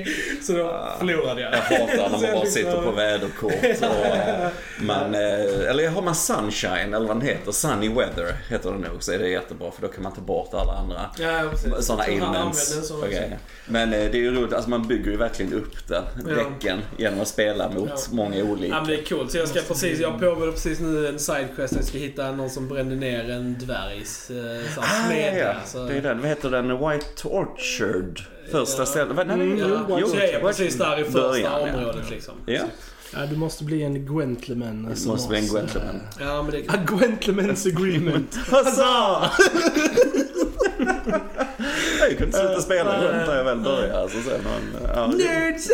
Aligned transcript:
okej. 0.00 0.14
Så 0.42 0.52
då 0.52 0.88
förlorade 0.98 1.40
jag. 1.40 1.52
Jag 1.52 1.58
hatar 1.58 1.96
när 2.10 2.10
man 2.10 2.32
bara 2.32 2.46
sitter 2.46 2.82
på 2.82 2.90
väderkort. 2.90 3.52
Och, 3.80 4.52
man, 4.84 5.14
eh, 5.14 5.70
eller 5.70 5.88
har 5.90 6.02
man 6.02 6.14
sunshine, 6.14 6.94
eller 6.94 7.06
vad 7.06 7.16
den 7.16 7.20
heter, 7.20 7.52
sunny 7.52 7.88
weather 7.88 8.34
heter 8.50 8.72
det 8.72 8.78
nog, 8.78 9.02
så 9.02 9.12
är 9.12 9.18
det 9.18 9.28
jättebra 9.28 9.70
för 9.70 9.82
då 9.82 9.88
kan 9.88 10.02
man 10.02 10.14
ta 10.14 10.20
bort 10.20 10.54
alla 10.54 10.72
andra 10.72 11.00
Ja, 11.18 11.42
sådana 11.80 12.40
och 12.42 12.46
också. 12.48 13.00
grejer. 13.06 13.38
Men 13.66 13.92
eh, 13.92 13.98
det 14.10 14.18
är 14.18 14.22
ju 14.22 14.34
roligt, 14.34 14.52
alltså 14.52 14.70
man 14.70 14.86
bygger 14.88 15.10
ju 15.10 15.16
verkligen 15.16 15.52
upp 15.52 15.88
det, 15.88 16.02
Ja. 16.28 16.34
däcken, 16.34 16.78
genom 16.98 17.20
att 17.20 17.28
spela 17.28 17.68
mot 17.70 17.88
Ja. 17.90 17.96
många 18.10 18.42
olika. 18.44 18.74
Ja 18.74 18.80
men 18.80 18.88
det 18.90 18.98
är 18.98 19.04
coolt. 19.04 19.30
Så 19.32 19.38
jag 19.38 19.48
ska 19.48 19.60
precis, 19.60 19.98
jag 20.00 20.12
påbörjar 20.20 20.52
precis 20.52 20.80
nu 20.80 21.08
en 21.08 21.18
sidequest. 21.18 21.74
Jag 21.76 21.84
ska 21.84 21.98
hitta 21.98 22.32
någon 22.32 22.50
som 22.50 22.68
brände 22.68 22.94
ner 22.96 23.30
en 23.30 23.56
dvärgs 23.58 24.30
eh, 24.30 24.36
Ah, 24.36 24.62
ja, 24.76 24.82
smedja. 25.06 25.44
ja. 25.46 25.54
Så- 25.66 25.86
Det 25.86 25.94
är 25.96 26.00
den, 26.02 26.20
vad 26.20 26.28
heter 26.28 26.50
den? 26.50 26.68
White 26.68 27.28
Orchard? 27.28 28.20
Första 28.52 28.82
Ja. 28.82 28.86
stället? 28.86 29.26
Nej, 29.26 29.36
nej, 29.36 29.58
Ja, 29.58 29.98
jo, 30.00 30.08
så 30.08 30.16
är 30.16 30.32
jag 30.32 30.42
precis 30.42 30.78
där 30.78 31.00
i 31.00 31.04
första 31.04 31.20
början, 31.28 31.52
ja. 31.66 31.72
området 31.74 32.10
liksom. 32.10 32.34
Ja, 32.46 32.60
Ja, 33.14 33.26
du 33.30 33.36
måste 33.36 33.64
bli 33.64 33.82
en 33.82 34.06
Gwentleman. 34.06 34.86
det 34.90 34.96
som 34.96 35.10
måste 35.10 35.28
bli 35.28 35.38
en 35.38 35.46
Gwentleman. 35.46 36.00
Ja 36.20 36.42
men 36.42 36.50
det 36.52 36.68
A 36.68 36.74
Gwentleman's 36.86 37.68
agreement. 37.76 38.34
Huzzah! 38.50 39.32
jag 42.12 42.18
kunde 42.18 42.38
sluta 42.38 42.60
spela 42.60 43.00
Gwent 43.00 43.26
när 43.28 43.36
jag 43.36 43.44
väl 43.44 43.58
började. 43.60 44.00
Alltså, 44.00 44.18
sen, 44.22 44.40
men, 44.44 44.82
ja, 44.96 45.06
det- 45.06 45.16
Nerds! 45.24 45.68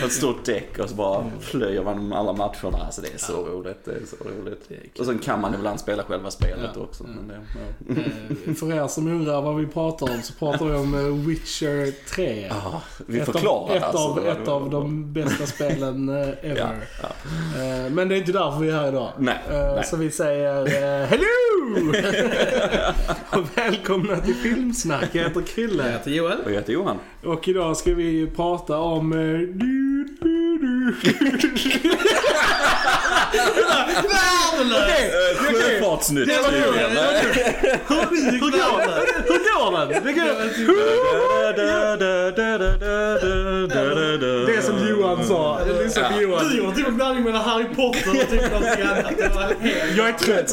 På 0.00 0.06
ett 0.06 0.12
stort 0.12 0.44
däck 0.44 0.78
och 0.78 0.88
så 0.88 0.94
bara 0.94 1.24
plöjer 1.50 1.82
man 1.82 2.12
alla 2.12 2.32
matcherna. 2.32 2.78
Alltså 2.86 3.00
det 3.02 3.14
är 3.14 3.18
så 3.18 3.32
roligt. 3.32 3.84
Det 3.84 3.90
är 3.90 4.00
så 4.06 4.16
roligt. 4.24 4.98
Och 4.98 5.06
sen 5.06 5.18
kan 5.18 5.40
man 5.40 5.54
ibland 5.54 5.80
spela 5.80 6.02
själva 6.02 6.30
spelet 6.30 6.70
Ja. 6.74 6.80
också. 6.80 7.04
Men 7.04 7.28
det, 7.28 7.34
ja. 7.88 7.94
Eh, 8.48 8.54
För 8.54 8.72
er 8.72 8.88
som 8.88 9.08
undrar 9.08 9.42
vad 9.42 9.56
vi 9.56 9.66
pratar 9.66 10.10
om 10.10 10.22
så 10.22 10.32
pratar 10.32 10.64
vi 10.64 10.74
om 10.74 10.94
eh, 10.94 11.26
Witcher 11.28 11.92
3. 12.14 12.46
Ja, 12.50 12.82
vi 13.06 13.18
ett 13.18 13.24
förklarar 13.26 13.70
av, 13.70 13.76
ett, 13.76 13.82
alltså. 13.82 13.98
av, 14.08 14.14
vad 14.16 14.26
ett 14.42 14.48
av 14.48 14.62
var. 14.62 14.70
de 14.70 15.12
bästa 15.12 15.46
spelen 15.46 16.08
eh, 16.08 16.28
ever. 16.28 16.56
Ja, 16.56 16.70
ja. 17.02 17.08
Eh, 17.62 17.90
Men 17.90 18.08
det 18.08 18.14
är 18.14 18.18
inte 18.18 18.32
därför 18.32 18.58
vi 18.60 18.70
är 18.70 18.74
här 18.76 18.88
idag. 18.88 19.12
Nej, 19.18 19.38
Eh, 19.50 19.74
nej. 19.74 19.84
Så 19.84 19.96
vi 19.96 20.10
säger 20.10 20.60
eh, 21.02 21.06
hello! 21.06 21.26
och 23.32 23.58
välkomna 23.58 24.16
till 24.16 24.34
Filmsnack. 24.54 25.08
Jag 25.12 25.22
heter 25.22 25.40
Jag 25.40 25.46
Krille. 25.48 25.82
heter 25.90 26.10
Joel. 26.10 26.38
Och 26.44 26.50
jag 26.50 26.54
heter 26.56 26.72
Johan. 26.72 26.98
Och 27.24 27.48
idag 27.48 27.76
ska 27.76 27.94
vi 27.94 28.26
prata 28.36 28.78
om... 28.78 29.12
eh, 29.12 29.18
Du, 29.18 30.08
du, 30.20 30.58
du. 30.58 30.94
Eh, 34.00 35.36
Sjöfartsnytt 35.36 36.26
Det 36.28 36.34
hur, 36.34 36.66
går 36.66 36.72
den? 36.78 36.94
Går 39.60 39.78
den? 39.78 39.88
Det, 40.04 40.12
går... 40.12 40.24
det 44.46 44.56
är 44.56 44.60
som 44.62 44.88
Johan 44.88 45.24
sa. 45.24 45.60
Lyssna 45.82 46.08
på 46.10 46.20
Johan. 46.20 46.48
Du 46.48 46.56
gjorde 46.58 46.76
typ 46.76 46.88
en 46.88 46.96
blandning 46.96 47.24
mellan 47.24 47.42
Harry 47.44 47.64
Potter 47.64 48.10
och 48.10 48.30
typ 48.30 48.50
någonting 48.52 48.82
annat. 48.84 49.12
Det 49.18 49.28
var 49.34 49.42
helt... 49.60 49.96
Jag 49.96 50.08
är 50.08 50.12
trött. 50.12 50.52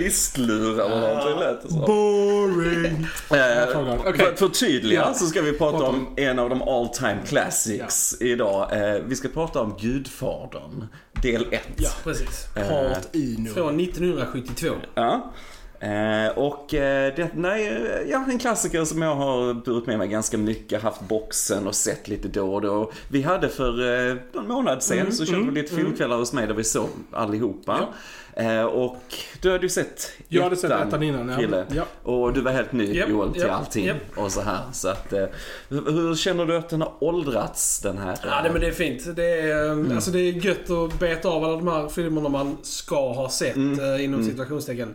Listlur 0.00 0.80
eller 0.80 1.00
någonting 1.00 1.38
lät 1.38 1.62
det. 1.62 1.68
Boring. 1.86 3.06
Eh. 3.30 3.66
För 3.72 4.92
Ja. 4.92 5.14
så 5.14 5.26
ska 5.26 5.42
vi 5.42 5.52
prata 5.52 5.84
om 5.84 6.06
en 6.16 6.38
av 6.38 6.48
de 6.50 6.62
all 6.62 6.88
time 6.88 7.18
classics 7.28 8.16
idag. 8.20 8.68
Eh, 8.94 9.02
Vi 9.06 9.16
ska 9.16 9.28
prata 9.28 9.60
om 9.60 9.76
Gudfadern, 9.80 10.86
del 11.22 11.46
1. 11.50 11.60
Ja, 11.76 11.90
precis. 12.04 12.46
Part 12.54 13.14
Ino. 13.14 13.54
Från 13.54 13.80
1972. 13.80 14.74
Ja. 14.94 15.32
Eh, 15.80 16.38
och 16.38 16.74
eh, 16.74 17.14
det, 17.16 17.30
nej, 17.34 17.82
ja, 18.10 18.24
en 18.28 18.38
klassiker 18.38 18.84
som 18.84 19.02
jag 19.02 19.14
har 19.14 19.54
burit 19.54 19.86
med 19.86 19.98
mig 19.98 20.08
ganska 20.08 20.38
mycket, 20.38 20.82
haft 20.82 21.00
boxen 21.00 21.66
och 21.66 21.74
sett 21.74 22.08
lite 22.08 22.28
då 22.28 22.54
och 22.54 22.60
då. 22.62 22.92
Vi 23.08 23.22
hade 23.22 23.48
för 23.48 24.08
eh, 24.10 24.16
någon 24.32 24.48
månad 24.48 24.82
sedan 24.82 25.12
så 25.12 25.26
körde 25.26 25.44
vi 25.50 25.62
lite 25.62 25.74
filmkvällar 25.74 26.16
hos 26.16 26.32
mig 26.32 26.46
där 26.46 26.54
vi 26.54 26.64
såg 26.64 26.88
allihopa. 27.12 27.88
Eh, 28.34 28.62
och 28.62 28.96
du 29.42 29.50
hade 29.52 29.62
ju 29.62 29.68
sett 29.68 30.10
Jag 30.28 30.42
hade 30.42 30.56
sett 30.56 30.70
ettan 30.70 31.02
innan, 31.02 31.28
ja. 31.28 31.36
Kille. 31.38 31.64
Ja. 31.74 31.82
Och 32.02 32.32
du 32.32 32.40
var 32.40 32.52
helt 32.52 32.72
ny 32.72 32.94
Japp, 32.94 33.08
Joel 33.08 33.32
till 33.32 33.42
japp, 33.42 33.50
allting 33.50 33.86
japp. 33.86 33.96
och 34.16 34.32
så 34.32 34.40
här. 34.40 34.58
Så 34.72 34.88
att, 34.88 35.12
eh, 35.12 35.24
hur, 35.68 36.14
känner 36.14 36.46
du 36.46 36.56
att 36.56 36.68
den 36.68 36.80
har 36.80 36.92
åldrats 37.00 37.80
den 37.80 37.98
här? 37.98 38.18
Ja, 38.24 38.42
det, 38.42 38.50
men 38.50 38.60
det 38.60 38.66
är 38.66 38.72
fint. 38.72 39.16
Det 39.16 39.40
är, 39.40 39.70
Mm. 39.72 39.92
alltså, 39.92 40.10
det 40.10 40.18
är 40.18 40.32
gött 40.32 40.70
att 40.70 40.98
beta 40.98 41.28
av 41.28 41.44
alla 41.44 41.56
de 41.56 41.68
här 41.68 41.88
filmerna 41.88 42.28
man 42.28 42.56
ska 42.62 43.12
ha 43.12 43.28
sett 43.28 43.56
Mm. 43.56 43.94
eh, 43.94 44.04
inom 44.04 44.24
situationstecken. 44.24 44.94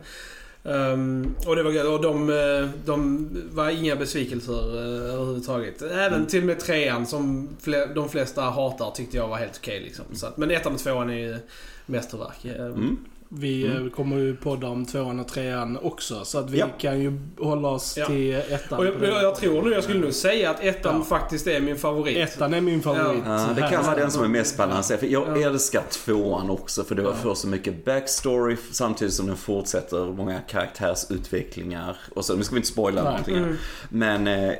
Ehm, 0.66 1.36
och 1.48 1.56
det 1.56 1.64
var 1.64 1.72
gött. 1.72 1.86
Och 1.86 2.02
de, 2.02 2.30
eh, 2.30 2.70
de 2.86 3.28
var 3.52 3.70
inga 3.70 3.96
besvikelser 3.96 4.76
uh, 4.78 5.14
överhuvudtaget. 5.14 5.82
Även 5.82 6.14
Mm. 6.14 6.26
till 6.26 6.40
och 6.40 6.46
med 6.46 6.60
trean 6.60 7.06
som 7.06 7.50
fle, 7.62 7.86
de 7.86 8.10
flesta 8.10 8.42
hatar 8.42 8.92
tyckte 8.92 9.18
jag 9.18 9.28
var 9.28 9.38
helt 9.38 9.58
okej. 9.62 9.80
liksom. 9.80 10.06
Så 10.14 10.26
att, 10.28 10.38
men 10.38 10.52
ettan 10.52 10.74
och 10.74 10.80
tvåan 10.80 11.10
är 11.10 11.18
ju 11.18 11.38
mästerverk. 11.86 12.46
Mm. 12.46 12.98
Vi 13.30 13.68
eh, 13.68 13.88
kommer 13.96 14.18
ju 14.18 14.36
podda 14.36 14.68
om 14.68 14.86
tvåan 14.86 15.20
och 15.20 15.28
trean 15.28 15.78
också. 15.82 16.26
Så 16.26 16.38
att 16.40 16.50
vi 16.50 16.60
Ja. 16.60 16.68
kan 16.78 17.00
ju 17.00 17.20
hålla 17.40 17.68
oss 17.68 17.98
Ja. 17.98 18.06
till 18.06 18.36
ettan. 18.36 18.80
Och 18.80 18.86
jag, 18.86 18.94
jag, 19.04 19.24
jag 19.24 19.36
tror 19.36 19.62
nu, 19.62 19.72
jag 19.72 19.84
skulle 19.84 20.00
nog 20.00 20.14
säga 20.14 20.50
att 20.50 20.64
ettan 20.64 20.96
Ja. 20.98 21.04
faktiskt 21.04 21.48
är 21.48 21.62
min 21.62 21.78
favorit. 21.78 22.18
Ettan 22.18 22.54
är 22.54 22.62
min 22.62 22.82
favorit. 22.82 23.22
Ja, 23.26 23.48
det 23.56 23.62
kan 23.62 23.84
vara 23.86 23.96
är 23.96 24.00
den 24.00 24.12
som 24.12 24.24
är 24.24 24.28
mest 24.28 24.58
balanserad. 24.58 25.00
För 25.00 25.08
jag 25.08 25.38
Ja. 25.42 25.50
älskar 25.50 25.84
tvåan 25.92 26.50
också 26.50 26.84
för 26.84 26.96
det 26.96 27.02
Ja. 27.04 27.14
får 27.14 27.36
så 27.36 27.48
mycket 27.48 27.86
backstory 27.86 28.58
samtidigt 28.72 29.14
som 29.14 29.28
den 29.28 29.38
fortsätter 29.38 30.06
många 30.06 30.40
karaktärsutvecklingar. 30.40 31.98
Och 32.16 32.26
så, 32.26 32.36
nu 32.36 32.44
ska 32.44 32.56
vi 32.56 32.60
inte 32.60 32.70
spoila 32.70 33.02
Nej. 33.04 33.12
någonting. 33.12 33.38
Mm. 33.38 33.56
Men 33.90 34.28
eh, 34.28 34.54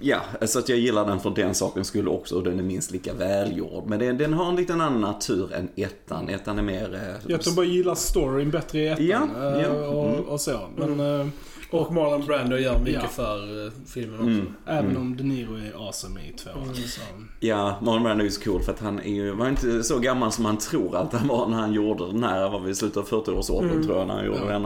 ja, 0.00 0.20
så 0.46 0.58
att 0.58 0.68
jag 0.68 0.78
gillar 0.78 1.06
den 1.06 1.20
för 1.20 1.30
den 1.30 1.54
sakens 1.54 1.88
skull 1.88 2.08
också 2.08 2.36
och 2.36 2.42
den 2.42 2.58
är 2.58 2.62
minst 2.62 2.90
lika 2.90 3.14
välgjord. 3.14 3.84
Men 3.86 3.98
den, 3.98 4.18
den 4.18 4.32
har 4.32 4.48
en 4.48 4.56
liten 4.56 4.80
annan 4.80 5.00
natur 5.00 5.52
än 5.54 5.68
ettan. 5.76 6.28
Ettan 6.28 6.58
är 6.58 6.62
mer... 6.62 6.94
Eh, 6.94 7.30
Jag 7.32 7.42
tror 7.42 7.54
bara 7.54 7.66
jag 7.66 7.74
gillar 7.74 7.94
storyn 8.10 8.50
bättre 8.50 8.78
i 8.80 8.86
ettan. 8.88 9.06
Ja, 9.06 9.56
eh, 9.56 9.62
ja. 9.62 9.68
Och, 9.88 10.06
Mm. 10.10 10.20
och 10.24 10.40
så. 10.40 10.58
Men 10.76 11.00
eh, 11.20 11.26
Och 11.72 11.92
Marlon 11.94 12.26
Brando 12.26 12.56
gör 12.56 12.78
mycket 12.78 13.02
Ja. 13.02 13.08
för 13.08 13.64
uh, 13.66 13.72
filmen 13.86 14.14
också. 14.20 14.28
Mm. 14.30 14.54
även 14.66 14.96
om 14.96 15.16
De 15.16 15.22
Niro 15.24 15.54
är 15.56 15.86
awesome 15.86 16.20
i 16.20 16.32
tvåan. 16.32 16.62
Mm. 16.62 16.74
Så. 16.74 17.00
Ja, 17.40 17.76
Marlon 17.82 18.02
Brando 18.02 18.22
är 18.22 18.24
ju 18.24 18.30
så 18.30 18.40
cool 18.42 18.62
för 18.62 18.72
att 18.72 18.80
han 18.80 18.98
är 18.98 19.12
ju, 19.14 19.30
var 19.34 19.48
inte 19.48 19.82
så 19.82 19.98
gammal 19.98 20.32
som 20.32 20.42
man 20.42 20.58
tror 20.58 20.96
att 20.96 21.12
han 21.12 21.28
var 21.28 21.46
när 21.46 21.56
han 21.56 21.72
gjorde 21.72 22.06
den 22.06 22.24
här, 22.24 22.48
var 22.48 22.60
vi 22.60 22.70
i 22.70 22.74
slutet 22.74 22.96
av 22.96 23.06
40-årsåldern 23.08 23.70
Mm. 23.70 23.86
tror 23.86 23.98
jag 23.98 24.06
när 24.06 24.14
han 24.14 24.26
gjorde 24.26 24.38
Ja. 24.38 24.46
den. 24.52 24.64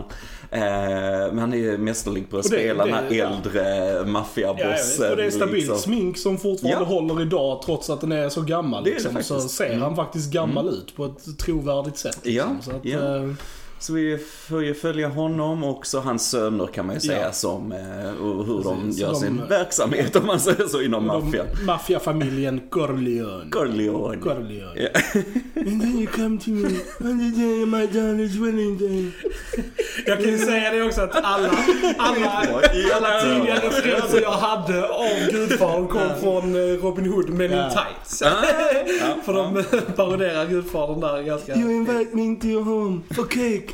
Eh, 0.50 1.32
men 1.32 1.38
han 1.38 1.52
är 1.52 1.56
ju 1.56 1.78
mästerlig 1.78 2.30
på 2.30 2.36
att 2.36 2.42
det- 2.42 2.48
spela 2.48 2.84
den 2.84 2.94
här 2.94 3.10
ja. 3.10 3.26
äldre 3.30 3.94
Ja, 3.96 4.04
maffiabossen. 4.04 5.10
och 5.10 5.16
det 5.16 5.24
är 5.24 5.30
stabilt 5.30 5.54
liksom. 5.56 5.78
smink 5.78 6.18
som 6.18 6.38
fortfarande 6.38 6.80
Ja. 6.80 6.84
håller 6.94 7.22
idag 7.22 7.62
trots 7.62 7.90
att 7.90 8.00
den 8.00 8.12
är 8.12 8.28
så 8.28 8.40
gammal. 8.42 8.84
Det 8.84 8.90
är 8.90 8.94
det 8.94 8.96
Liksom. 9.02 9.22
Så 9.22 9.34
faktiskt. 9.34 9.54
ser 9.56 9.72
han 9.72 9.82
Mm. 9.82 9.96
faktiskt 9.96 10.32
gammal 10.32 10.68
ut 10.68 10.96
på 10.96 11.04
ett 11.04 11.38
trovärdigt 11.38 11.96
sätt. 11.98 12.18
Liksom. 12.22 12.56
Ja, 12.56 12.62
Så 12.62 12.70
att, 12.70 12.84
ja. 12.84 13.16
eh, 13.16 13.32
Så 13.86 13.92
vi 13.92 14.18
får 14.48 14.64
ju 14.64 14.74
följa 14.74 15.08
honom 15.08 15.64
och 15.64 15.86
hans 16.04 16.30
söner 16.30 16.66
kan 16.66 16.86
man 16.86 16.94
ju 16.94 17.00
säga 17.00 17.20
Ja. 17.22 17.32
som, 17.32 17.72
eh, 17.72 18.22
och 18.22 18.46
hur 18.46 18.62
de 18.64 18.80
Precis, 18.84 19.00
gör 19.00 19.08
de- 19.08 19.20
sin 19.20 19.42
verksamhet 19.48 20.16
om 20.16 20.26
man 20.26 20.40
säger 20.40 20.66
så 20.66 20.80
inom 20.82 21.06
maffian. 21.06 21.46
Maffiafamiljen 21.66 22.60
Corleone. 22.70 23.50
Corleone. 23.50 24.16
Corleone. 24.18 24.80
Ja. 24.82 24.88
And 25.60 25.80
then 25.82 25.98
you 25.98 26.06
come 26.06 26.38
to 26.38 26.50
me 26.50 26.68
on 27.00 27.18
the 27.18 27.40
day 27.42 27.66
my 27.66 27.86
daughter's 27.86 28.44
wedding 28.44 28.78
day. 28.78 29.10
Jag 30.06 30.18
kan 30.20 30.28
ju 30.30 30.38
säga 30.38 30.70
det 30.70 30.82
också 30.82 31.00
att 31.00 31.16
alla, 31.24 31.50
alla, 31.98 32.30
alla 32.94 33.20
tidigare 33.20 33.58
referenser 33.66 34.20
jag 34.22 34.30
hade 34.30 34.88
av 34.88 35.30
Gudfadern 35.32 35.88
kom 35.88 36.10
från 36.22 36.54
eh, 36.54 36.60
Robin 36.82 37.06
Hood 37.12 37.30
Men 37.30 37.52
in 37.52 37.58
Ja. 37.58 37.70
Tights. 37.70 38.22
Ah, 38.22 38.28
För 39.24 39.32
de 39.32 39.64
paroderar 39.96 40.46
Gudfadern 40.46 41.00
där 41.00 41.22
ganska... 41.22 41.54
You 41.54 41.70
invite 41.72 42.16
me 42.16 42.22
into 42.22 42.46
your 42.46 42.62
home 42.64 43.00
for 43.16 43.24
cake. 43.24 43.73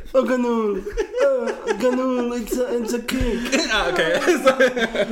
Oh, 0.13 0.27
ganol. 0.27 0.77
Uh, 0.77 1.49
ganol, 1.81 2.33
it's 2.33 2.59
a, 2.61 2.67
it's 2.71 2.95
a 2.95 3.01
cake. 3.07 3.61
Ja, 3.69 3.85
okej. 3.93 4.17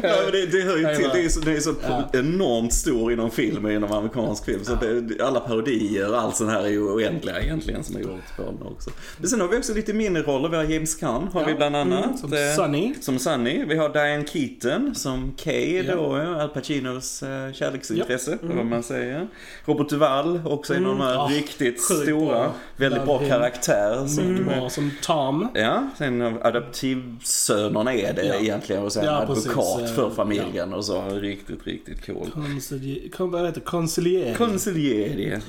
ja, 0.04 0.16
men 0.24 0.32
det, 0.32 0.46
det 0.46 0.62
hör 0.62 0.78
ju 0.78 0.96
till. 0.96 1.10
Det 1.14 1.26
är 1.26 1.30
så, 1.30 1.40
det 1.40 1.52
är 1.52 1.60
så 1.60 1.74
Ja. 1.84 2.10
enormt 2.14 2.74
stor 2.74 3.14
inom 3.14 3.32
film, 3.32 3.70
inom 3.70 3.92
amerikansk 3.92 4.46
film. 4.46 4.64
Så 4.64 4.76
det, 4.76 5.22
alla 5.24 5.40
parodier 5.40 6.10
och 6.10 6.22
allt 6.22 6.36
sånt 6.36 6.50
här 6.52 6.64
är 6.64 6.68
ju 6.70 6.82
oändliga 6.84 7.42
egentligen 7.42 7.84
som 7.84 7.96
är 7.96 8.00
gjort 8.00 8.36
på 8.38 8.44
den 8.44 8.62
också. 8.62 8.90
Men 9.18 9.30
sen 9.30 9.42
har 9.42 9.48
vi 9.48 9.58
också 9.58 9.74
lite 9.74 9.94
mindre 9.94 10.24
roller. 10.24 10.50
Vi 10.50 10.56
har 10.58 10.64
James 10.64 10.96
Caan 10.96 11.28
har 11.34 11.46
vi 11.46 11.54
bland 11.54 11.76
annat. 11.76 12.06
Mm, 12.06 12.18
som 12.18 12.34
Eh, 12.34 12.56
Sunny. 12.56 12.94
Som 13.02 13.20
Sunny. 13.20 13.66
Vi 13.66 13.78
har 13.78 13.90
Diane 13.90 14.26
Keaton 14.28 14.96
som 14.96 15.34
Kay 15.38 15.82
Ja. 15.88 15.96
då, 15.96 16.18
ja, 16.18 16.42
Al 16.42 16.50
Pacinos 16.50 17.24
eh, 17.24 17.54
kärleksintresse, 17.54 18.32
Ja. 18.32 18.38
eller 18.46 18.56
vad 18.56 18.66
man 18.66 18.84
säger. 18.84 19.28
Robert 19.66 19.90
Duvall, 19.90 20.42
också 20.46 20.74
en 20.74 20.86
av 20.86 20.92
de 20.98 21.02
här 21.02 21.10
Mm. 21.10 21.20
Ah, 21.22 21.28
riktigt 21.30 21.82
stora, 21.82 22.26
bra. 22.26 22.54
väldigt 22.78 23.06
bra 23.06 23.20
karaktär. 23.20 24.08
Som, 24.08 24.70
som 24.70 24.89
Tom. 25.02 25.48
Ja, 25.54 25.90
sen 25.98 26.22
av 26.22 26.40
adoptivsönerna 26.46 27.94
är 27.94 28.14
det 28.14 28.24
Ja. 28.26 28.36
egentligen 28.36 28.84
och 28.84 28.94
sen 28.94 29.06
Ja, 29.06 29.12
advokat 29.12 29.46
precis, 29.78 29.96
för 29.96 30.10
familjen 30.10 30.74
och 30.74 30.86
så. 30.86 31.10
Riktigt, 31.10 31.68
riktigt 31.68 32.06
cool. 32.06 32.28
Consilie- 32.36 33.10
kon- 33.10 33.32
Vad 33.32 33.46
heter 33.46 33.60
det? 33.60 33.66
Conciliering. 33.66 34.36
Conciliere. 34.36 35.42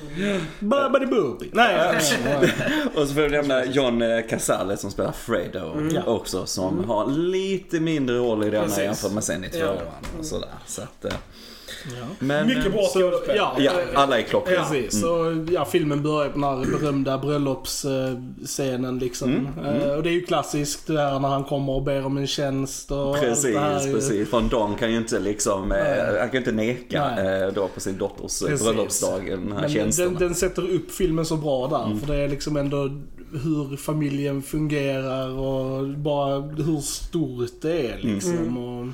Babadi-booby. 0.59 1.49
Nej, 1.53 1.75
ja, 1.77 1.93
ja, 1.93 2.29
ja. 2.69 3.01
Och 3.01 3.07
så 3.07 3.13
får 3.13 3.21
vi 3.21 3.29
nämna 3.29 3.65
John 3.65 4.01
eh, 4.01 4.21
Casale 4.29 4.77
som 4.77 4.91
spelar 4.91 5.11
Fredo 5.11 5.89
Ja. 5.95 6.03
också. 6.03 6.45
Som 6.45 6.83
har 6.83 7.07
lite 7.11 7.79
mindre 7.79 8.17
roll 8.17 8.43
i 8.43 8.49
denna 8.49 8.81
jämfört 8.81 9.11
med 9.11 9.23
sen 9.23 9.43
i 9.43 9.49
Ja. 9.53 9.59
tvåan 9.65 9.77
och 10.19 10.25
sådär. 10.25 10.49
Så 10.65 10.81
att, 10.81 11.05
eh, 11.05 11.13
Ja. 11.85 12.05
men, 12.19 12.47
Mycket 12.47 12.71
bra 12.73 12.81
Så, 12.83 12.99
skådespel. 12.99 13.35
ja, 13.37 13.55
Ja, 13.59 13.71
alla 13.95 14.19
är 14.19 14.21
klockrena. 14.23 14.63
Precis, 14.63 15.01
så 15.01 15.45
ja, 15.51 15.65
filmen 15.65 16.03
börjar 16.03 16.29
på 16.29 16.39
den 16.39 16.43
här 16.43 16.79
berömda 16.79 17.17
bröllopsscenen 17.17 18.99
liksom. 18.99 19.31
Mm, 19.31 19.81
Eh, 19.81 19.93
Och 19.97 20.03
det 20.03 20.09
är 20.09 20.13
ju 20.13 20.21
klassiskt 20.21 20.87
det 20.87 20.99
här 21.01 21.19
när 21.19 21.29
han 21.29 21.43
kommer 21.43 21.73
och 21.73 21.83
ber 21.83 22.05
om 22.05 22.17
en 22.17 22.27
tjänst 22.27 22.91
och 22.91 23.19
Precis, 23.19 23.57
allt 23.57 23.83
det 23.83 23.93
precis. 23.93 24.29
För 24.29 24.41
Don 24.41 24.75
kan 24.75 24.91
ju 24.91 24.97
inte 24.97 25.19
liksom, 25.19 25.71
eh, 25.71 25.77
Nej. 25.77 26.19
han 26.19 26.29
kan 26.29 26.37
inte 26.37 26.51
neka 26.51 27.11
Nej. 27.15 27.41
eh, 27.43 27.47
då 27.53 27.67
på 27.67 27.79
sin 27.79 27.97
dotters 27.97 28.41
eh, 28.41 28.47
Precis. 28.47 28.65
bröllopsdag, 28.67 29.25
den 29.29 29.51
här 29.51 29.61
Men 29.61 29.69
tjänsten. 29.69 30.05
den, 30.09 30.15
den 30.19 30.35
sätter 30.35 30.69
upp 30.73 30.91
filmen 30.91 31.25
så 31.25 31.35
bra 31.37 31.67
där. 31.67 31.85
Mm. 31.85 31.99
För 31.99 32.07
det 32.07 32.15
är 32.19 32.27
liksom 32.29 32.57
ändå 32.57 32.89
hur 33.43 33.77
familjen 33.77 34.41
fungerar 34.41 35.29
och 35.29 35.87
bara 35.87 36.39
hur 36.41 36.79
stort 36.81 37.61
det 37.61 37.87
är 37.87 37.97
liksom. 38.01 38.31
Mm. 38.37 38.57
Och, 38.57 38.87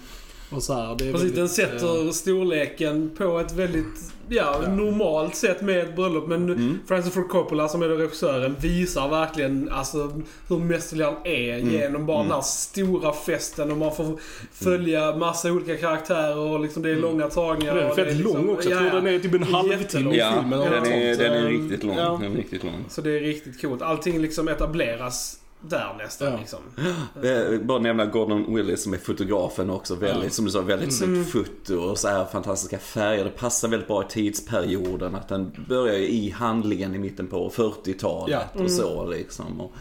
och 0.52 0.64
så 0.64 0.74
här, 0.74 0.96
det 0.98 1.08
är 1.08 1.12
Precis, 1.12 1.34
den 1.34 1.48
väldigt, 1.48 1.60
eh, 1.60 1.80
sätter 1.80 2.12
storleken 2.12 3.12
på 3.18 3.40
ett 3.40 3.52
väldigt 3.54 4.14
ja, 4.30 4.62
normalt 4.68 5.36
sätt 5.36 5.62
med 5.62 5.80
ett 5.80 5.96
bröllop. 5.96 6.28
Men 6.28 6.44
Mm. 6.44 6.80
Francis 6.88 7.14
Ford 7.14 7.30
Coppola 7.30 7.68
som 7.68 7.82
är 7.82 7.88
regissören 7.88 8.56
visar 8.62 9.10
verkligen 9.10 9.70
alltså, 9.72 10.22
hur 10.50 10.58
mästerlig 10.58 11.06
han 11.06 11.16
är 11.24 11.58
Mm. 11.60 11.74
genom 11.74 12.06
bara 12.06 12.24
den 12.24 12.32
här 12.32 12.42
stora 12.42 13.14
festen 13.14 13.72
och 13.72 13.78
man 13.78 13.96
får 13.96 14.20
följa 14.54 15.16
massa 15.16 15.52
olika 15.52 15.78
karaktärer 15.78 16.38
och 16.38 16.60
liksom 16.60 16.84
det 16.84 16.90
är 16.90 16.96
långa 16.96 17.28
tagningar. 17.28 17.76
Den 17.76 17.86
är 17.88 17.96
fett 17.96 18.16
liksom- 18.18 18.34
lång 18.36 18.50
också. 18.56 18.70
Jag 18.70 18.86
ja, 18.86 18.90
tror 18.90 19.02
den 19.02 19.14
är 19.16 19.20
typ 19.20 19.34
en 19.34 19.44
halvtimme 19.44 20.16
i 20.16 20.18
Ja, 20.18 20.34
filmen. 20.40 20.60
den 20.60 20.86
är, 20.94 21.16
den 21.18 21.34
är 21.34 21.50
riktigt 21.50 21.84
lång. 21.84 21.98
Ja. 21.98 22.20
Den 22.22 22.32
är 22.32 22.38
riktigt 22.38 22.64
lång. 22.64 22.86
Så 22.90 23.02
det 23.02 23.18
är 23.18 23.20
riktigt 23.20 23.62
coolt. 23.62 23.82
Allting 23.82 24.22
liksom 24.22 24.48
etableras 24.48 25.40
där 25.62 25.94
nästan 25.98 26.32
Ja. 26.32 26.38
liksom. 26.40 26.60
Bara 27.68 27.80
nämna 27.80 28.06
Gordon 28.06 28.56
Willis 28.56 28.84
som 28.84 28.94
är 28.94 28.98
fotografen 28.98 29.70
också. 29.70 29.96
Väldigt, 29.96 30.24
Ja. 30.24 30.30
som 30.30 30.46
du 30.46 30.52
sa, 30.52 30.62
väldigt 30.62 31.02
Mm. 31.02 31.26
snyggt 31.26 31.32
foto 31.32 31.76
och 31.76 31.98
så 31.98 32.08
här 32.08 32.26
fantastiska 32.26 32.78
färger. 32.80 33.24
Det 33.24 33.30
passar 33.30 33.68
väldigt 33.68 33.88
bra 33.88 34.04
i 34.04 34.06
tidsperioden. 34.10 35.16
Att 35.16 35.28
den 35.28 35.52
börjar 35.70 35.96
i 35.96 36.30
handlingen 36.30 36.96
i 36.96 37.00
mitten 37.00 37.28
på 37.28 37.50
40-talet 37.50 38.40
Ja. 38.56 38.62
och 38.64 38.72
så 38.72 39.06
liksom. 39.10 39.62
Och, 39.62 39.72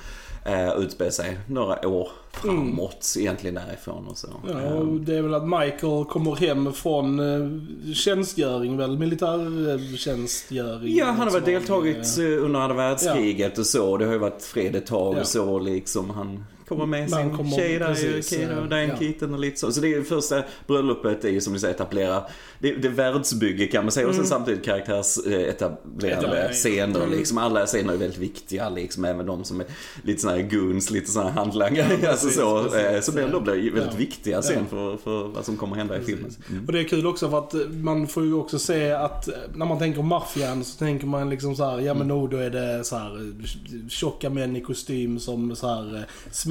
eh, 0.47 0.73
utspelar 0.79 1.11
sig 1.11 1.39
några 1.49 1.89
år 1.89 2.09
framåt 2.33 3.15
egentligen 3.19 3.55
därifrån 3.55 4.07
och 4.07 4.17
så. 4.19 4.29
Ja, 4.49 4.61
Eh, 4.61 4.73
och 4.73 5.01
det 5.01 5.17
är 5.17 5.23
väl 5.23 5.35
att 5.35 5.49
Michael 5.49 6.05
kommer 6.05 6.35
hem 6.37 6.73
från 6.73 7.21
eh, 7.21 7.51
tjänstgöring 7.95 8.77
väl? 8.77 8.99
Militärtjänstgöring. 8.99 10.97
Ja, 10.97 11.05
han 11.07 11.17
har 11.19 11.25
väl 11.25 11.35
liksom. 11.35 11.53
deltagit 11.53 12.19
eh, 12.19 12.45
under 12.45 12.61
andra 12.61 12.77
världskriget 12.77 13.59
och 13.59 13.67
så. 13.67 13.97
Det 13.97 14.05
har 14.05 14.13
ju 14.13 14.19
varit 14.19 14.43
fred 14.43 14.77
ett 14.77 14.87
tag 14.87 15.15
Ja. 15.17 15.21
och 15.21 15.27
så 15.27 15.59
liksom. 15.59 16.11
Han 16.11 16.45
kommer 16.69 16.87
med 16.87 17.11
Man 17.11 17.21
sin 17.23 17.37
kommer- 17.37 17.57
tjej 17.57 17.79
där, 17.79 17.87
precis, 17.87 18.31
Kira, 18.31 18.53
eh, 18.53 18.65
Diane 18.65 18.83
ja. 18.85 18.97
Keaton 18.99 19.35
och 19.35 19.41
lite 19.41 19.57
så. 19.61 19.73
Så 19.73 19.81
det 19.81 19.95
är 19.95 20.03
första 20.03 20.43
bröllopet 20.67 21.25
är 21.25 21.29
ju 21.29 21.41
som 21.41 21.53
du 21.53 21.59
säger 21.59 21.75
etablera, 21.75 22.23
det, 22.59 22.73
det 22.73 22.89
är 22.89 22.93
världsbygge 22.93 23.67
kan 23.67 23.85
man 23.85 23.93
säga 23.93 24.09
och 24.09 24.15
sen 24.15 24.27
samtidigt 24.27 24.65
karaktärsetablerande 24.65 26.09
Etablering. 26.09 26.53
scener 26.53 27.07
liksom. 27.07 27.39
Alla 27.39 27.67
scener 27.67 27.93
är 27.93 27.97
väldigt 27.97 28.19
viktiga 28.19 28.69
liksom, 28.69 29.05
även 29.05 29.27
de 29.27 29.45
som 29.45 29.61
är 29.61 29.67
lite 30.03 30.21
sådana 30.23 30.39
här 30.43 30.49
goons, 30.51 30.91
lite 30.91 31.11
sådana 31.11 31.31
här 31.31 31.37
handlangare. 31.39 32.09
alltså 32.09 32.29
så, 32.31 32.63
precis. 32.63 32.79
eh, 32.81 33.01
som 33.01 33.19
ändå 33.19 33.41
blir 33.41 33.55
väldigt 33.55 33.93
Ja. 33.93 33.99
viktiga 33.99 34.43
sen 34.43 34.57
Ja. 34.59 34.65
för, 34.71 34.97
för 34.97 35.29
vad 35.29 35.45
som 35.45 35.57
kommer 35.57 35.77
hända 35.77 35.99
i 35.99 36.01
filmen. 36.05 36.31
Mm. 36.51 36.67
Och 36.67 36.73
det 36.73 36.81
är 36.81 36.85
kul 36.85 37.07
också 37.07 37.31
för 37.31 37.39
att 37.39 37.55
eh, 37.55 37.61
man 37.69 38.07
får 38.07 38.25
ju 38.25 38.35
också 38.35 38.59
se 38.59 38.93
att 38.93 39.29
eh, 39.29 39.35
när 39.55 39.67
man 39.67 39.79
tänker 39.79 40.03
maffian 40.03 40.65
så 40.65 40.79
tänker 40.79 41.07
man 41.07 41.31
liksom 41.31 41.57
så 41.57 41.65
här, 41.65 41.81
ja 41.81 41.95
men 41.95 42.13
oh, 42.13 42.31
då 42.31 42.37
är 42.37 42.51
det 42.51 42.85
så 42.85 42.97
här 42.97 43.33
tjocka 43.89 44.31
män 44.31 44.57
i 44.57 44.61
kostym 44.61 45.19
som 45.19 45.57
så 45.57 45.69
här 45.69 45.97
eh, 45.97 46.03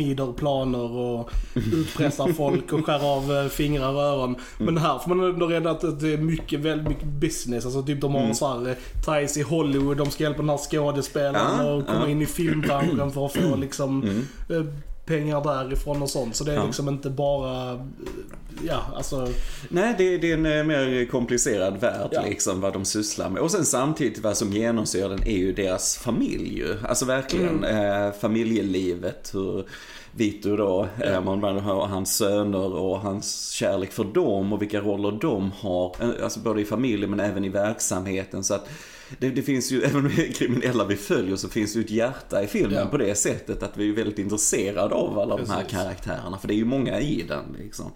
smider 0.05 0.33
planer 0.33 0.91
och 0.91 1.31
utpressar 1.53 2.33
folk 2.33 2.73
och 2.73 2.85
skär 2.85 3.15
av 3.17 3.37
eh, 3.37 3.47
fingrar 3.49 3.93
och 3.93 4.01
öron. 4.01 4.35
Men 4.57 4.77
här 4.77 4.99
får 4.99 5.15
man 5.15 5.33
ändå 5.33 5.47
reda 5.47 5.71
att 5.71 5.99
det 5.99 6.13
är 6.13 6.17
mycket, 6.17 6.59
väldigt 6.59 6.87
mycket 6.87 7.07
business. 7.07 7.65
Alltså 7.65 7.83
typ 7.83 8.01
de 8.01 8.15
har 8.15 8.33
så 8.33 8.47
här 8.47 8.69
eh, 8.69 9.19
ties 9.19 9.37
i 9.37 9.41
Hollywood, 9.41 9.97
de 9.97 10.11
ska 10.11 10.23
hjälpa 10.23 10.41
den 10.41 10.49
här 10.49 10.57
skådespelaren 10.57 11.65
Ja, 11.65 11.73
och 11.73 11.87
komma 11.87 11.99
ja. 12.03 12.07
in 12.07 12.21
i 12.21 12.25
filmbranschen 12.25 13.11
för 13.11 13.25
att 13.25 13.33
få 13.33 13.55
liksom 13.55 14.03
eh, 14.49 14.65
pengar 15.05 15.43
därifrån 15.43 16.01
och 16.01 16.09
sånt. 16.09 16.35
Så 16.35 16.43
det 16.43 16.51
är 16.51 16.55
Ja. 16.55 16.65
liksom 16.65 16.89
inte 16.89 17.09
bara, 17.09 17.85
ja 18.67 18.81
alltså 18.95 19.27
Nej, 19.69 19.95
det, 19.97 20.17
det 20.17 20.31
är 20.31 20.37
en 20.37 20.45
eh, 20.45 20.63
mer 20.63 21.05
komplicerad 21.05 21.77
värld 21.81 22.09
Ja. 22.11 22.21
liksom 22.21 22.61
vad 22.61 22.73
de 22.73 22.85
sysslar 22.85 23.29
med. 23.29 23.41
Och 23.41 23.51
sen 23.51 23.65
samtidigt 23.65 24.23
vad 24.23 24.37
som 24.37 24.51
genomsyrar 24.51 25.09
den 25.09 25.23
är 25.27 25.37
ju 25.37 25.53
deras 25.53 25.97
familj 25.97 26.57
ju. 26.57 26.75
Alltså 26.89 27.05
verkligen 27.05 27.63
Mm. 27.63 28.03
eh, 28.07 28.13
familjelivet. 28.13 29.31
Hur 29.33 29.65
Vito 30.17 30.55
då, 30.55 30.87
eh, 31.03 31.21
man 31.23 31.43
har 31.43 31.87
hans 31.87 32.17
söner 32.17 32.73
och 32.73 32.99
hans 32.99 33.49
kärlek 33.49 33.91
för 33.91 34.03
dem 34.03 34.53
och 34.53 34.61
vilka 34.61 34.79
roller 34.79 35.11
de 35.21 35.51
har. 35.59 35.95
Eh, 36.01 36.23
Alltså 36.23 36.39
både 36.39 36.61
i 36.61 36.65
familjen 36.65 37.09
men 37.09 37.19
även 37.19 37.45
i 37.45 37.49
verksamheten. 37.49 38.43
Så 38.43 38.53
att 38.53 38.67
det, 39.19 39.29
det 39.29 39.41
finns 39.41 39.71
ju, 39.71 39.81
även 39.83 40.05
om 40.05 40.11
det 40.15 40.27
är 40.27 40.31
kriminella 40.33 40.85
vi 40.85 40.95
följer 40.95 41.35
så 41.35 41.49
finns 41.49 41.73
det 41.73 41.79
ju 41.79 41.85
ett 41.85 41.91
hjärta 41.91 42.43
i 42.43 42.47
filmen 42.47 42.73
Ja. 42.73 42.85
på 42.85 42.97
det 42.97 43.15
sättet 43.15 43.63
att 43.63 43.77
vi 43.77 43.89
är 43.89 43.93
väldigt 43.93 44.19
intresserade 44.19 44.95
av 44.95 45.19
alla 45.19 45.37
de 45.37 45.49
här 45.49 45.57
Precis. 45.61 45.77
karaktärerna. 45.77 46.37
För 46.37 46.47
det 46.47 46.53
är 46.53 46.57
ju 46.57 46.65
många 46.65 46.99
i 46.99 47.25
den 47.27 47.43
liksom. 47.59 47.91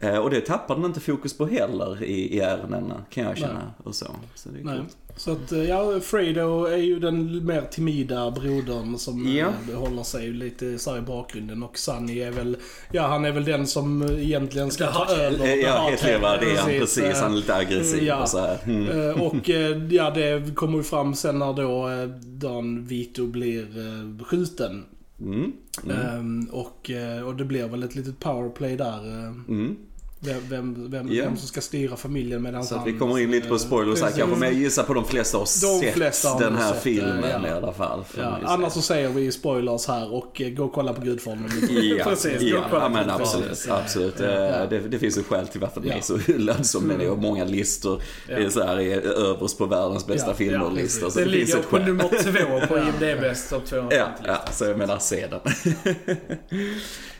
Eh, 0.00 0.16
och 0.18 0.30
det 0.30 0.40
tappar 0.40 0.76
den 0.76 0.84
inte 0.84 1.00
fokus 1.00 1.36
på 1.38 1.46
heller 1.46 2.04
i, 2.04 2.36
i 2.36 2.40
ärendena 2.40 3.04
kan 3.10 3.24
jag 3.24 3.38
känna. 3.38 3.72
Och 3.84 3.94
så. 3.94 4.06
så 4.34 4.48
det 4.48 4.60
är 4.60 4.64
Nej. 4.64 4.76
coolt. 4.78 4.96
Så 5.16 5.32
att, 5.32 5.52
eh, 5.52 5.62
ja, 5.64 6.00
Fredo 6.00 6.64
är 6.64 6.76
ju 6.76 6.98
den 6.98 7.46
mer 7.46 7.60
timida 7.60 8.30
brodern 8.30 8.98
som 8.98 9.28
Ja. 9.36 9.46
ja. 9.72 9.76
håller 9.78 10.02
sig 10.02 10.28
lite 10.32 10.78
så 10.78 10.96
i 10.96 11.00
bakgrunden. 11.00 11.62
Och 11.62 11.78
Sunny 11.78 12.20
är 12.20 12.30
väl, 12.30 12.56
ja 12.92 13.06
han 13.06 13.24
är 13.24 13.32
väl 13.32 13.44
den 13.44 13.66
som 13.66 14.02
egentligen 14.18 14.70
ska 14.70 14.86
ta 14.86 15.06
över. 15.14 15.44
Eh, 15.46 15.54
Ja, 15.54 15.88
hetlevrad 15.90 16.42
är 16.42 16.56
han 16.56 16.66
Precis, 16.70 16.96
precis. 16.96 17.20
Han 17.20 17.32
är 17.32 17.36
lite 17.36 17.54
aggressiv 17.54 18.02
ja. 18.02 18.22
och 18.22 18.28
så 18.28 18.38
här. 18.38 18.58
Mm. 18.66 19.08
Eh, 19.10 19.22
Och 19.22 19.50
eh, 19.50 19.84
ja, 19.90 20.10
det 20.10 20.53
kommer 20.54 20.78
ju 20.78 20.84
fram 20.84 21.14
sen 21.14 21.38
när 21.38 21.52
då 21.52 21.88
eh, 21.88 22.08
Don 22.24 22.84
Vito 22.84 23.26
blir 23.26 23.62
eh, 23.78 24.24
skjuten. 24.24 24.84
Mm. 25.20 25.52
Mm. 25.84 25.96
Ehm, 25.96 26.48
Och, 26.52 26.90
eh, 26.90 27.22
och 27.26 27.36
det 27.36 27.44
blir 27.44 27.68
väl 27.68 27.82
ett 27.82 27.94
litet 27.94 28.20
powerplay 28.20 28.76
där. 28.76 29.26
Mm. 29.48 29.76
Vem, 30.24 30.40
vem, 30.48 30.90
vem, 30.90 31.08
Ja. 31.12 31.24
vem 31.24 31.36
som 31.36 31.48
ska 31.48 31.60
styra 31.60 31.96
familjen 31.96 32.42
medan 32.42 32.64
Så 32.64 32.74
att 32.74 32.80
han... 32.80 32.92
vi 32.92 32.98
kommer 32.98 33.18
in 33.18 33.30
lite 33.30 33.48
på 33.48 33.58
spoilers 33.58 34.02
här 34.02 34.10
kanske. 34.10 34.36
Men 34.38 34.42
jag 34.42 34.52
gissar 34.52 34.82
på 34.82 34.94
de 34.94 35.04
flesta 35.04 35.38
har 35.38 35.44
sett 35.46 35.94
flesta 35.94 36.38
den 36.38 36.56
här 36.56 36.66
sett 36.72 36.74
det, 36.84 36.90
filmen 36.90 37.24
ja. 37.42 37.48
i 37.48 37.50
alla 37.50 37.72
fall. 37.72 38.04
Ja, 38.18 38.38
annars 38.44 38.72
så 38.72 38.82
säger 38.82 39.08
vi 39.08 39.32
spoilers 39.32 39.86
här 39.88 40.14
och 40.14 40.40
eh, 40.40 40.48
gå 40.50 40.64
och 40.64 40.72
kolla 40.72 40.92
på 40.92 41.00
Gudfadern. 41.00 41.50
Ja, 41.98 42.04
Precis, 42.10 42.42
ja, 42.42 42.64
ja 42.72 42.88
men 42.88 43.06
det. 43.06 43.14
absolut. 43.14 43.64
Ja. 43.68 43.76
absolut. 43.84 44.14
Ja. 44.18 44.24
Eh, 44.26 44.68
Det, 44.68 44.78
det 44.80 44.98
finns 44.98 45.18
ju 45.18 45.22
skäl 45.22 45.46
till 45.48 45.60
varför 45.60 45.80
den 45.80 45.90
Ja. 45.90 45.96
är 45.96 46.00
så 46.02 46.16
hyllad 46.16 46.66
som 46.66 46.88
den 46.88 47.00
är 47.00 47.10
och 47.10 47.18
många 47.18 47.44
listor 47.44 48.02
är, 48.28 48.48
så 48.48 48.64
här, 48.64 48.80
är 48.80 49.00
överst 49.00 49.58
på 49.58 49.66
världens 49.66 50.06
bästa 50.06 50.28
Ja, 50.30 50.34
filmer-listor. 50.34 51.10
Det 51.14 51.20
det 51.24 51.30
ligger 51.30 51.56
ett 51.58 51.70
på 51.70 51.78
nummer 51.78 52.04
två 52.22 52.66
på 52.66 52.76
IMDB's 52.78 53.50
topp 53.50 53.66
250 53.66 53.96
Ja, 53.96 54.08
ja, 54.46 54.52
så 54.52 54.64
jag 54.64 54.78
menar 54.78 54.98
se 54.98 55.26
den. 55.26 55.40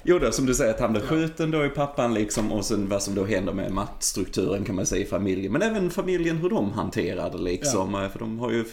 jo 0.05 0.19
då, 0.19 0.33
som 0.33 0.47
du 0.47 0.55
säger 0.55 0.71
att 0.75 0.81
han 0.81 0.93
blir 0.93 1.03
skjuten 1.03 1.51
då 1.51 1.65
i 1.65 1.69
pappan 1.69 2.15
liksom 2.15 2.53
och 2.53 2.65
sen 2.65 2.89
vad 2.89 3.03
som 3.03 3.15
då 3.15 3.25
händer 3.25 3.53
med 3.53 3.73
maktstrukturen 3.73 4.65
kan 4.65 4.75
man 4.75 4.87
säga 4.87 5.03
i 5.03 5.07
familjen. 5.09 5.53
Men 5.53 5.63
även 5.63 5.91
familjen 5.91 6.37
hur 6.39 6.51
de 6.51 6.73
hanterar 6.73 7.31
det 7.31 7.39
liksom. 7.39 8.09
För 8.13 8.19
de 8.19 8.39
har 8.39 8.51
ju, 8.51 8.65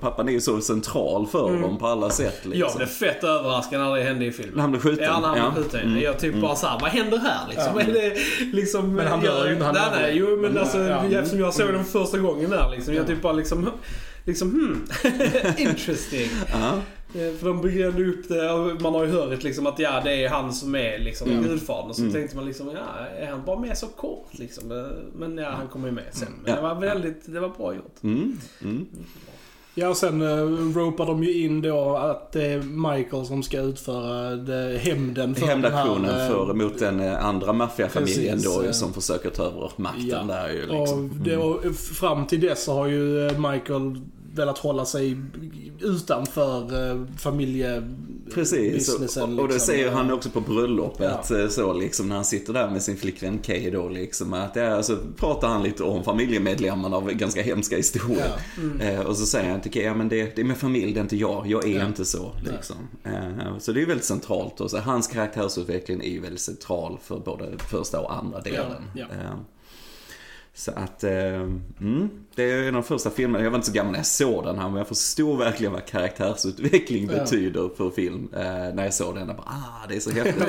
pappan 0.00 0.28
är 0.28 0.32
ju 0.32 0.40
så 0.40 0.60
central 0.60 1.26
för 1.26 1.60
dem 1.62 1.78
på 1.78 1.86
alla 1.86 2.10
sätt 2.10 2.40
liksom. 2.42 2.60
Jag 2.60 2.76
blev 2.76 2.86
fett 2.86 3.24
överraskad 3.24 3.80
när 3.80 3.96
det 3.96 4.02
hände 4.02 4.24
i 4.24 4.32
filmen. 4.32 4.60
Han 4.60 4.70
blev 4.70 4.80
skjuten? 4.80 5.04
Ja, 5.04 5.20
när 5.20 5.28
han 5.28 5.38
Ja. 5.38 5.50
blev 5.54 5.62
skjuten. 5.64 5.80
Mm. 5.80 6.02
Jag 6.02 6.18
typ 6.18 6.34
bara 6.40 6.56
såhär, 6.56 6.78
vad 6.80 6.90
händer 6.90 7.18
här 7.18 7.40
liksom? 7.48 7.92
Det, 7.94 8.16
liksom 8.52 8.94
Men 8.94 9.06
han 9.06 9.20
dör 9.20 9.46
ju 9.46 9.52
inte, 9.52 9.64
han 9.64 9.74
Nej, 9.74 9.84
dör. 9.92 10.00
nej, 10.02 10.12
jo 10.16 10.26
men 10.26 10.40
Men, 10.52 10.58
alltså 10.58 10.78
ja. 10.78 11.04
eftersom 11.04 11.38
jag 11.40 11.54
såg 11.54 11.68
den 11.72 11.84
första 11.84 12.18
gången 12.18 12.50
där 12.50 12.70
liksom. 12.70 12.94
Jag 12.94 13.06
typ 13.06 13.22
bara 13.22 13.32
liksom, 13.32 13.70
liksom 14.24 14.50
hmm, 14.50 14.86
interesting. 15.58 16.28
Eh, 17.14 17.34
För 17.38 17.46
de 17.46 17.60
bygger 17.60 17.88
ändå 17.88 18.02
upp 18.02 18.28
det, 18.28 18.52
och 18.52 18.82
man 18.82 18.94
har 18.94 19.04
ju 19.04 19.10
hört 19.10 19.42
liksom 19.42 19.66
att 19.66 19.78
ja, 19.78 20.00
det 20.04 20.24
är 20.24 20.28
han 20.28 20.52
som 20.52 20.74
är 20.74 20.98
liksom 20.98 21.30
Mm. 21.30 21.44
gudfadern. 21.44 21.94
Så 21.94 22.10
tänkte 22.10 22.36
man 22.36 22.44
liksom, 22.44 22.70
ja, 22.74 23.06
är 23.18 23.30
han 23.30 23.44
bara 23.44 23.58
med 23.60 23.78
så 23.78 23.86
kort 23.86 24.28
liksom? 24.38 24.72
Eh, 24.72 24.86
Men 25.18 25.38
ja, 25.38 25.50
han 25.50 25.68
kommer 25.68 25.88
ju 25.88 25.94
med 25.94 26.04
sen. 26.10 26.28
Men 26.44 26.50
Ja. 26.50 26.56
det 26.56 26.62
var 26.62 26.74
väldigt, 26.80 27.32
det 27.32 27.40
var 27.40 27.48
bra 27.48 27.74
gjort. 27.74 28.02
Mm. 28.02 28.38
Mm. 28.62 28.86
Ja, 29.74 29.88
och 29.88 29.96
sen 29.96 30.22
uh, 30.22 30.74
ropar 30.76 31.06
de 31.06 31.24
ju 31.24 31.44
in 31.44 31.62
då 31.62 31.96
att 31.96 32.32
det 32.32 32.46
är 32.46 32.58
Michael 32.62 33.26
som 33.26 33.42
ska 33.42 33.60
utföra 33.60 34.36
det, 34.36 34.78
hämnden 34.78 35.34
för 35.34 35.46
Hämndaktionen 35.46 36.02
den 36.02 36.14
här, 36.20 36.28
för, 36.28 36.54
mot 36.54 36.78
den 36.78 37.00
andra 37.00 37.52
maffiafamiljen 37.52 38.42
då 38.42 38.64
ju, 38.64 38.72
som 38.72 38.92
försöker 38.92 39.30
ta 39.30 39.42
över 39.44 39.70
makten 39.76 40.08
Ja. 40.08 40.22
där 40.22 40.48
ju 40.52 40.68
Och, 40.68 40.78
liksom. 40.80 41.10
det, 41.24 41.36
och 41.36 41.74
fram 41.74 42.26
till 42.26 42.40
dess 42.40 42.64
så 42.64 42.72
har 42.72 42.86
ju 42.86 43.30
Michael 43.38 44.00
velat 44.34 44.58
hålla 44.58 44.84
sig 44.84 45.16
utanför 45.80 46.90
eh, 46.90 47.06
familje... 47.18 47.88
Precis, 48.34 48.72
businessen. 48.88 49.22
och, 49.38 49.48
det 49.48 49.54
liksom. 49.54 49.66
säger 49.74 49.90
han 49.90 50.12
också 50.12 50.30
på 50.30 50.40
bröllopet 50.40 51.26
Ja. 51.30 51.38
eh, 51.42 51.48
så 51.48 51.72
liksom 51.72 52.08
när 52.08 52.16
han 52.16 52.24
sitter 52.24 52.52
där 52.52 52.70
med 52.70 52.82
sin 52.82 52.96
flickvän 52.96 53.38
Kay 53.38 53.70
då 53.70 53.88
liksom 53.88 54.32
att 54.32 54.56
ja, 54.56 54.66
alltså 54.76 54.98
pratar 55.16 55.48
han 55.48 55.62
lite 55.62 55.84
om 55.84 56.04
familjemedlemmarna 56.04 56.96
av 56.96 57.10
ganska 57.12 57.42
hemska 57.42 57.76
historier. 57.76 58.30
Eh, 58.80 59.00
och 59.00 59.16
så 59.16 59.26
säger 59.26 59.50
han 59.50 59.60
till 59.60 59.70
Kay, 59.72 59.82
ja 59.82 59.94
men 59.94 60.08
det, 60.08 60.36
det 60.36 60.42
är 60.42 60.44
min 60.44 60.56
familj, 60.56 60.92
det 60.92 61.00
är 61.00 61.02
inte 61.02 61.16
jag, 61.16 61.46
jag 61.46 61.68
är 61.68 61.78
Ja. 61.78 61.86
inte 61.86 62.04
så 62.04 62.32
liksom. 62.52 62.76
Eh, 63.04 63.58
så 63.58 63.72
det 63.72 63.82
är 63.82 63.86
väldigt 63.86 64.04
centralt 64.06 64.60
och 64.60 64.70
så 64.70 64.78
hans 64.78 65.06
karaktärsutveckling 65.06 66.00
är 66.00 66.10
ju 66.10 66.20
väldigt 66.20 66.40
central 66.40 66.98
för 67.02 67.18
både 67.18 67.58
första 67.70 68.00
och 68.00 68.14
andra 68.14 68.40
delen. 68.40 68.82
Så 70.54 70.70
att, 70.76 71.04
eh, 71.04 71.12
mm, 71.80 72.10
det 72.34 72.42
är 72.50 72.58
en 72.62 72.66
av 72.66 72.72
de 72.72 72.82
första 72.82 73.10
filmerna, 73.10 73.44
jag 73.44 73.50
var 73.50 73.56
inte 73.58 73.66
så 73.68 73.72
gammal 73.74 73.92
när 73.92 73.98
jag 73.98 74.06
såg 74.06 74.44
den 74.44 74.58
här, 74.58 74.68
men 74.68 74.76
jag 74.78 74.88
förstod 74.88 75.38
verkligen 75.38 75.72
vad 75.72 75.84
karaktärsutveckling 75.86 77.10
Ja. 77.12 77.18
betyder 77.18 77.70
för 77.76 77.90
film. 77.90 78.28
Eh, 78.36 78.40
när 78.74 78.84
jag 78.84 78.94
såg 78.94 79.14
den, 79.14 79.28
jag 79.28 79.36
bara, 79.36 79.46
ah, 79.46 79.86
det 79.88 79.96
är 79.96 80.00
så 80.00 80.10
häftigt. 80.14 80.44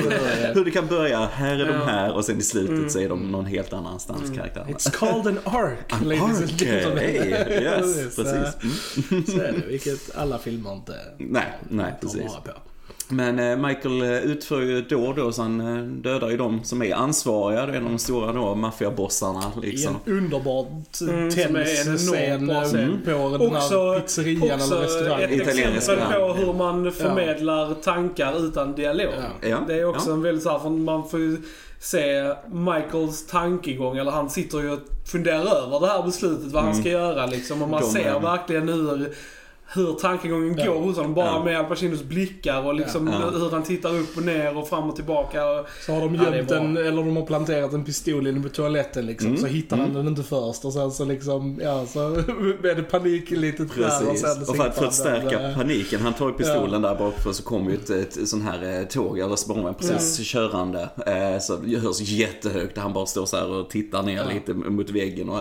Hur 0.55 0.65
det 0.65 0.71
kan 0.71 0.87
börja, 0.87 1.25
här 1.25 1.53
är 1.59 1.65
de 1.65 1.73
Ja. 1.73 1.85
här 1.85 2.13
och 2.15 2.25
sen 2.25 2.39
i 2.39 2.41
slutet 2.41 2.91
så 2.91 2.99
är 2.99 3.09
de 3.09 3.31
någon 3.31 3.45
helt 3.45 3.73
annanstans 3.73 4.31
karaktärerna. 4.35 4.71
It's 4.71 4.91
called 4.91 5.27
an 5.27 5.39
arc. 5.43 5.79
An 5.93 6.11
arc, 6.11 6.61
hey, 6.99 7.29
yes, 7.63 8.15
precis. 8.15 8.55
Mm. 9.11 9.25
Så 9.25 9.39
är 9.39 9.51
det, 9.51 9.67
vilket 9.67 10.15
alla 10.15 10.37
filmer 10.39 10.73
inte 10.73 10.93
Nej, 11.17 11.45
nej, 11.69 11.91
tar 11.91 11.97
precis. 12.01 12.21
vara 12.21 12.41
på. 12.41 12.51
Men 13.07 13.39
eh, 13.39 13.57
Michael 13.67 14.01
eh, 14.01 14.11
utför 14.17 14.61
ju 14.61 14.81
då 14.81 15.05
och 15.05 15.15
då, 15.15 15.31
så 15.31 15.41
han 15.41 15.77
eh, 15.77 15.83
dödar 15.83 16.29
ju 16.29 16.37
de 16.37 16.63
som 16.63 16.81
är 16.83 16.93
ansvariga. 16.95 17.65
Det 17.65 17.77
är 17.77 17.81
de 17.81 17.97
stora 17.97 18.31
då, 18.31 18.55
maffiabossarna 18.55 19.41
I 19.63 19.65
liksom. 19.65 19.97
en 20.05 20.13
underbart 20.13 21.01
Mm, 21.01 21.15
är 21.19 21.21
en 21.23 21.29
tennis 21.31 21.85
enormt 21.87 21.99
scen 21.99 22.47
bra 22.47 22.55
eh, 22.57 22.63
scen. 22.63 23.01
på 23.05 23.11
den 23.11 23.55
Också, 23.55 23.91
här 23.91 23.99
pizzerian 23.99 24.59
också 24.59 24.73
eller 24.75 24.83
restaurangen. 24.83 25.29
ett 25.29 25.41
Italiensk 25.41 25.77
exempel 25.77 26.19
på 26.19 26.33
hur 26.33 26.53
man 26.53 26.91
förmedlar 26.91 27.73
tankar 27.73 28.45
utan 28.47 28.75
dialog. 28.75 29.13
Ja. 29.41 29.49
Ja, 29.49 29.57
Det 29.67 29.73
är 29.79 29.85
också 29.85 30.09
ja. 30.09 30.13
en 30.13 30.21
väldigt 30.21 30.43
så 30.43 30.49
här, 30.49 30.59
för 30.59 30.69
man 30.69 31.09
får 31.09 31.19
ju 31.19 31.37
se 31.79 32.33
Michaels 32.51 33.27
tankegång, 33.27 33.97
eller 33.97 34.11
han 34.11 34.29
sitter 34.29 34.59
ju 34.61 34.71
och 34.71 34.79
funderar 35.11 35.55
över 35.65 35.79
det 35.79 35.87
här 35.87 36.03
beslutet, 36.03 36.51
vad 36.51 36.63
han 36.63 36.75
ska 36.75 36.89
göra 36.89 37.25
liksom. 37.25 37.61
Och 37.61 37.69
man 37.69 37.83
Mm. 37.83 37.93
De, 37.93 37.99
ser 38.03 38.19
verkligen 38.19 38.69
hur, 38.69 39.13
hur 39.75 39.93
tankegången 39.93 40.55
Ja. 40.57 40.65
går 40.73 40.79
hos 40.81 40.97
honom. 40.97 41.13
Bara 41.13 41.25
Ja. 41.25 41.43
med 41.43 41.59
Al 41.59 41.65
Pacinos 41.65 42.03
blickar 42.03 42.65
och 42.65 42.73
liksom 42.75 43.07
Ja. 43.07 43.29
hur 43.39 43.49
han 43.51 43.63
tittar 43.63 43.95
upp 43.95 44.17
och 44.17 44.23
ner 44.23 44.57
och 44.57 44.67
fram 44.69 44.89
och 44.89 44.95
tillbaka. 44.95 45.45
Och, 45.49 45.65
Så 45.85 45.93
har 45.93 46.01
de 46.01 46.15
Ja, 46.15 46.25
är 46.27 46.35
gömt 46.37 46.47
bra. 46.49 46.57
en, 46.57 46.77
eller 46.77 46.91
de 47.03 47.15
har 47.17 47.25
planterat 47.25 47.73
en 47.73 47.83
pistol 47.85 48.27
inne 48.27 48.41
på 48.41 48.49
toaletten 48.49 49.05
liksom. 49.05 49.27
Mm, 49.29 49.39
Så 49.41 49.47
hittar 49.47 49.77
han 49.77 49.93
den 49.93 50.07
inte 50.07 50.23
först 50.23 50.65
och 50.65 50.73
sen 50.73 50.91
så 50.91 51.05
liksom, 51.05 51.59
ja 51.63 51.85
så 51.85 52.09
blir 52.61 52.75
det 52.75 52.83
panik 52.83 53.29
lite 53.31 53.63
där 53.63 54.09
och 54.09 54.17
sen 54.17 54.41
Och 54.47 54.55
för 54.55 54.67
att 54.67 54.77
han 54.77 54.85
förstärka 54.91 55.39
där, 55.39 55.49
eh, 55.49 55.55
paniken, 55.55 55.99
han 56.01 56.13
tar 56.13 56.27
ju 56.27 56.33
pistolen 56.33 56.81
där 56.81 56.95
bakför 56.95 57.31
så 57.31 57.43
kommer 57.43 57.71
ju 57.71 57.75
ett, 57.77 57.89
ett 57.89 58.27
sån 58.29 58.41
här 58.41 58.79
eh, 58.79 58.85
tåg 58.87 59.19
eller 59.19 59.35
spårvagn 59.35 59.75
precis 59.79 60.27
körande. 60.27 60.89
Eh, 61.07 61.39
så 61.39 61.55
det 61.55 61.77
hörs 61.79 62.01
jättehögt 62.01 62.77
han 62.77 62.93
bara 62.93 63.05
står 63.05 63.25
så 63.25 63.37
här 63.37 63.49
och 63.49 63.69
tittar 63.69 64.03
ner 64.03 64.15
Ja. 64.17 64.23
lite 64.33 64.53
mot 64.53 64.89
väggen. 64.89 65.29
Och, 65.29 65.39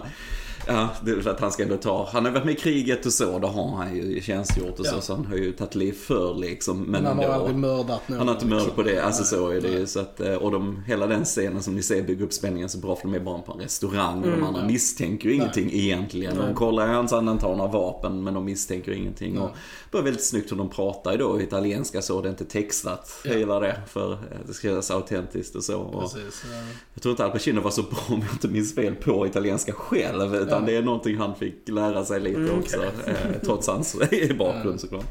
ja, 0.67 0.89
det 1.05 1.11
är 1.11 1.21
för 1.21 1.31
att 1.31 1.41
han 1.41 1.53
ska 1.53 1.63
ändå 1.63 1.77
ta, 1.77 2.09
han 2.13 2.25
har 2.25 2.33
varit 2.33 2.45
med 2.45 2.55
i 2.55 2.59
kriget 2.59 3.07
och 3.07 3.13
så, 3.13 3.39
då 3.39 3.49
har 3.49 3.77
han 3.77 3.97
ju 3.97 4.21
tjänstgjort 4.21 4.79
och 4.81 4.87
så, 4.87 4.95
Ja. 4.97 5.01
så 5.01 5.15
han 5.15 5.27
har 5.27 5.37
ju 5.37 5.53
tagit 5.53 5.75
liv 5.75 5.93
för 5.93 6.35
liksom. 6.35 6.79
Men, 6.79 6.91
Men 6.91 7.07
han 7.07 7.17
har 7.17 7.25
ändå- 7.25 7.35
aldrig 7.35 7.57
mördat 7.57 8.09
någon. 8.09 8.19
han 8.19 8.29
har 8.29 8.35
inte 8.35 8.47
mördat 8.47 8.67
liksom. 8.67 8.85
på 8.85 8.91
det, 8.91 8.99
alltså 9.05 9.25
så 9.25 9.49
är 9.49 9.61
det 9.61 9.69
Nej. 9.69 9.79
ju. 9.79 9.87
Så 9.87 10.01
att, 10.01 10.21
eh, 10.21 10.35
och 10.35 10.51
de, 10.53 10.83
hela 10.87 11.07
den 11.07 11.25
scenen 11.25 11.63
som 11.63 11.75
ni 11.75 11.83
ser 11.83 12.03
bygger 12.03 12.25
upp 12.25 12.33
spänningen 12.33 12.69
så 12.69 12.79
bra 12.79 12.97
för 12.97 13.09
de 13.09 13.15
är 13.15 13.21
bara 13.21 13.39
på 13.39 13.53
en 13.53 13.59
restaurang 13.59 14.23
och 14.25 14.31
de 14.31 14.43
andra 14.45 14.61
ja. 14.61 14.67
misstänker 14.67 15.29
ju 15.29 15.35
ingenting 15.35 15.71
egentligen. 15.73 16.37
De 16.37 16.55
kollar 16.55 16.89
i 16.89 16.93
hans 16.93 17.11
tar 17.11 17.23
några 17.57 17.73
vapen 17.73 18.23
men 18.25 18.35
de 18.35 18.45
misstänker 18.45 18.93
ingenting. 18.93 19.39
Och 19.39 19.51
det 19.91 19.97
var 19.97 20.05
väldigt 20.05 20.25
snyggt 20.25 20.53
hur 20.53 20.57
de 20.57 20.69
pratar 20.69 21.13
ju 21.13 21.19
då 21.19 21.41
italienska 21.41 22.03
så 22.03 22.21
det 22.21 22.29
är 22.29 22.31
inte 22.31 22.45
textat. 22.45 23.11
Jag 23.25 23.39
gillar 23.39 23.61
det 23.61 23.81
för 23.87 24.13
eh, 24.13 24.19
det 24.47 24.55
ska 24.55 24.69
kännas 24.69 24.91
autentiskt 24.91 25.55
och 25.57 25.65
så. 25.65 25.79
Och 25.79 26.03
Precis, 26.03 26.45
ja. 26.53 26.59
jag 26.95 27.03
tror 27.03 27.11
inte 27.11 27.25
Al 27.25 27.31
Pacino 27.31 27.61
var 27.61 27.71
så 27.71 27.83
bra 27.83 27.99
om 28.09 28.21
jag 28.21 28.33
inte 28.33 28.49
minns 28.49 28.75
fel 28.75 28.95
på 28.95 29.27
italienska 29.27 29.73
själv. 29.73 30.35
Utan 30.53 30.63
Ja. 30.63 30.71
det 30.73 30.77
är 30.77 30.83
någonting 30.83 31.17
han 31.17 31.35
fick 31.35 31.69
lära 31.69 32.05
sig 32.05 32.21
lite 32.21 32.53
också. 32.53 32.83
Eh, 33.07 33.15
trots 33.45 33.67
hans 33.69 33.97
bakgrund 34.39 34.81
såklart. 34.81 35.05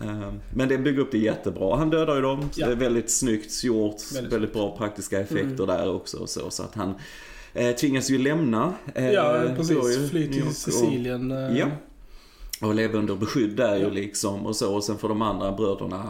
Eh, 0.00 0.32
Men 0.54 0.68
det 0.68 0.78
bygger 0.78 1.00
upp 1.00 1.10
det 1.12 1.18
jättebra. 1.18 1.76
Han 1.76 1.90
dödar 1.90 2.14
ju 2.16 2.22
dem. 2.22 2.48
Ja. 2.54 2.66
Det 2.66 2.72
är 2.72 2.76
väldigt 2.76 3.10
snyggt 3.10 3.64
gjort. 3.64 3.96
Väldigt 4.14 4.32
Väldigt, 4.32 4.52
bra 4.52 4.76
praktiska 4.76 5.20
effekter 5.20 5.66
där 5.66 5.94
också. 5.94 6.16
Och 6.16 6.28
så, 6.28 6.50
så 6.50 6.62
att 6.62 6.74
han 6.74 6.94
eh, 7.54 7.74
tvingas 7.74 8.10
ju 8.10 8.18
lämna. 8.18 8.72
eh, 8.94 9.10
Ja, 9.10 9.42
precis. 9.56 10.10
Fly 10.10 10.28
till 10.32 10.46
och- 10.46 10.52
Sicilien. 10.52 11.30
eh, 11.30 11.58
Ja. 11.58 11.66
Och 12.60 12.74
leva 12.74 12.98
under 12.98 13.14
beskydd 13.14 13.56
där 13.56 13.76
ju 13.76 13.82
Ja. 13.82 13.88
liksom 13.90 14.46
och 14.46 14.56
så. 14.56 14.74
Och 14.74 14.84
sen 14.84 14.98
får 14.98 15.08
de 15.08 15.22
andra 15.22 15.52
bröderna 15.52 16.02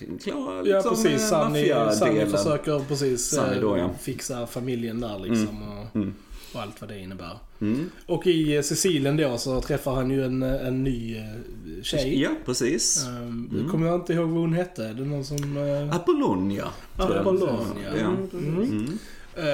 eh, 0.00 0.18
klara 0.22 0.56
Ja 0.56 0.62
liksom, 0.62 0.90
precis, 0.90 1.32
eh, 1.32 1.48
Sunny, 1.48 1.72
Sunny 1.92 2.26
försöker 2.26 2.84
precis 2.88 3.38
då, 3.60 3.76
ja. 3.78 3.90
fixa 4.00 4.46
familjen 4.46 5.00
där 5.00 5.18
liksom. 5.18 5.48
Och, 5.62 5.96
Mm. 5.96 6.08
och 6.08 6.25
allt 6.60 6.80
vad 6.80 6.90
det 6.90 6.98
innebär. 6.98 7.38
Mm. 7.60 7.90
Och 8.06 8.26
i 8.26 8.56
eh, 8.56 8.62
Sicilien 8.62 9.16
då 9.16 9.38
så 9.38 9.60
träffar 9.60 9.94
han 9.94 10.10
ju 10.10 10.24
en, 10.24 10.42
eh, 10.42 10.66
en 10.66 10.84
ny 10.84 11.16
eh, 11.16 11.82
tjej. 11.82 12.22
Ja, 12.22 12.30
precis. 12.44 13.06
Um, 13.06 13.68
Kommer 13.70 13.86
jag 13.86 13.94
inte 13.94 14.12
ihåg 14.12 14.28
vad 14.28 14.40
hon 14.40 14.52
hette. 14.52 14.84
Är 14.84 14.94
det 14.94 15.04
någon 15.04 15.24
som... 15.24 15.56
Uh, 15.56 15.94
Apollonia. 15.96 16.68
Apollonia. 16.96 17.92
Ja. 18.00 18.38
Mm. 18.38 18.62
Mm. 18.62 18.98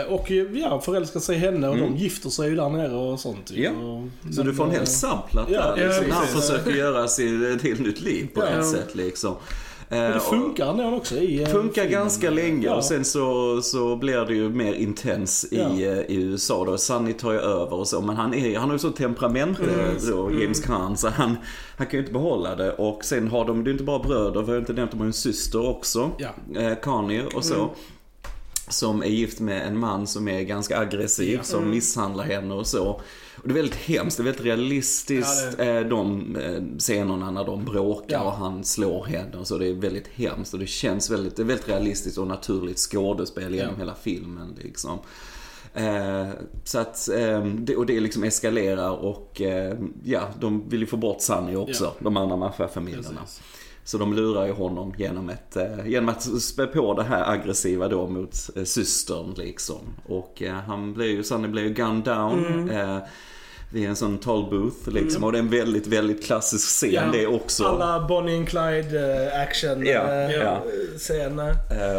Och 0.09 0.30
ja, 0.30 0.80
förälskar 0.80 1.21
sig 1.21 1.37
i 1.37 1.38
henne 1.38 1.68
och 1.68 1.76
de 1.76 1.97
gifter 1.97 2.30
sig 2.30 2.49
ju 2.49 2.56
där 2.56 2.68
nere 2.68 2.92
och 2.94 3.21
sånt. 3.21 3.50
ju. 3.54 3.62
Ja. 3.62 3.71
Och, 3.71 4.35
Så 4.35 4.42
du 4.42 4.54
får 4.54 4.64
en 4.64 4.71
hel 4.71 4.87
subplot 4.87 5.49
ja, 5.50 5.76
där 5.76 5.87
liksom, 5.87 6.06
ja, 6.09 6.14
han 6.14 6.26
försöker 6.26 6.71
göra 6.71 7.09
sig 7.09 7.52
ett 7.52 7.62
helt 7.62 7.80
nytt 7.80 8.00
liv 8.00 8.28
på 8.35 8.40
Ja. 8.40 8.47
ett 8.49 8.66
sätt 8.66 8.94
liksom. 8.94 9.35
Och 9.92 9.99
det 9.99 10.14
Eh, 10.14 10.18
funkar 10.20 10.70
ändå 10.70 10.96
också 10.96 11.16
i 11.16 11.42
eh, 11.42 11.49
Funkar 11.49 11.82
filmen. 11.82 12.00
ganska 12.00 12.30
länge 12.30 12.66
Ja. 12.66 12.75
och 12.76 12.84
sen 12.84 13.04
så, 13.04 13.61
så 13.62 13.96
blir 13.96 14.25
det 14.25 14.34
ju 14.34 14.49
mer 14.49 14.72
intens 14.75 15.44
i, 15.50 15.56
Ja. 15.58 15.68
eh, 15.68 15.99
i 15.99 16.14
USA 16.22 16.64
då. 16.64 16.78
Sunny 16.78 17.12
tar 17.12 17.32
ju 17.32 17.38
över 17.38 17.75
och 17.75 17.88
så. 17.88 18.00
Men 18.00 18.16
han, 18.16 18.34
är, 18.34 18.58
han 18.58 18.68
har 18.68 18.75
ju 18.75 18.78
så 18.78 18.90
temperament 18.90 19.58
eh, 19.61 20.11
då, 20.11 20.30
James 20.40 20.61
Caan, 20.61 20.96
så 20.96 21.08
han, 21.08 21.37
han 21.76 21.87
kan 21.87 21.92
ju 21.92 21.99
inte 22.00 22.12
behålla 22.12 22.54
det. 22.56 22.72
Och 22.72 23.04
sen 23.04 23.28
har 23.28 23.44
de, 23.44 23.64
det 23.64 23.70
är 23.70 23.72
inte 23.72 23.84
bara 23.84 23.99
bröder, 23.99 24.40
vi 24.40 24.46
har 24.46 24.54
ju 24.54 24.58
inte 24.61 24.72
nämnt, 24.72 24.90
de 24.90 25.00
har 25.00 25.06
en 25.06 25.12
syster 25.12 25.66
också. 25.68 26.11
Ja. 26.18 26.61
Eh, 26.61 26.75
Connie 26.78 27.22
och 27.34 27.44
så. 27.44 27.70
Som 28.69 29.02
är 29.02 29.07
gift 29.07 29.40
med 29.40 29.66
en 29.66 29.78
man 29.78 30.07
som 30.07 30.28
är 30.28 30.42
ganska 30.42 30.78
aggressiv, 30.78 31.40
som 31.42 31.71
misshandlar 31.71 32.25
henne 32.25 32.54
och 32.54 32.66
så. 32.66 33.00
Och 33.37 33.49
det 33.49 33.50
är 33.50 33.54
väldigt 33.54 33.75
hemskt, 33.75 34.16
det 34.16 34.23
är 34.23 34.25
väldigt 34.25 34.45
realistiskt, 34.45 35.54
Ja, 35.59 35.64
eh, 35.64 35.81
de 35.87 36.37
eh, 36.37 36.78
scenerna 36.78 37.31
när 37.31 37.45
de 37.45 37.64
bråkar 37.64 38.16
Ja. 38.16 38.23
och 38.23 38.33
han 38.33 38.64
slår 38.64 39.04
henne 39.04 39.37
och 39.37 39.47
så. 39.47 39.59
Det 39.59 39.66
är 39.69 39.75
väldigt 39.75 40.09
hemskt 40.09 40.52
och 40.54 40.61
det 40.61 40.66
känns 40.66 41.11
väldigt, 41.11 41.37
det 41.37 41.42
är 41.42 41.47
väldigt 41.47 41.69
realistiskt 41.69 42.19
och 42.19 42.26
naturligt 42.26 42.78
skådespel 42.78 43.54
genom 43.54 43.73
Ja. 43.75 43.78
hela 43.78 43.95
filmen 43.95 44.59
liksom. 44.62 44.99
Eh, 45.75 46.28
så 46.64 46.78
att, 46.78 47.09
eh, 47.09 47.45
det, 47.47 47.76
och 47.76 47.87
det 47.87 48.00
liksom 48.00 48.25
eskalerar 48.25 48.90
och 48.90 49.40
eh, 49.40 49.76
ja, 50.04 50.23
de 50.40 50.69
vill 50.69 50.81
ju 50.81 50.87
få 50.87 50.97
bort 50.97 51.21
Sunny 51.21 51.57
också, 51.57 51.85
Ja. 51.85 51.95
de 51.99 52.16
andra 52.16 52.37
maffiafamiljerna. 52.37 53.21
Precis. 53.21 53.42
Så 53.85 53.99
de 53.99 54.15
lurar 54.15 54.47
ju 54.47 54.53
honom 54.53 54.95
genom, 54.97 55.29
ett, 55.31 55.57
eh, 55.57 55.87
genom 55.87 56.09
att 56.09 56.43
spä 56.43 56.67
på 56.67 56.95
det 56.95 57.03
här 57.03 57.31
aggressiva 57.33 57.89
då 57.89 58.07
mot 58.09 58.35
eh, 58.57 58.65
systern 58.65 59.35
liksom. 59.37 59.79
Och 60.09 60.43
eh, 60.43 60.55
han 60.55 60.95
blir 60.95 61.07
ju, 61.07 61.23
Sunny 61.25 61.49
blir 61.49 61.62
ju 61.62 61.71
gunned 61.75 62.05
down. 62.05 62.71
Eh, 62.71 62.99
vid 63.73 63.89
en 63.89 63.97
sån 63.97 64.19
tall 64.19 64.51
booth 64.51 64.89
liksom. 64.89 65.25
Och 65.25 65.33
det 65.33 65.39
är 65.39 65.43
en 65.43 65.51
väldigt, 65.51 65.87
väldigt 65.87 66.25
klassisk 66.25 66.69
scen 66.69 66.93
Ja. 66.93 67.03
det 67.12 67.27
också. 67.27 67.65
Alla 67.65 68.07
Bonnie 68.09 68.37
and 68.37 68.49
Clyde 68.49 69.31
action 69.43 69.87
Ja, 69.87 70.31
ja. 70.31 70.62
scener. 70.99 71.57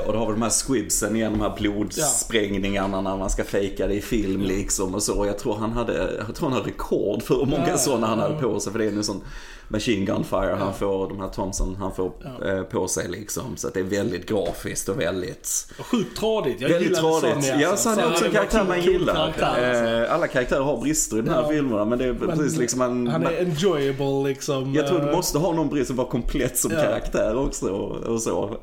Och 0.07 0.13
då 0.13 0.19
har 0.19 0.25
vi 0.27 0.31
de 0.33 0.41
här 0.41 0.49
squibsen 0.49 1.15
igen, 1.15 1.31
de 1.31 1.41
här 1.41 1.55
blodsprängningarna 1.59 3.01
när 3.01 3.17
man 3.17 3.29
ska 3.29 3.43
fejka 3.43 3.87
det 3.87 3.93
i 3.93 4.01
film 4.01 4.41
liksom 4.41 4.95
och 4.95 5.03
så. 5.03 5.25
Jag 5.25 5.39
tror 5.39 5.55
han 5.55 5.71
hade, 5.71 5.93
jag 6.27 6.35
tror 6.35 6.49
han 6.49 6.57
har 6.57 6.65
rekord 6.65 7.23
för 7.23 7.35
hur 7.35 7.45
många 7.45 7.67
Ja, 7.69 7.77
sådana 7.77 8.07
han 8.07 8.19
hade 8.19 8.41
på 8.41 8.59
sig. 8.59 8.71
För 8.71 8.79
det 8.79 8.85
är 8.85 8.91
nu 8.91 9.03
sån 9.03 9.21
machine 9.67 10.05
gun 10.05 10.23
fire 10.23 10.55
han 10.59 10.73
får, 10.73 11.09
de 11.09 11.19
här 11.19 11.27
Thompson 11.29 11.75
han 11.79 11.95
får 11.95 12.11
Ja. 12.39 12.47
eh, 12.51 12.63
på 12.63 12.87
sig 12.87 13.07
liksom. 13.09 13.43
Så 13.57 13.67
att 13.67 13.73
det 13.73 13.79
är 13.79 13.83
väldigt 13.83 14.29
grafiskt 14.29 14.89
och 14.89 14.99
väldigt 14.99 15.67
Och 15.79 15.85
Sjukt 15.85 16.17
tradigt. 16.17 16.61
Jag 16.61 16.69
Väldigt 16.69 16.97
gillade 16.97 17.19
tradigt. 17.21 17.45
Sonny, 17.45 17.61
Ja, 17.61 17.69
alltså. 17.69 17.89
Sunny 17.89 18.01
är 18.01 18.11
också 18.11 18.25
en 18.25 18.31
karaktär 18.31 18.65
man 18.67 18.81
gillar. 18.81 19.13
karaktär, 19.15 19.45
alltså. 19.69 19.83
Eh, 19.93 20.13
Alla 20.13 20.27
karaktärer 20.27 20.61
har 20.61 20.77
brister 20.81 21.17
i 21.17 21.21
de 21.21 21.29
här 21.29 21.41
Ja. 21.41 21.49
filmerna 21.49 21.85
men 21.85 21.99
det 21.99 22.05
är 22.05 22.13
Men 22.13 22.29
precis 22.37 22.59
liksom 22.59 22.79
man, 22.79 23.07
Han 23.07 23.21
man 23.23 23.33
är 23.33 23.37
enjoyable 23.39 24.29
liksom. 24.29 24.73
jag 24.73 24.87
tror 24.87 24.99
du 24.99 25.09
eh, 25.09 25.15
måste 25.15 25.37
ha 25.37 25.51
någon 25.53 25.69
brist 25.69 25.87
som 25.87 25.95
var 25.95 26.05
komplett 26.05 26.57
som 26.57 26.71
Ja. 26.71 26.81
karaktär 26.81 27.35
också 27.37 27.69
och, 27.69 27.91
och 27.97 28.21
så. 28.21 28.57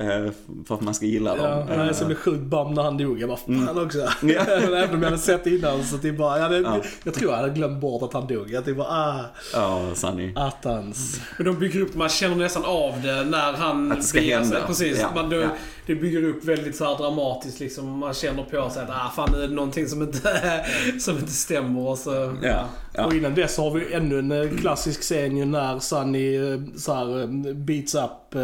För 0.69 0.75
att 0.75 0.81
man 0.81 0.95
ska 0.95 1.07
gilla 1.07 1.37
Ja, 1.37 1.49
dem. 1.49 1.67
nej, 1.69 1.89
Eh, 1.89 1.93
så 1.95 2.05
blev 2.05 2.17
sjukt 2.17 2.43
bam 2.43 2.75
när 2.75 2.83
han 2.83 2.97
dog. 2.99 3.21
Jag 3.21 3.29
bara, 3.29 3.39
fan 3.67 3.85
också. 3.85 3.99
Mm. 3.99 4.35
Ja. 4.37 4.43
Men 4.47 4.75
Även 4.75 4.95
om 4.95 5.03
jag 5.03 5.11
hade 5.11 5.19
sett 5.23 5.47
innan 5.47 5.85
så 5.85 5.99
typ 5.99 6.19
bara, 6.19 6.37
jag, 6.37 6.43
hade, 6.43 6.59
Ja. 6.59 6.77
jag 7.05 7.15
tror 7.15 7.31
jag 7.31 7.39
hade 7.39 7.51
glömt 7.51 7.81
bort 7.81 8.03
att 8.03 8.13
han 8.13 8.27
dog. 8.27 8.51
Jag 8.51 8.65
typ 8.65 8.77
bara, 8.77 8.89
ah, 8.89 9.21
Ja, 9.55 9.81
Sunny. 9.95 10.33
att 10.37 10.65
han, 10.65 10.90
hans. 10.91 11.21
Men 11.37 11.47
de 11.47 11.59
bygger 11.59 11.81
upp, 11.81 11.95
man 11.95 12.09
känner 12.09 12.37
nästan 12.37 12.65
av 12.65 13.03
det 13.03 13.25
när 13.25 13.53
han 13.53 13.93
Att 13.93 13.99
det 13.99 14.05
ska 14.05 14.19
beger 14.19 14.37
sig. 14.43 14.45
hända. 14.53 14.67
Precis. 14.67 14.99
Ja, 15.01 15.11
Man, 15.15 15.31
det, 15.31 15.37
ja. 15.37 15.49
det 15.87 15.95
bygger 15.95 16.25
upp 16.25 16.45
väldigt 16.45 16.77
så 16.77 16.85
här 16.85 16.97
dramatiskt 16.99 17.61
liksom. 17.61 17.99
Man 17.99 18.15
känner 18.15 18.43
på 18.43 18.71
sig 18.71 18.83
att 18.83 18.91
ah, 18.91 19.13
fan 19.17 19.29
nu 19.33 19.43
är 19.43 19.49
det 19.49 19.55
någonting 19.55 19.89
som 19.89 20.03
inte, 20.03 20.65
som 21.01 21.17
inte 21.19 21.33
stämmer. 21.33 21.89
Och 21.89 21.99
så, 21.99 22.37
Ja. 22.43 22.65
Ja. 22.95 23.05
Och 23.07 23.15
innan 23.15 23.35
dess 23.35 23.57
har 23.57 23.71
vi 23.71 23.93
ännu 23.95 24.19
en 24.19 24.33
eh, 24.33 24.57
klassisk 24.61 25.01
scen 25.01 25.37
ju 25.37 25.45
när 25.45 25.79
Sunny 25.79 26.53
eh, 26.53 26.61
så 26.77 26.95
här, 26.95 27.21
eh, 27.21 27.55
beats 27.55 27.95
up 27.95 28.35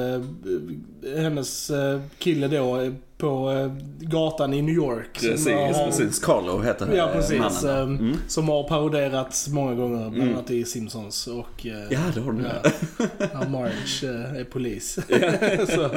hennes 1.16 1.70
kille 2.18 2.48
då 2.48 2.92
på 3.18 3.50
eh, 3.52 3.72
gatan 4.08 4.54
i 4.54 4.62
New 4.62 4.74
York. 4.74 5.18
Precis, 5.20 5.46
har- 5.46 5.86
precis. 5.86 6.18
Carlo 6.18 6.60
heter 6.62 6.88
Ja, 6.96 7.08
eh, 7.08 7.12
precis. 7.14 7.38
mannen. 7.62 7.76
eh, 7.78 7.82
Mm. 8.06 8.16
Som 8.28 8.48
har 8.48 8.68
paroderats 8.68 9.48
många 9.48 9.74
gånger, 9.74 10.10
bland 10.10 10.30
annat 10.32 10.50
i 10.50 10.64
Simpsons. 10.64 11.26
Och, 11.26 11.66
eh, 11.66 11.72
Ja, 11.90 11.98
det 12.14 12.20
har 12.20 12.32
du 12.32 12.42
Ja, 12.42 12.70
ja, 13.32 13.48
Marge 13.48 14.08
är 14.40 14.44
polis. 14.44 14.94
så, 15.74 15.90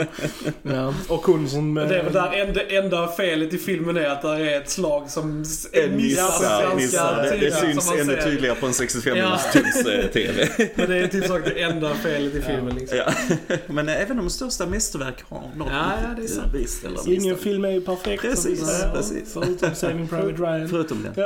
ja. 0.63 0.93
Och 1.09 1.25
hon 1.25 1.49
som... 1.49 1.73
Det 1.75 1.99
är 1.99 2.03
väl 2.03 2.13
där 2.13 2.31
enda, 2.33 2.61
enda 2.63 3.07
felet 3.07 3.53
i 3.53 3.57
filmen 3.57 3.97
är 3.97 4.05
att 4.09 4.21
det 4.21 4.29
är 4.51 4.61
ett 4.61 4.69
slag 4.69 5.09
som 5.09 5.29
En 5.73 5.95
missar, 5.95 6.75
missar. 6.75 7.23
Det, 7.23 7.37
det 7.37 7.51
syns 7.51 7.91
ännu 7.91 8.21
tydligare 8.21 8.55
på 8.55 8.65
en 8.65 8.73
65 8.73 9.17
Ja. 9.17 9.23
minuters 9.25 9.53
tums-tv. 9.83 10.47
Men 10.75 10.89
det 10.89 10.97
är 10.97 11.07
typ 11.07 11.25
sagt 11.27 11.45
det 11.45 11.61
enda 11.61 11.93
felet 11.95 12.35
i 12.35 12.41
filmen 12.41 12.75
liksom. 12.75 12.97
Ja. 12.97 13.33
Men 13.67 13.89
även 13.89 14.17
de 14.17 14.29
största 14.29 14.65
mästerverk 14.65 15.23
har 15.29 15.43
något 15.55 15.67
Ja, 15.71 15.91
ja, 16.03 16.15
det 16.17 16.23
är 16.23 16.27
sant. 16.27 16.47
Visst, 16.53 16.85
eller 16.85 17.08
Ingen 17.13 17.37
film 17.37 17.65
är 17.65 17.71
ju 17.71 17.81
perfekt. 17.81 18.21
Precis, 18.21 18.65
säger, 18.65 18.91
precis. 18.93 19.33
Förutom 19.33 19.75
Saving 19.75 20.07
Private 20.07 20.31
Ryan. 20.43 20.69
Förutom 20.69 21.03
den. 21.03 21.25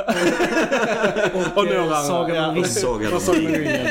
och, 1.34 1.58
och 1.58 1.64
några. 1.64 2.02
Sagan 2.02 2.36
ja. 2.56 2.64
Sagan 2.64 3.12
om 3.12 3.20
Sagan 3.20 3.46
om 3.46 3.52
ringen. 3.54 3.86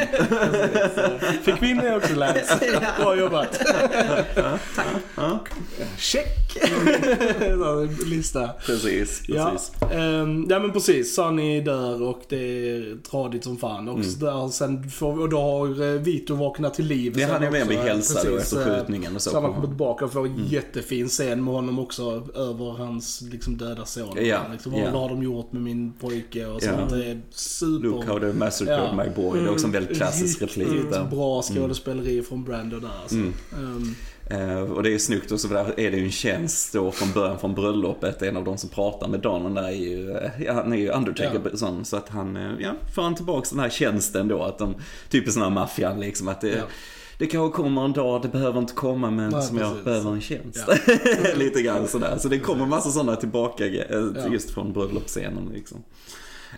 Fick 1.44 1.62
vi 1.62 1.70
in 1.70 1.78
det 1.78 1.96
också 1.96 2.16
Lance? 2.16 2.60
Bra 3.02 3.16
jobbat. 3.16 3.60
Check! 5.98 6.28
Så, 7.58 7.88
Lista. 8.06 8.50
Precis, 8.66 9.22
Ja, 9.28 9.52
precis. 9.52 9.72
ehm, 9.94 10.46
ja 10.50 10.60
men 10.60 10.72
precis. 10.72 11.16
Sunny 11.16 11.62
dör 11.62 12.02
och 12.04 12.22
det 12.30 12.36
är 12.70 12.98
tradigt 13.12 13.44
som 13.44 13.58
fan. 13.58 13.88
Och, 13.90 14.06
så 14.06 14.26
där, 14.26 14.48
sen 14.50 14.90
får, 14.90 15.20
och 15.20 15.30
då 15.30 15.42
har 15.42 15.82
eh, 15.96 16.02
Vito 16.02 16.36
vaknat 16.36 16.74
till 16.74 16.86
liv. 16.86 17.14
Ja, 17.20 17.26
sen 17.28 17.34
han 17.36 17.44
är 17.44 17.52
med 17.52 17.68
vid 17.68 17.78
hälsa 17.78 18.30
då 18.30 18.38
efter 18.38 18.58
eh, 18.58 18.64
skjutningen 18.66 19.16
och 19.16 19.22
så. 19.22 19.30
Så 19.30 19.42
han 19.42 19.54
kommer 19.54 19.68
tillbaka 19.68 20.06
och 20.06 20.14
får 20.14 20.26
en 20.26 20.34
Mm. 20.34 20.46
jättefin 20.48 21.08
scen 21.10 21.44
med 21.44 21.54
honom 21.54 21.80
också 21.84 22.28
över 22.36 22.72
hans 22.72 23.22
liksom, 23.22 23.58
döda 23.58 23.86
son. 23.86 24.18
Ja, 24.26 24.42
Liksom, 24.52 24.74
ja. 24.74 24.92
Vad 24.92 25.02
har 25.02 25.10
de 25.10 25.24
gjort 25.24 25.52
med 25.52 25.62
min 25.62 25.94
pojke 25.94 26.46
och 26.46 26.64
Ja. 26.64 26.78
sånt. 26.78 26.90
Det 26.90 27.06
är 27.06 27.22
super... 27.32 27.88
Look 27.88 28.06
how 28.06 28.20
they 28.20 28.34
massacred 28.34 28.80
Ja. 28.80 28.96
my 29.04 29.10
boy. 29.16 29.40
Det 29.40 29.46
är 29.46 29.52
också 29.52 29.66
en 29.66 29.72
väldigt 29.72 29.98
klassisk 29.98 30.42
replik 30.42 30.68
där. 30.92 31.04
bra 31.06 31.42
skådespeleri 31.42 32.22
från 32.22 32.44
Brando 32.44 32.80
där 32.80 32.90
alltså. 33.02 33.16
Mm. 33.16 33.34
Ehm, 33.58 33.96
Eh, 34.30 34.58
och 34.72 34.84
det 34.84 34.94
är 34.94 34.98
snyggt 34.98 35.32
och 35.32 35.40
så 35.40 35.48
där 35.48 35.80
är 35.80 35.92
det 35.92 35.98
ju 35.98 36.04
en 36.06 36.12
tjänst 36.12 36.74
då 36.74 36.92
från 36.92 37.12
början 37.12 37.40
från 37.40 37.56
bröllopet. 37.56 38.22
En 38.22 38.38
av 38.38 38.44
de 38.44 38.58
som 38.58 38.70
pratar 38.70 39.08
med 39.08 39.20
Don 39.20 39.54
där 39.54 39.64
är 39.64 39.72
ju, 39.72 40.12
eh, 40.12 40.32
ja, 40.40 40.54
han 40.54 40.74
är 40.74 40.78
ju 40.78 40.90
Undertaker 40.90 41.42
Ja. 41.52 41.58
sån, 41.58 41.86
så 41.86 41.98
att 41.98 42.10
han, 42.10 42.38
eh, 42.38 42.52
ja, 42.60 42.72
får 42.96 43.02
han 43.02 43.16
tillbaks 43.16 43.50
den 43.50 43.60
här 43.60 43.70
tjänsten 43.70 44.28
då 44.28 44.44
att 44.44 44.58
de, 44.58 44.76
typ 45.10 45.30
sån 45.32 45.44
här 45.44 45.50
maffian 45.50 46.00
liksom 46.00 46.28
att 46.28 46.42
det, 46.42 46.48
Ja. 46.50 46.64
Det 47.24 47.28
kanske 47.28 47.56
kommer 47.56 47.86
en 47.86 47.94
dag, 47.94 48.22
det 48.22 48.28
behöver 48.28 48.60
inte 48.60 48.74
komma 48.74 49.12
men 49.12 49.30
Nej, 49.30 49.42
som 49.42 49.58
jag 49.58 49.70
precis. 49.70 49.86
behöver 49.86 50.12
en 50.12 50.22
tjänst. 50.22 50.66
Lite 51.36 51.62
grann 51.62 51.88
sådär. 51.88 52.18
Så 52.20 52.28
det 52.28 52.40
kommer 52.40 52.66
massa 52.66 52.90
sådana 52.90 53.16
tillbaka 53.16 53.66
eh, 53.68 53.74
Ja. 53.90 54.28
just 54.32 54.52
från 54.52 54.74
bröllopsscenen 54.74 55.50
liksom. 55.54 55.84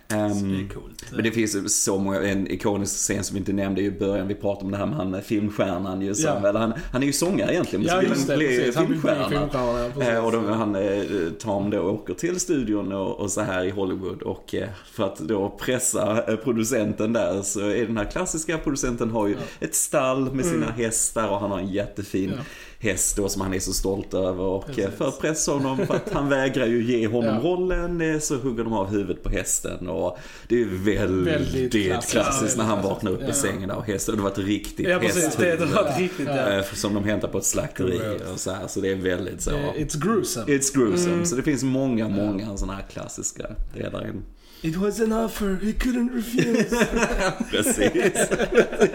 Så 0.08 0.14
det 0.16 0.16
är 0.20 0.68
coolt. 0.74 1.04
men 1.12 1.22
det 1.24 1.30
finns 1.30 1.82
så 1.84 1.98
många, 1.98 2.22
en 2.22 2.50
ikonisk 2.50 2.96
scen 2.96 3.24
som 3.24 3.34
vi 3.34 3.38
inte 3.38 3.52
nämnde 3.52 3.80
i 3.80 3.90
början, 3.90 4.28
vi 4.28 4.34
pratade 4.34 4.64
om 4.64 4.70
det 4.70 4.76
här 4.76 4.86
med 4.86 4.96
han 4.96 5.22
filmstjärnan 5.22 6.02
ju, 6.02 6.14
som, 6.14 6.24
Ja. 6.42 6.48
eller 6.48 6.60
han, 6.60 6.74
han 6.92 7.02
är 7.02 7.06
ju 7.06 7.12
sångare 7.12 7.52
egentligen, 7.52 7.84
men 7.84 7.94
Ja, 7.94 8.02
så 8.02 8.08
vill 8.24 8.28
han 8.28 8.38
bli. 8.38 8.72
Han 8.76 8.86
filmstjärna. 8.86 9.28
filmstjärna. 9.28 9.92
ja. 10.00 10.12
Eh, 10.12 10.24
Och 10.24 10.32
då, 10.32 10.40
han, 10.40 10.74
eh, 10.76 11.02
Tom 11.38 11.70
då 11.70 11.78
åker 11.80 12.14
till 12.14 12.40
studion 12.40 12.92
och, 12.92 13.20
och 13.20 13.30
så 13.30 13.40
här 13.40 13.64
i 13.64 13.70
Hollywood 13.70 14.22
och 14.22 14.54
eh, 14.54 14.68
för 14.92 15.04
att 15.04 15.18
då 15.18 15.56
pressa 15.60 16.22
producenten 16.44 17.12
där 17.12 17.42
så 17.42 17.60
är 17.60 17.86
den 17.86 17.96
här 17.96 18.04
klassiska 18.04 18.58
producenten 18.58 19.10
har 19.10 19.26
ju 19.26 19.36
ett 19.60 19.74
stall 19.74 20.34
med 20.34 20.44
sina 20.44 20.66
hästar 20.70 21.28
och 21.28 21.40
han 21.40 21.50
har 21.50 21.58
en 21.58 21.68
jättefin 21.72 22.30
Mm. 22.32 22.44
Häst 22.78 23.16
då 23.16 23.28
som 23.28 23.42
han 23.42 23.54
är 23.54 23.58
så 23.60 23.72
stolt 23.72 24.14
över 24.14 24.40
och 24.44 24.68
eh, 24.70 24.74
Precis. 24.74 24.94
för 24.98 25.08
att 25.08 25.20
pressa 25.20 25.52
honom 25.52 25.86
för 25.86 25.94
att 25.94 26.12
han 26.12 26.28
vägrar 26.28 26.66
ju 26.66 26.84
ge 26.84 27.06
honom 27.06 27.34
Ja. 27.34 27.40
rollen 27.50 28.00
eh, 28.00 28.18
så 28.18 28.36
hugger 28.36 28.64
de 28.64 28.72
av 28.72 28.90
huvudet 28.90 29.22
på 29.22 29.28
hästen 29.30 29.88
och 29.88 30.18
det 30.48 30.62
är 30.62 30.66
väldigt, 30.66 31.34
Väldigt 31.34 31.72
klassiskt, 31.72 32.12
klassiskt. 32.12 32.56
när 32.56 32.64
han 32.64 32.82
vaknar 32.82 33.10
upp 33.10 33.20
ja. 33.22 33.28
i 33.28 33.32
sängen 33.32 33.68
där 33.68 33.76
och 33.76 33.86
hästen, 33.86 34.12
och 34.12 34.16
det 34.18 34.22
var 34.22 34.30
ett 34.30 34.38
riktigt 34.38 34.88
Ja 34.88 34.98
precis, 34.98 35.36
det, 35.36 35.44
det 35.44 35.66
hästhuvud. 35.66 35.98
riktigt 35.98 36.26
ja. 36.28 36.52
eh, 36.58 36.64
Som 36.74 36.94
de 36.94 37.04
hämtar 37.04 37.28
på 37.28 37.38
ett 37.38 37.44
slakteri 37.44 37.98
Gross. 37.98 38.32
och 38.32 38.40
så 38.40 38.50
här, 38.50 38.66
så 38.66 38.80
det 38.80 38.88
är 38.92 38.96
väldigt 38.96 39.40
så. 39.40 39.50
Det- 39.50 39.56
It's 39.84 39.98
gruesome. 40.02 40.46
It's 40.52 40.74
gruesome. 40.74 41.12
Mm. 41.14 41.26
Så 41.26 41.36
det 41.36 41.42
finns 41.42 41.62
många, 41.62 42.08
många 42.08 42.56
sådana 42.56 42.72
här 42.78 42.86
klassiska 42.92 43.46
redan 43.74 44.02
in. 44.06 44.22
It 44.62 44.76
was 44.76 45.00
an 45.00 45.12
offer 45.12 45.58
he 45.62 45.72
couldn't 45.72 46.10
refuse. 46.14 46.70
Precis. 47.50 47.92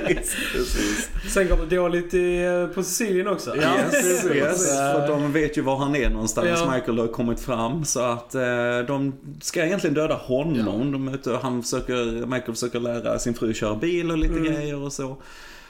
precis. 0.06 0.36
precis. 0.54 1.10
Sen 1.34 1.47
går 1.47 1.58
det 1.69 1.76
dåligt 1.76 2.13
i, 2.13 2.43
eh, 2.43 2.67
på 2.67 2.84
Sicilien 2.84 3.28
också. 3.28 3.56
Ja, 3.62 3.78
Yes, 3.78 3.91
precis. 3.91 4.26
yes. 4.36 4.71
Eh, 4.71 4.76
För 4.93 5.08
de 5.08 5.32
vet 5.32 5.58
ju 5.58 5.62
var 5.62 5.78
han 5.78 5.95
är 5.95 6.10
någonstans. 6.10 6.47
Ja. 6.60 6.74
Michael 6.76 7.00
har 7.00 7.08
kommit 7.08 7.39
fram. 7.39 7.86
Så 7.86 8.00
att 8.00 8.36
eh, 8.36 8.41
de 8.88 9.13
ska 9.41 9.65
egentligen 9.65 9.93
döda 9.93 10.13
honom. 10.15 10.91
De, 10.91 11.08
är 11.08 11.15
ute- 11.15 11.39
han 11.41 11.63
försöker, 11.63 12.26
Michael 12.26 12.54
försöker 12.54 12.80
lära 12.80 13.19
sin 13.19 13.34
fru 13.34 13.54
köra 13.54 13.76
bil 13.76 14.12
och 14.12 14.17
lite 14.17 14.34
Mm. 14.34 14.43
grejer 14.54 14.76
och 14.84 14.93
så. 14.93 15.17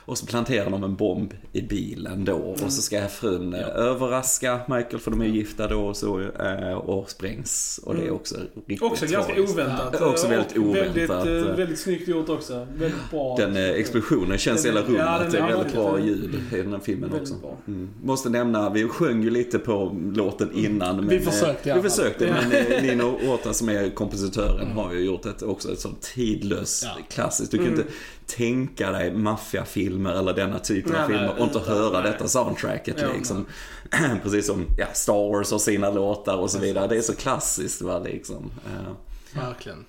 Och 0.05 0.17
så 0.17 0.25
planterar 0.25 0.69
de 0.69 0.83
en 0.83 0.95
bomb 0.95 1.33
i 1.53 1.61
bilen 1.61 2.25
då. 2.25 2.33
Och 2.35 2.59
så 2.71 2.81
ska 2.81 3.07
frun 3.07 3.53
eh, 3.53 3.59
överraska 3.67 4.59
Michael 4.67 4.99
för 4.99 5.11
de 5.11 5.21
är 5.21 5.25
gifta 5.25 5.67
då 5.67 5.81
och 5.87 5.97
så. 5.97 6.19
eh, 6.21 6.71
Och 6.73 7.09
sprängs. 7.09 7.79
Och 7.85 7.95
det 7.95 8.05
är 8.07 8.11
också 8.11 8.35
riktigt 8.67 8.81
Också 8.91 9.05
ganska 9.05 9.33
tragiskt. 9.33 9.53
oväntat. 9.53 9.95
Ja, 9.99 10.05
också 10.05 10.27
väldigt 10.27 10.57
oväntat. 10.57 10.95
Väldigt, 11.25 11.47
eh, 11.49 11.55
väldigt 11.55 11.79
snyggt 11.79 12.07
gjort 12.07 12.29
också. 12.29 12.67
Väldigt 12.75 13.11
bra. 13.11 13.35
Den 13.37 13.55
explosionen 13.55 14.37
känns 14.37 14.65
i 14.65 14.67
hela 14.67 14.79
Ja, 14.79 14.85
rummet. 14.87 15.21
den 15.21 15.31
det 15.31 15.37
är 15.37 15.47
väldigt 15.57 15.73
bra 15.73 15.99
ljud 15.99 16.35
i 16.53 16.55
den 16.57 16.71
här 16.71 16.79
filmen 16.79 17.09
Väldigt 17.09 17.31
också. 17.33 17.57
Mm. 17.67 17.89
Måste 18.03 18.29
nämna, 18.29 18.69
vi 18.69 18.87
sjöng 18.87 19.23
ju 19.23 19.29
lite 19.29 19.59
på 19.59 19.97
låten 20.15 20.49
innan. 20.55 20.95
Men, 20.95 21.07
Vi 21.07 21.19
försökte 21.19 21.73
alla 21.73 21.81
Vi 21.81 21.89
försökte, 21.89 22.25
Ja. 22.25 22.33
men 22.49 22.85
Nino 22.87 23.19
Åta 23.33 23.53
som 23.53 23.69
är 23.69 23.89
kompositören 23.89 24.71
har 24.71 24.93
ju 24.93 24.99
gjort 24.99 25.25
ett, 25.25 25.41
också 25.41 25.71
ett 25.71 25.79
sånt 25.79 26.01
tidlöst 26.01 26.83
Ja. 26.83 27.03
klassiskt. 27.09 27.51
Du 27.51 27.57
kan 27.57 27.67
Mm. 27.67 27.79
inte 27.79 27.91
tänka 28.37 28.91
dig 28.91 29.11
maffiafilmer 29.13 30.11
eller 30.13 30.33
denna 30.33 30.59
typen 30.59 30.91
Nej, 30.91 31.01
av 31.01 31.07
filmer 31.07 31.21
nej, 31.27 31.31
och 31.37 31.43
inte 31.43 31.59
utan- 31.59 31.73
höra 31.77 32.01
nej. 32.01 32.11
detta 32.11 32.27
soundtracket 32.27 32.95
Ja, 33.01 33.07
liksom. 33.17 33.45
Precis 34.23 34.47
som 34.47 34.65
ja, 34.77 34.85
Star 34.93 35.31
Wars 35.33 35.51
har 35.51 35.59
sina 35.59 35.89
låtar 35.89 36.37
och 36.37 36.51
så 36.51 36.59
vidare. 36.59 36.87
Det 36.87 36.97
är 36.97 37.01
så 37.01 37.15
klassiskt 37.15 37.81
va 37.81 37.99
liksom. 37.99 38.51
Eh, 38.65 39.41
Verkligen. 39.47 39.85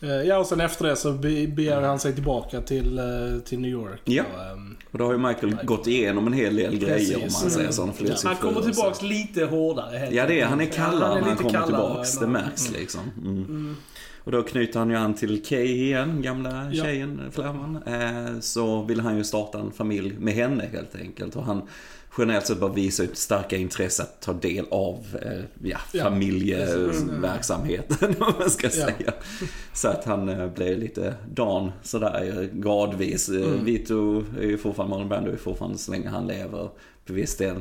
Eh, 0.00 0.08
Ja, 0.10 0.38
och 0.38 0.46
sen 0.46 0.60
efter 0.60 0.84
det 0.88 0.96
så 0.96 1.12
be- 1.12 1.46
begär 1.46 1.82
han 1.82 1.98
sig 2.00 2.14
tillbaka 2.14 2.60
till, 2.60 2.98
eh, 2.98 3.04
till 3.44 3.58
New 3.58 3.70
York. 3.70 4.00
Ja. 4.04 4.22
Och, 4.34 4.42
ehm, 4.44 4.76
Och 4.90 4.98
då 4.98 5.04
har 5.04 5.12
ju 5.12 5.18
Michael 5.18 5.56
gått 5.64 5.86
igenom 5.86 6.26
en 6.26 6.32
hel 6.32 6.56
del 6.56 6.78
grejer 6.78 7.16
om 7.16 7.22
Precis. 7.22 7.42
man 7.42 7.50
säger 7.50 7.60
Mm. 7.60 7.72
så. 7.72 7.82
Han 7.82 7.94
Ja. 7.98 8.14
Han 8.24 8.36
kommer 8.36 8.58
och 8.58 8.64
tillbaks 8.64 9.02
lite 9.02 9.44
hårdare. 9.44 9.98
helt 9.98 10.14
Ja 10.14 10.26
det 10.26 10.40
är 10.40 10.46
han 10.46 10.60
är 10.60 10.66
kallare 10.66 11.14
Ja, 11.14 11.20
när 11.20 11.22
han 11.22 11.36
kommer 11.36 11.50
kallare 11.50 11.66
tillbaks. 11.66 12.18
Det 12.18 12.26
märks 12.26 12.70
liksom. 12.70 13.00
Mm. 13.24 13.76
Och 14.28 14.32
då 14.32 14.42
knyter 14.42 14.78
han 14.78 14.90
ju 14.90 14.96
an 14.96 15.14
till 15.14 15.42
Kay 15.44 15.64
igen, 15.66 16.22
gamla 16.22 16.70
Ja. 16.72 16.84
tjejen, 16.84 17.20
flamman. 17.32 17.82
Eh, 17.86 18.40
så 18.40 18.82
vill 18.82 19.00
han 19.00 19.16
ju 19.16 19.24
starta 19.24 19.58
en 19.58 19.72
familj 19.72 20.14
med 20.18 20.34
henne 20.34 20.68
helt 20.72 20.94
enkelt. 20.96 21.36
Och 21.36 21.44
han 21.44 21.62
generellt 22.18 22.46
sett 22.46 22.60
bara 22.60 22.72
visar 22.72 23.04
ut 23.04 23.16
starka 23.16 23.56
intresse 23.56 24.02
att 24.02 24.22
ta 24.22 24.32
del 24.32 24.64
av 24.70 25.04
eh, 25.22 25.40
ja, 25.62 25.78
Ja, 25.92 26.04
familjeverksamheten 26.04 28.14
om 28.20 28.32
man 28.38 28.50
ska 28.50 28.66
Ja. 28.66 28.70
säga. 28.72 29.12
Så 29.72 29.88
att 29.88 30.04
han 30.04 30.28
eh, 30.28 30.46
blir 30.50 30.76
lite 30.76 31.14
Dan 31.32 31.72
sådär 31.82 32.38
eh, 32.38 32.42
gradvis. 32.60 33.28
Eh, 33.28 33.38
Mm. 33.48 33.64
Vito 33.64 34.24
är 34.40 34.46
ju 34.46 34.58
fortfarande, 34.58 34.90
Marlon 34.94 35.08
Brando 35.08 35.30
är 35.32 35.36
fortfarande 35.36 35.78
så 35.78 35.90
länge 35.90 36.08
han 36.08 36.26
lever 36.26 36.68
på 37.06 37.12
viss 37.12 37.36
del 37.36 37.56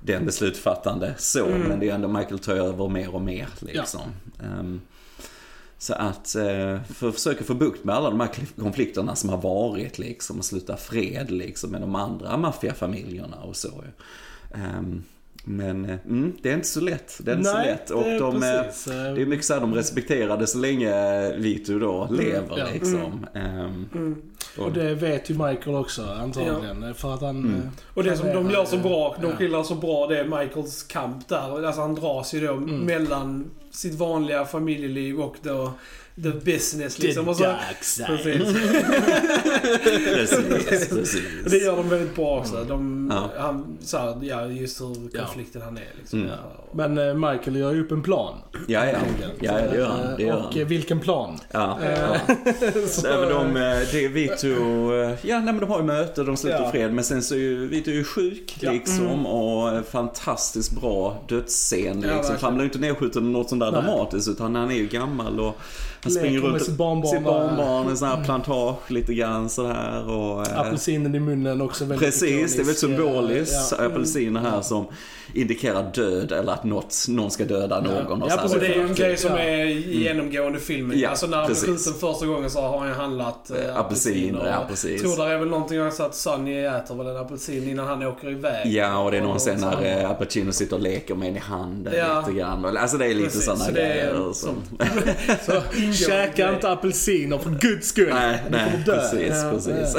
den 0.00 0.26
beslutsfattande 0.26 1.14
så. 1.18 1.46
Mm. 1.46 1.60
Men 1.68 1.80
det 1.80 1.88
är 1.90 1.94
ändå 1.94 2.08
Michael 2.08 2.38
tar 2.38 2.54
över 2.54 2.88
mer 2.88 3.14
och 3.14 3.22
mer 3.22 3.48
liksom. 3.60 4.00
Ehm, 4.42 4.80
så 5.78 5.94
att 5.94 6.34
eh, 6.34 6.82
för 6.82 7.08
att 7.08 7.14
försöka 7.14 7.44
få 7.44 7.54
bukt 7.54 7.84
med 7.84 7.94
alla 7.94 8.10
de 8.10 8.20
här 8.20 8.30
konflikterna 8.60 9.14
som 9.16 9.30
har 9.30 9.38
varit 9.38 9.98
liksom 9.98 10.38
och 10.38 10.44
sluta 10.44 10.76
fred 10.76 11.30
liksom 11.30 11.70
med 11.70 11.80
de 11.80 11.94
andra 11.94 12.36
maffiafamiljerna 12.36 13.36
och 13.36 13.56
så. 13.56 13.84
Ehm, 14.54 15.02
men 15.44 15.84
eh, 15.84 15.98
mm, 16.06 16.32
det 16.42 16.50
är 16.50 16.54
inte 16.54 16.66
så 16.68 16.80
lätt. 16.80 17.18
Det 17.22 17.32
är 17.32 17.36
inte 17.36 17.50
så 17.50 17.56
lätt. 17.58 17.90
Och 17.90 18.02
det 18.02 18.10
är 18.10 18.20
de, 18.20 18.42
eh, 18.42 18.62
precis, 18.62 18.84
det 18.84 19.22
är 19.22 19.26
mycket 19.26 19.46
så 19.46 19.52
här, 19.54 19.60
de 19.60 19.74
respekterade 19.74 20.46
så 20.46 20.58
länge 20.58 20.92
Vito 21.36 21.78
då 21.78 22.08
lever 22.10 22.58
ja. 22.58 22.66
liksom. 22.72 23.26
Ehm, 23.34 23.88
Mm. 23.94 24.22
Och 24.58 24.72
det 24.72 24.94
vet 24.94 25.30
ju 25.30 25.34
Michael 25.34 25.76
också 25.76 26.02
antagligen. 26.04 26.94
För 26.94 27.14
att 27.14 27.20
han... 27.20 27.36
Mm. 27.36 27.60
Och 27.94 28.04
det 28.04 28.16
som 28.16 28.26
de 28.26 28.50
gör 28.50 28.64
så 28.64 28.76
bra, 28.76 29.16
de 29.20 29.30
Ja. 29.30 29.36
skildrar 29.36 29.62
så 29.62 29.74
bra, 29.74 30.06
det 30.06 30.18
är 30.18 30.24
Michaels 30.24 30.82
kamp 30.82 31.28
där. 31.28 31.66
Alltså 31.66 31.80
han 31.80 31.94
dras 31.94 32.34
ju 32.34 32.46
då 32.46 32.52
Mm. 32.52 32.80
mellan 32.80 33.50
sitt 33.78 33.94
vanliga 33.94 34.44
familjeliv 34.44 35.20
och 35.20 35.36
då 35.42 35.72
the 36.22 36.30
business 36.30 36.96
The 36.96 37.06
liksom. 37.06 37.28
Och 37.28 37.36
så, 37.36 37.42
dark 37.42 37.84
side. 37.84 38.06
precis. 38.22 38.54
Precis, 40.68 40.88
precis. 40.88 41.22
Det 41.50 41.56
gör 41.56 41.76
de 41.76 41.88
väldigt 41.88 42.14
bra 42.16 42.38
också. 42.38 42.64
De, 42.64 42.97
Ja. 43.10 43.30
han, 43.38 43.78
så 43.80 43.98
här, 43.98 44.18
ja, 44.22 44.46
just 44.46 44.80
hur 44.80 44.96
Ja. 45.12 45.20
konflikten 45.24 45.62
han 45.62 45.76
är 45.76 45.82
liksom. 45.98 46.18
Mm. 46.18 46.30
Ja. 46.30 46.64
Men 46.72 46.98
eh, 46.98 47.14
Michael 47.30 47.56
gör 47.56 47.72
ju 47.74 47.84
upp 47.84 47.92
en 47.92 48.02
plan. 48.02 48.34
Ja, 48.66 48.86
ja. 48.86 48.98
Ja, 49.40 49.52
det 49.70 49.76
gör 49.78 49.86
han. 49.86 50.16
Det 50.16 50.22
gör 50.22 50.34
Och 50.36 50.52
eh, 50.56 50.58
han. 50.58 50.68
vilken 50.68 51.00
plan? 51.00 51.38
Ja. 51.52 51.78
Eh, 51.82 51.96
så- 52.88 53.02
Nej, 53.08 53.18
men 53.18 53.28
de, 53.28 53.56
eh, 53.56 53.78
det, 53.92 54.08
Vito, 54.08 54.46
eh, 54.46 55.10
ja 55.22 55.40
nej, 55.40 55.42
men 55.44 55.58
de 55.60 55.70
har 55.70 55.78
ju 55.78 55.84
möte, 55.84 56.22
de 56.22 56.36
slutar 56.36 56.62
Ja. 56.62 56.70
fred. 56.70 56.92
Men 56.92 57.04
sen 57.04 57.22
så 57.22 57.34
är 57.34 57.38
ju 57.38 57.66
Vito 57.68 57.90
ju 57.90 58.04
sjuk 58.04 58.56
Ja. 58.60 58.70
liksom. 58.72 59.26
Och 59.26 59.68
eh, 59.68 59.82
fantastiskt 59.82 60.80
bra 60.80 61.22
dödsscen 61.28 62.00
liksom. 62.00 62.36
han 62.40 62.54
blir 62.54 62.64
ju 62.64 62.68
inte 62.68 62.78
nedskjuten 62.78 63.22
eller 63.22 63.32
något 63.32 63.48
sånt 63.48 63.60
där 63.60 63.72
Nej. 63.72 63.82
dramatiskt. 63.82 64.28
Utan 64.28 64.54
han 64.54 64.70
är 64.70 64.74
ju 64.74 64.86
gammal 64.86 65.40
och 65.40 65.56
han 66.02 66.12
Leker 66.12 66.20
springer 66.20 66.40
med 66.40 66.50
runt 66.50 66.62
sitt 66.64 66.76
barnbarn 66.76 67.10
sitt 67.10 67.24
barnbarn, 67.24 67.88
en 67.88 67.96
sån 67.96 68.08
här 68.08 68.24
plantage 68.24 68.90
lite 68.90 69.14
grann 69.14 69.48
sådär. 69.48 70.10
Och, 70.10 70.40
Apelsinen 70.58 71.14
i 71.14 71.20
munnen 71.20 71.60
också 71.60 71.84
väldigt 71.84 72.06
Precis, 72.06 72.56
det 72.56 72.62
är 72.62 72.64
väl 72.64 72.74
ikonisk, 72.74 72.80
ja. 73.70 73.86
Apelsiner 73.86 74.40
här 74.40 74.60
som 74.62 74.86
indikerar 75.34 75.90
död 75.94 76.32
eller 76.32 76.52
att 76.52 76.64
något, 76.64 76.94
någon 77.08 77.30
ska 77.30 77.44
döda 77.44 77.80
någon. 77.80 78.22
Och 78.22 78.28
Ja, 78.30 78.34
så 78.36 78.36
här. 78.36 78.42
precis. 78.42 78.54
Och 78.54 78.60
det 78.60 78.66
är 78.66 78.74
ju 78.76 78.82
en 78.88 78.94
grej 78.94 79.16
som 79.16 79.30
Ja. 79.30 79.38
är 79.38 79.64
genomgående 79.64 80.58
i 80.58 80.60
filmen. 80.62 80.98
Ja, 80.98 81.08
alltså 81.08 81.26
när 81.26 81.36
han 81.36 81.46
precis. 81.48 81.64
skjuten 81.68 82.00
första 82.00 82.26
gången 82.26 82.50
så 82.50 82.60
har 82.60 82.78
han 82.78 82.88
ju 82.88 82.94
handlat 82.94 83.50
äh, 83.50 83.76
Apelsiner, 83.76 84.46
ja, 84.46 84.64
precis. 84.68 85.02
Jag 85.02 85.14
tror 85.14 85.26
det 85.26 85.32
är 85.34 85.38
väl 85.38 85.48
någonting 85.48 85.86
också 85.86 86.02
att 86.02 86.14
Sonny 86.14 86.64
äter 86.64 86.94
väl 86.94 87.06
en 87.06 87.16
apelsin 87.16 87.68
innan 87.68 87.86
han 87.86 88.02
åker 88.06 88.30
iväg. 88.30 88.66
Ja, 88.72 88.98
och 88.98 89.10
det 89.10 89.16
är 89.16 89.22
någon 89.22 89.38
scen 89.38 89.60
när 89.60 90.00
eh, 90.02 90.10
Al 90.10 90.14
Pacino 90.16 90.52
sitter 90.52 90.76
och 90.76 90.82
leker 90.82 91.14
med 91.14 91.28
en 91.28 91.36
i 91.36 91.38
handen 91.38 91.94
Ja. 91.96 92.20
lite 92.26 92.38
grann. 92.38 92.76
Alltså 92.76 92.96
det 92.96 93.06
är 93.06 93.08
lite 93.14 93.24
Precis, 93.24 93.44
sådana 93.44 93.64
så 93.64 93.70
det 93.70 93.80
är 93.80 93.88
grejer. 93.94 94.32
Som... 94.32 94.54
Så, 95.46 95.62
käka 96.06 96.54
inte 96.54 96.70
apelsiner 96.70 97.38
för 97.38 97.50
guds 97.50 97.88
skull. 97.88 98.10
Nej, 98.14 98.42
Ni 98.44 98.56
nej, 98.56 98.82
dö. 98.86 98.96
precis, 98.96 99.32
Ja, 99.42 99.50
precis. 99.50 99.96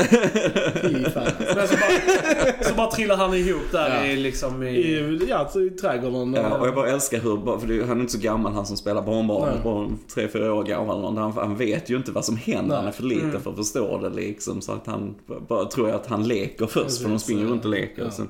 ja. 1.16 1.22
Så 1.68 1.76
bara, 1.76 2.64
så 2.64 2.74
bara 2.74 2.92
trillar 2.92 3.16
han 3.18 3.34
ihop 3.34 3.62
där 3.72 3.96
Ja. 3.96 4.06
i 4.06 4.16
liksom 4.16 4.64
i... 4.64 4.70
I, 4.70 5.19
ja, 5.28 5.50
så 5.54 5.62
i 5.62 5.70
trädgården. 5.70 6.34
Ja, 6.34 6.58
och 6.58 6.68
jag 6.68 6.76
bara 6.76 6.90
älskar 6.90 7.20
hur, 7.20 7.60
för 7.60 7.68
det- 7.68 7.86
han 7.86 7.98
är 7.98 8.02
inte 8.02 8.14
så 8.14 8.20
gammal 8.20 8.54
han 8.54 8.66
som 8.66 8.78
spelar 8.78 9.02
barnbarn, 9.02 9.50
Nej. 9.54 9.64
bara 9.64 9.90
tre, 10.14 10.28
fyra 10.28 10.54
år 10.54 10.64
gammal. 10.64 11.04
och 11.06 11.14
Han, 11.14 11.32
han 11.32 11.56
vet 11.58 11.90
ju 11.90 11.98
inte 11.98 12.12
vad 12.12 12.26
som 12.26 12.38
händer, 12.38 12.76
han 12.76 12.84
är 12.86 12.90
Nej. 12.90 12.94
för 12.98 13.04
liten 13.04 13.30
Mm. 13.30 13.42
för 13.42 13.50
att 13.52 13.58
förstå 13.58 13.98
det 13.98 14.10
liksom. 14.10 14.62
Så 14.62 14.72
att 14.72 14.88
han 14.88 15.16
bara 15.48 15.66
tror 15.66 15.90
att 15.92 16.06
han 16.08 16.28
leker 16.28 16.66
först, 16.68 17.02
för 17.02 17.10
de 17.10 17.20
springer 17.20 17.46
runt 17.46 17.66
och 17.66 17.72
leker. 17.72 18.02
Ja. 18.02 18.08
Och 18.08 18.14
sen, 18.14 18.28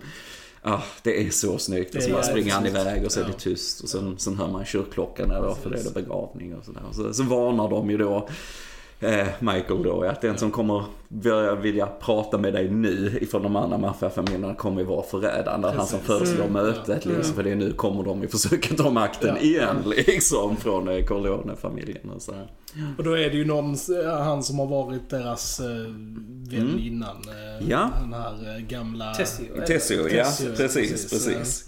ah, 0.62 0.80
det 1.04 1.26
är 1.26 1.30
så 1.30 1.58
snyggt. 1.58 1.96
Och 1.96 2.02
så 2.04 2.12
bara 2.12 2.24
springer 2.24 2.52
han 2.54 2.66
iväg 2.66 3.06
och 3.06 3.12
så 3.12 3.20
är 3.20 3.26
det 3.26 3.34
tyst. 3.34 3.82
Och 3.84 3.90
sen, 3.90 4.16
sen 4.18 4.36
hör 4.38 4.48
man 4.48 4.66
kyrkklockan 4.66 5.30
där 5.30 5.42
då, 5.42 5.56
för 5.56 5.70
det 5.70 5.76
är 5.76 5.78
Precis. 5.78 5.94
det 5.94 6.02
begravning 6.02 6.56
och 6.56 6.66
sådär. 6.66 6.82
Och 6.90 6.96
Så, 6.96 7.14
så 7.14 7.24
varnar 7.24 7.70
de 7.70 7.90
ju 7.90 7.98
då 7.98 8.28
eh, 9.00 9.28
Michael 9.40 9.84
då, 9.84 10.04
att 10.04 10.22
den 10.22 10.38
som 10.38 10.52
kommer 10.52 10.84
börja 11.08 11.56
vilja 11.56 11.86
prata 11.86 12.38
med 12.38 12.54
dig 12.54 12.70
nu 12.70 13.18
ifrån 13.22 13.44
de 13.44 13.56
andra 13.56 13.78
maffiafamiljerna 13.78 14.56
kommer 14.56 14.82
ju 14.82 14.88
vara 14.88 15.04
förrädaren. 15.04 15.62
Det 15.62 15.68
är 15.68 15.74
han 15.74 15.88
som 15.88 16.00
föreslår 16.00 16.46
Mm. 16.46 16.54
mötet 16.54 17.06
liksom. 17.06 17.36
För 17.36 17.44
det 17.44 17.52
är 17.52 17.56
nu 17.56 17.74
kommer 17.74 18.04
de 18.04 18.22
ju 18.22 18.28
försöka 18.28 18.76
ta 18.76 18.90
makten 18.90 19.38
igen 19.38 19.76
liksom 19.86 20.56
från 20.56 20.88
eh, 20.88 21.06
Corleone-familjen 21.06 22.10
och 22.16 22.22
så 22.22 22.32
här. 22.34 22.48
Och 22.98 23.04
då 23.04 23.12
är 23.18 23.30
det 23.30 23.38
ju 23.38 23.46
någon, 23.46 23.76
han 24.06 24.44
som 24.44 24.60
har 24.60 24.68
varit 24.68 25.10
deras 25.10 25.60
eh, 25.60 25.66
vän 26.50 26.80
innan. 26.80 27.16
Eh, 27.30 27.50
Mm. 27.60 27.72
Ja. 27.72 27.90
Den 28.02 28.14
här 28.14 28.56
eh, 28.56 28.62
gamla... 28.64 29.14
Tessio. 29.14 29.46
Tessio, 29.68 30.08
ja. 30.10 30.24
Tessio, 30.26 30.56
Precis, 30.56 31.10
precis. 31.10 31.10
precis. 31.10 31.66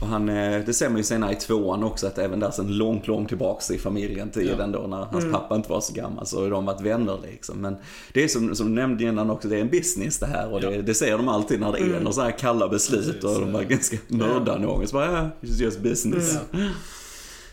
Och 0.00 0.06
han, 0.06 0.28
eh, 0.28 0.60
det 0.66 0.72
ser 0.74 0.88
man 0.88 0.96
ju 0.96 1.02
senare 1.02 1.32
i 1.32 1.34
tvåan 1.36 1.84
också 1.84 2.06
att 2.06 2.18
även 2.18 2.40
där 2.40 2.50
sen 2.50 2.76
långt, 2.76 3.06
långt 3.06 3.28
tillbaks 3.28 3.70
i 3.70 3.78
familjen 3.78 4.30
tiden 4.30 4.72
då 4.72 4.78
när 4.86 4.96
hans 4.96 5.24
Mm. 5.24 5.32
pappa 5.32 5.56
inte 5.56 5.70
var 5.70 5.80
så 5.80 5.92
gammal 5.94 6.26
så 6.26 6.42
har 6.42 6.50
de 6.50 6.64
varit 6.64 6.80
vänner 6.80 7.18
liksom. 7.22 7.58
Men 7.60 7.76
det 8.12 8.24
är 8.24 8.28
som, 8.28 8.54
som 8.56 8.66
du 8.66 8.72
nämnde 8.72 9.04
innan 9.04 9.30
också, 9.30 9.48
det 9.48 9.56
är 9.56 9.60
en 9.60 9.70
business 9.70 10.18
det 10.18 10.26
här 10.26 10.52
och 10.52 10.60
det, 10.60 10.70
Ja. 10.76 10.82
det 10.82 10.94
säger 10.94 11.16
de 11.16 11.28
alltid 11.28 11.60
när 11.60 11.72
det 11.72 11.78
är 11.78 11.84
Mm. 11.84 11.98
några 12.02 12.12
så 12.12 12.20
här 12.20 12.38
kalla 12.38 12.68
beslut 12.68 13.04
Precis, 13.06 13.24
och 13.24 13.40
de 13.40 13.52
var 13.52 13.62
ja. 13.62 13.68
ganska 13.68 13.96
nörda 14.08 14.58
någon. 14.58 14.86
Så 14.88 14.94
bara, 14.96 15.12
ja, 15.12 15.30
it's 15.42 15.62
just 15.62 15.80
business. 15.80 16.38
Ja. 16.52 16.58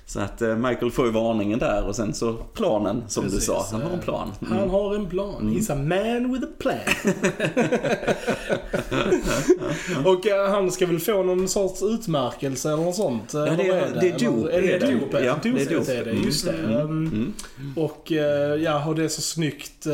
Så 0.10 0.20
att 0.20 0.41
eh, 0.41 0.56
Michael 0.56 0.91
får 0.91 1.06
ju 1.06 1.12
varningen 1.12 1.60
där 1.60 1.84
och 1.88 1.96
sen 1.96 2.13
så 2.13 2.34
planen 2.34 3.04
som 3.08 3.24
du 3.24 3.30
Precis, 3.30 3.46
sa, 3.46 3.65
han 3.72 3.82
har 3.82 3.89
en 3.89 3.96
eh, 3.96 4.02
plan. 4.02 4.32
Han 4.50 4.70
har 4.70 4.96
en 4.96 5.06
plan. 5.10 5.41
Mm. 5.41 5.54
He's 5.54 5.72
a 5.72 5.76
man 5.76 6.34
with 6.34 6.43
a 6.46 6.50
plan. 6.60 6.78
och 10.06 10.28
eh, 10.28 10.50
han 10.52 10.72
ska 10.72 10.86
väl 10.86 11.00
få 11.00 11.24
någon 11.24 11.48
sorts 11.48 11.82
utmärkelse 11.84 12.70
eller 12.74 12.84
något 12.84 12.96
sånt? 12.96 13.32
det 13.32 13.39
eller 13.48 13.63
är- 13.63 13.98
det 14.02 14.10
är 14.10 14.20
dop. 14.20 14.48
Är 14.48 14.62
det 14.62 14.67
Det 14.67 14.74
är 14.86 14.91
dop? 14.91 15.02
dop, 15.12 15.22
ja, 15.24 15.39
det 15.43 15.50
är 15.50 15.54
Dopet 15.54 15.70
dop. 15.70 15.86
det, 16.06 16.12
just 16.26 16.46
det. 16.46 16.54
Mm, 16.54 16.78
Um, 16.78 17.08
Mm. 17.08 17.34
Och 17.76 18.12
ja, 18.60 18.86
och 18.88 18.96
det 18.96 19.04
är 19.04 19.08
så 19.08 19.22
snyggt 19.22 19.88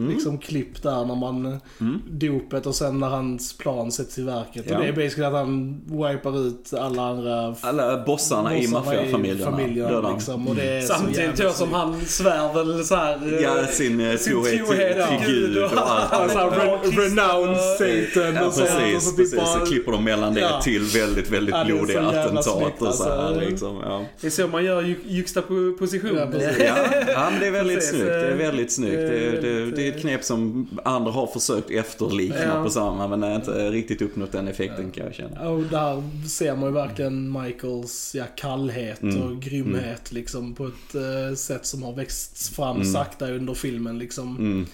Mm. 0.00 0.12
liksom 0.14 0.38
klipp 0.38 0.82
där 0.82 1.04
när 1.04 1.14
man 1.14 1.58
Mm. 1.80 2.02
dopet 2.10 2.66
och 2.66 2.74
sen 2.74 3.00
när 3.00 3.08
hans 3.08 3.58
plan 3.58 3.92
sätts 3.92 4.18
i 4.18 4.22
verket. 4.22 4.64
Ja. 4.68 4.76
Och 4.76 4.82
det 4.82 4.88
är 4.88 4.92
basically 4.92 5.24
att 5.26 5.32
han 5.32 5.80
wipar 5.86 6.46
ut 6.46 6.72
alla 6.80 7.02
andra 7.02 7.54
Alla 7.60 8.04
bossarna 8.04 8.56
i 8.56 8.68
maffiafamiljerna. 8.68 9.50
familjerna, 9.50 10.12
liksom, 10.12 10.48
och 10.48 10.54
det 10.54 10.62
är 10.76 10.80
så 10.80 10.86
Samtidigt 10.94 11.36
då 11.36 11.50
som 11.50 11.72
han 11.72 12.00
svär 12.00 12.54
väl 12.54 12.84
så 12.84 12.94
här. 12.96 13.34
eh, 13.34 13.40
Ja, 13.42 13.66
sin, 13.66 14.00
eh, 14.00 14.16
sin 14.16 14.32
trohet 14.32 15.08
till, 15.08 15.26
Gud 15.26 15.58
och 15.58 15.70
allt. 15.76 16.12
Alltså, 16.12 16.38
Ja, 16.38 16.50
re- 16.50 16.82
kristna- 16.82 17.02
renounce 17.02 17.60
Satan 17.78 18.34
Ja 18.34 18.46
och 18.46 18.52
sånt. 18.52 18.68
och 18.70 18.76
precis, 18.76 19.04
så 19.04 19.10
typ 19.10 19.16
precis. 19.16 19.36
bara- 19.36 19.46
Så 19.46 19.66
klipper 19.66 19.92
de 19.92 20.04
mellan 20.04 20.34
det 20.34 20.40
Ja. 20.40 20.60
till 20.62 20.82
väldigt, 20.82 21.30
väldigt 21.30 21.54
Ja, 21.54 21.60
så 21.60 21.66
blodiga 21.76 22.00
attentat 22.00 22.36
och 22.82 22.94
så 22.94 23.04
här 23.04 23.18
alltså. 23.18 23.40
liksom. 23.40 23.80
Ja. 23.84 24.04
Det 24.20 24.26
är 24.26 24.30
så 24.30 24.46
man 24.48 24.64
gör 24.64 24.82
ju- 24.82 24.96
juxtaposition. 25.06 26.16
Ja. 26.16 26.28
Ja, 26.58 26.74
ja, 27.08 27.28
men 27.30 27.40
det 27.40 27.46
är 27.46 27.50
väldigt 27.50 27.76
Precis, 27.76 27.90
snyggt. 27.90 28.06
Det 28.06 28.14
är 28.26 28.30
eh, 28.30 28.36
väldigt 28.36 28.72
snyggt. 28.72 28.92
Det, 28.96 29.26
eh, 29.26 29.32
det, 29.42 29.70
det 29.70 29.89
ett 29.94 30.00
knep 30.00 30.24
som 30.24 30.68
andra 30.84 31.10
har 31.12 31.26
försökt 31.26 31.70
efterlikna 31.70 32.42
Ja. 32.44 32.64
på 32.64 32.70
samma, 32.70 33.08
men 33.08 33.22
är 33.22 33.34
inte 33.36 33.70
riktigt 33.70 34.02
uppnått 34.02 34.32
den 34.32 34.48
effekten 34.48 34.90
kan 34.90 35.04
jag 35.04 35.14
känna. 35.14 35.48
Och 35.48 35.62
där 35.62 36.02
ser 36.28 36.56
man 36.56 36.64
ju 36.68 36.72
verkligen 36.74 37.32
Michaels 37.42 38.14
ja, 38.14 38.24
kallhet 38.36 39.02
Mm. 39.02 39.22
och 39.22 39.40
grymhet 39.42 40.12
liksom 40.12 40.54
på 40.54 40.66
ett 40.66 40.94
eh, 40.94 41.34
sätt 41.36 41.66
som 41.66 41.82
har 41.82 41.92
växt 41.92 42.54
fram 42.56 42.76
Mm. 42.76 42.92
sakta 42.92 43.30
under 43.30 43.54
filmen 43.54 43.98
liksom. 43.98 44.36
Mm. 44.36 44.66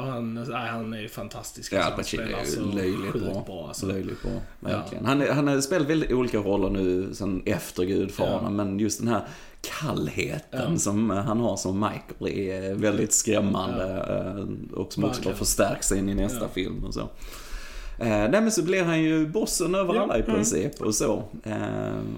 Och 0.00 0.06
han, 0.06 0.34
nej, 0.34 0.68
han 0.68 0.92
är 0.92 1.00
ju 1.00 1.08
fantastisk. 1.08 1.72
Ja, 1.72 1.82
alltså, 1.82 2.16
Al 2.16 2.22
han 2.34 2.46
spelar 2.46 2.70
så 2.70 2.76
löjligt 2.76 3.12
bra. 3.12 3.42
bra 3.46 3.64
alltså. 3.68 3.86
Löjligt 3.86 4.22
bra, 4.22 4.30
verkligen. 4.60 5.04
Han, 5.06 5.22
är- 5.22 5.32
han 5.32 5.48
har 5.48 5.60
spelat 5.60 5.88
väldigt 5.88 6.12
olika 6.12 6.38
roller 6.38 6.70
nu 6.70 7.14
sen 7.14 7.42
efter 7.46 7.84
Gudfadern, 7.84 8.40
Ja. 8.44 8.50
men 8.50 8.78
just 8.78 8.98
den 8.98 9.08
här 9.08 9.22
kallheten 9.80 10.72
Ja. 10.72 10.78
som 10.78 11.10
han 11.10 11.40
har 11.40 11.56
som 11.56 11.80
Michael 11.80 12.38
är 12.38 12.74
väldigt 12.74 13.12
skrämmande 13.12 13.84
eh, 14.08 14.78
och 14.78 14.92
som 14.92 15.04
också 15.04 15.32
förstärks 15.32 15.92
in 15.92 16.08
i 16.08 16.14
nästa 16.14 16.40
Ja. 16.40 16.48
film 16.54 16.84
och 16.84 16.94
så. 16.94 17.00
Eh, 18.00 18.06
nej 18.08 18.30
men 18.40 18.50
så 18.50 18.62
blir 18.62 18.84
han 18.84 19.00
ju 19.02 19.26
bossen 19.26 19.74
över 19.74 19.94
Ja. 19.94 20.02
alla 20.02 20.18
i 20.18 20.22
princip 20.22 20.80
och 20.82 20.94
så. 20.94 21.22
Eh, 21.44 21.54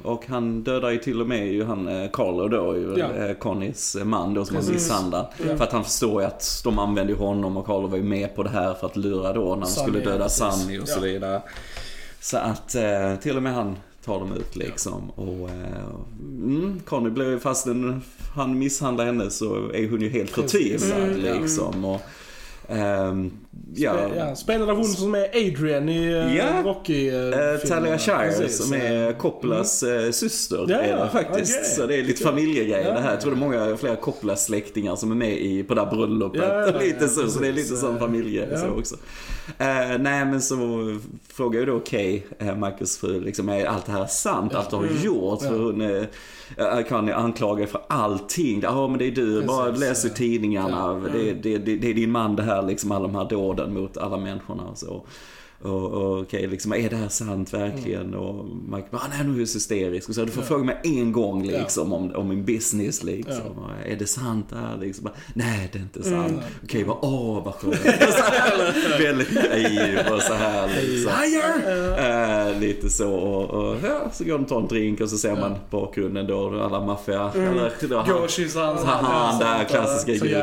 och 0.03 0.27
han 0.27 0.63
dödar 0.63 0.91
ju 0.91 0.99
till 0.99 1.21
och 1.21 1.27
med 1.29 1.47
ju 1.53 1.65
han 1.65 1.89
eh, 1.89 2.11
Carlo 2.13 2.49
då, 2.49 2.77
ju, 2.77 2.95
Ja. 2.99 3.13
eh, 3.27 3.35
Connys 3.35 3.97
man 4.05 4.35
då 4.35 4.45
som 4.45 4.57
har 4.57 4.63
misshandlat. 4.73 5.33
Ja. 5.49 5.57
För 5.57 5.65
att 5.65 5.73
han 5.73 5.85
förstår 5.85 6.23
ju 6.23 6.27
att 6.29 6.61
de 6.65 6.79
använder 6.79 7.15
ju 7.15 7.19
honom 7.21 7.57
och 7.57 7.67
Carlo 7.67 7.87
var 7.87 7.97
ju 7.97 8.03
med 8.03 8.35
på 8.37 8.43
det 8.43 8.51
här 8.51 8.75
för 8.75 8.87
att 8.87 8.97
lura 8.97 9.33
då 9.33 9.55
när 9.55 9.61
de 9.61 9.67
Sunny, 9.67 9.89
skulle 9.89 10.05
döda 10.05 10.25
ja. 10.25 10.29
Sunny 10.29 10.79
och 10.79 10.89
så 10.89 10.99
Ja. 10.99 11.03
vidare. 11.03 11.43
Så 12.21 12.37
att 12.39 12.75
eh, 12.75 13.17
till 13.21 13.37
och 13.37 13.43
med 13.43 13.55
han 13.55 13.77
tar 14.05 14.21
dem 14.21 14.33
ut 14.33 14.57
liksom. 14.57 15.11
Och 15.11 15.49
eh, 15.49 15.91
mm, 16.21 16.81
Conny 16.85 17.11
blir 17.11 17.31
ju, 17.31 17.39
fastän 17.41 18.03
han 18.35 18.59
misshandlar 18.59 19.05
henne 19.05 19.31
så 19.31 19.55
är 19.75 19.91
hon 19.91 20.01
ju 20.01 20.09
helt 20.09 20.35
Precis. 20.35 20.53
förtvivlad 20.83 21.09
Mm, 21.09 21.25
ja. 21.27 21.35
liksom. 21.41 21.85
Och, 21.85 22.01
ehm, 22.69 23.31
ja, 23.75 23.95
Ja, 24.17 24.37
spelade 24.37 24.73
hon 24.73 24.85
som 24.85 25.15
är 25.15 25.29
Adrian 25.35 25.89
i 25.89 26.15
uh, 26.15 26.37
Ja. 26.37 26.63
Rocky 26.65 27.11
uh, 27.11 27.17
Eh, 27.39 27.57
Talia 27.69 27.99
Shire 27.99 28.49
som 28.49 28.73
är 28.73 29.13
Coppolas 29.13 29.83
eh, 29.83 30.11
syster 30.11 30.57
Mm. 30.59 30.71
Ja, 30.71 30.77
är 30.79 30.91
ja, 30.91 31.05
det 31.05 31.11
faktiskt. 31.11 31.59
okej. 31.59 31.71
Så 31.71 31.87
det 31.87 31.97
är 31.97 32.03
lite 32.03 32.23
Ja. 32.23 32.29
familjegrejer 32.31 32.89
Ja. 32.89 32.95
det 32.95 33.01
här. 33.01 33.11
Jag 33.11 33.21
tror 33.21 33.31
det 33.33 33.37
är 33.39 33.41
många 33.41 33.77
fler 33.77 33.97
Coppolas 33.97 34.45
släktingar 34.45 34.97
som 34.97 35.11
är 35.11 35.15
med 35.17 35.39
i, 35.41 35.63
på 35.63 35.75
det 35.75 35.81
här 35.85 35.91
bröllopet. 35.91 36.43
Ja, 36.49 36.61
ja, 36.61 36.71
ja, 36.75 36.79
lite 36.85 37.09
så, 37.09 37.31
så 37.31 37.41
det 37.41 37.49
är 37.49 37.53
lite 37.53 37.69
precis. 37.69 37.81
sån 37.81 37.99
familje 37.99 38.49
Ja. 38.51 38.59
så 38.59 38.67
också. 38.69 38.97
Eh, 39.59 39.99
nej 39.99 40.25
men 40.25 40.43
så 40.43 40.57
frågar 41.29 41.61
ju 41.61 41.67
då 41.67 41.81
Kay, 41.81 42.23
eh, 42.39 42.57
Marcus 42.57 42.99
fru, 42.99 43.21
liksom 43.21 43.49
är 43.49 43.65
allt 43.65 43.87
det 43.87 43.93
här 43.93 44.07
sant? 44.07 44.55
Allt 44.55 44.71
du 44.71 44.77
har 44.77 44.87
gjort? 44.87 45.43
Mm. 45.43 45.55
Ja. 45.55 46.07
hon 46.57 46.79
eh, 46.79 46.85
kan 46.85 47.07
ju 47.07 47.13
anklaga 47.13 47.67
för 47.67 47.81
allting. 47.89 48.61
Ja 48.63 48.89
men 48.89 48.99
det 48.99 49.07
är 49.07 49.11
du, 49.11 49.43
bara 49.43 49.71
Precis, 49.71 49.81
läs 49.81 50.05
i 50.05 50.09
ja. 50.09 50.15
tidningarna. 50.15 51.01
Ja. 51.05 51.11
Det, 51.13 51.33
det, 51.33 51.59
det, 51.59 51.77
det 51.77 51.91
är 51.91 51.95
din 51.95 52.11
man 52.11 52.37
det 52.37 52.43
här 52.43 52.63
liksom, 52.63 52.93
alla 52.93 53.07
de 53.07 53.15
här 53.15 53.29
dåden 53.29 53.75
mot 53.75 53.97
alla 53.97 54.17
människorna 54.17 54.63
och 54.63 54.79
så. 54.79 55.03
Och, 55.63 55.91
och 55.93 56.19
okej, 56.21 56.47
liksom, 56.47 56.73
är 56.73 56.91
det 56.91 56.97
här 56.97 57.09
sant 57.09 57.55
verkligen? 57.55 58.15
Och 58.15 58.45
Mike 58.69 58.89
bara, 58.91 58.99
"Ah, 59.03 59.07
nej 59.19 59.27
nu 59.27 59.43
är 59.43 59.47
så 59.47 59.55
hysterisk. 59.55 60.09
Och 60.09 60.15
så, 60.15 60.25
du 60.25 60.31
får 60.31 60.43
fråga 60.43 60.65
mig 60.65 60.81
en 60.85 61.13
gång 61.13 61.47
liksom 61.47 61.93
om, 61.93 62.13
om 62.15 62.29
min 62.29 62.45
business 62.45 63.03
liksom. 63.03 63.35
Och, 63.59 63.71
Är 63.87 63.97
det 63.97 64.07
sant 64.07 64.47
det 64.51 64.57
här? 64.57 64.77
Liksom, 64.81 65.05
bara, 65.05 65.15
nej 65.35 65.69
det 65.73 65.79
är 65.79 65.83
inte 65.83 66.03
sant. 66.03 66.43
Okej, 66.65 66.85
bara, 66.85 66.99
åh 67.03 67.45
vad 67.45 67.55
skönt. 67.55 67.75
Väldigt 69.01 69.35
naiv 69.35 69.99
och 70.15 70.23
så 70.23 70.33
här 70.35 70.69
liksom. 70.81 71.13
Eh, 72.55 72.61
lite 72.61 72.91
så 72.91 73.11
och, 73.15 73.51
och 73.51 73.77
ja, 73.85 74.11
så 74.13 74.25
går 74.25 74.33
de 74.33 74.43
och 74.43 74.49
tar 74.49 74.61
en 74.61 74.67
drink 74.69 75.01
och 75.01 75.09
så 75.11 75.19
ser 75.19 75.37
man 75.37 75.55
bakgrunden 75.71 76.27
då, 76.27 76.61
alla 76.61 76.81
maffia, 76.87 77.31
eller 77.35 77.89
då, 77.89 77.97
han, 77.99 78.09
Ghoshis 78.21 78.55
hans... 78.55 78.85
han, 78.85 79.39
där 79.41 79.65
klassiska 79.65 80.13
gudfar. 80.13 80.41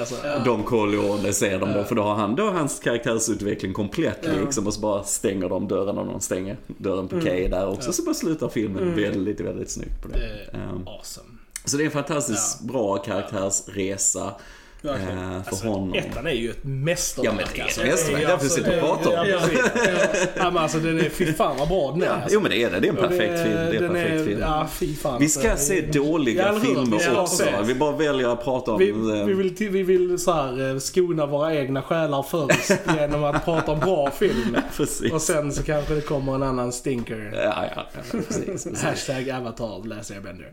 alltså. 0.00 0.16
De 0.44 0.62
Corleone 0.62 1.32
ser 1.32 1.58
de 1.58 1.72
då, 1.72 1.84
för 1.84 1.94
då 1.94 2.02
har 2.02 2.14
han 2.14 2.34
då 2.36 2.50
hans 2.50 2.78
karaktärsutveckling 2.80 3.72
komplett 3.72 4.24
liksom 4.48 4.66
och 4.66 4.74
så 4.74 4.80
bara 4.80 5.02
stänger 5.02 5.48
de 5.48 5.68
dörren 5.68 5.98
och 5.98 6.06
de 6.06 6.20
stänger 6.20 6.56
dörren 6.66 7.08
på 7.08 7.20
Kay 7.20 7.48
där 7.48 7.68
också. 7.68 7.92
Så 7.92 8.02
bara 8.02 8.14
slutar 8.14 8.48
filmen 8.48 8.94
väldigt, 8.94 9.40
väldigt 9.40 9.70
snyggt 9.70 10.02
på 10.02 10.08
det. 10.08 10.18
Det 10.18 10.58
Ehm, 10.58 10.86
awesome. 10.86 11.28
Så 11.64 11.76
det 11.76 11.82
är 11.82 11.84
en 11.84 11.90
fantastiskt 11.90 12.60
bra 12.60 12.96
karaktärsresa 12.96 14.34
Verkligen. 14.82 15.18
eh, 15.18 15.42
för 15.42 15.50
Alltså, 15.50 15.66
honom. 15.68 15.94
ettan 15.94 16.26
är 16.26 16.30
ju 16.30 16.50
ett 16.50 16.64
mästerverk. 16.64 17.26
Ja, 17.32 17.32
men 17.36 17.44
det 17.54 17.60
är 17.60 17.64
ett 17.64 17.64
alltså. 17.64 17.82
mästerverk. 17.82 18.20
Det 18.20 18.24
är 18.24 18.28
Därför 18.28 18.44
alltså- 18.44 18.56
sitter 18.56 18.70
vi 18.70 18.76
och 18.80 18.84
pratar 19.02 19.20
om 19.20 19.28
ja, 19.28 19.38
det. 19.46 20.28
Ja, 20.36 20.50
men 20.50 20.56
alltså 20.62 20.78
den 20.78 20.98
är, 21.00 21.08
fy 21.08 21.32
fan 21.32 21.56
vad 21.58 21.68
bra 21.68 21.90
den 21.92 22.02
är. 22.02 22.06
Ja, 22.06 22.12
Alltså. 22.12 22.30
jo 22.34 22.40
men 22.40 22.50
det 22.50 22.62
är 22.62 22.70
det. 22.70 22.80
Det 22.80 22.86
är 22.88 22.90
en 22.90 22.96
perfekt 22.96 23.18
film. 23.42 23.54
Det 23.54 23.76
är 23.76 23.82
en 23.82 23.92
perfekt 23.92 24.24
film. 24.24 24.40
Ja, 24.40 24.68
fy 24.72 24.94
fan. 24.96 25.20
Vi 25.20 25.28
ska 25.28 25.56
se 25.56 25.80
dåliga 25.80 26.52
Ja, 26.54 26.60
filmer 26.60 26.96
Vi 26.96 26.98
ska 26.98 27.20
också. 27.22 27.44
Vi 27.64 27.74
bara 27.74 27.96
väljer 27.96 28.28
att 28.32 28.44
prata 28.44 28.72
om... 28.72 28.78
Vi, 28.78 28.88
eh, 28.90 29.26
vi 29.26 29.32
vill, 29.34 29.54
vi 29.70 29.82
vill 29.82 30.18
så 30.18 30.32
här, 30.32 30.70
eh, 30.70 30.78
skona 30.78 31.26
våra 31.26 31.54
egna 31.54 31.82
själar 31.82 32.22
först 32.22 32.70
genom 33.00 33.24
att 33.24 33.44
prata 33.44 33.72
om 33.72 33.78
bra 33.80 34.10
film. 34.10 34.56
Precis. 34.76 35.12
Och 35.12 35.22
sen 35.22 35.52
så 35.52 35.62
kanske 35.62 35.94
det 35.94 36.00
kommer 36.00 36.34
en 36.34 36.42
annan 36.42 36.72
stinker. 36.72 37.30
Ja, 37.34 37.40
ja, 37.44 37.64
ja, 37.76 38.00
precis. 38.12 38.44
precis. 38.46 38.82
Hashtag 38.82 39.30
Avatar, 39.30 39.86
Last 39.88 40.10
Airbender. 40.10 40.48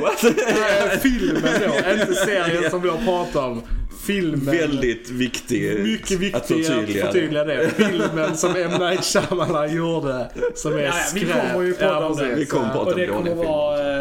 What? 0.00 0.24
Eh, 0.24 0.98
Filmen 1.00 1.42
då, 1.60 1.90
inte 1.92 2.14
serien 2.14 2.65
som 2.70 2.82
vi 2.82 2.88
har 2.88 2.98
pratat 2.98 3.36
om. 3.36 3.62
Filmen. 4.06 4.40
Väldigt 4.56 5.10
viktig 5.10 5.80
Mycket 5.80 6.12
att 6.16 6.20
viktigt 6.20 6.34
att 6.34 6.46
förtydliga. 6.46 7.06
förtydliga 7.06 7.44
det. 7.44 7.70
Filmen 7.76 8.36
som 8.36 8.56
M. 8.56 8.70
Night 8.80 9.04
Shyamalan 9.04 9.74
gjorde. 9.76 10.30
Som 10.54 10.72
är 10.74 10.78
Ja, 10.78 10.84
ja, 10.86 10.92
vi 11.14 11.20
skräp. 11.20 11.52
kommer 11.52 11.64
ju 11.66 11.74
prata 11.74 12.06
om 12.06 12.16
precis. 12.16 12.30
det. 12.30 12.36
Vi 12.36 12.46
kommer 12.46 12.68
prata 12.68 12.78
Och 12.80 12.86
om 12.86 12.98
det 12.98 13.06
dåliga 13.06 13.12
kommer 13.16 13.30
filmer. 13.30 13.44
vara 13.44 13.95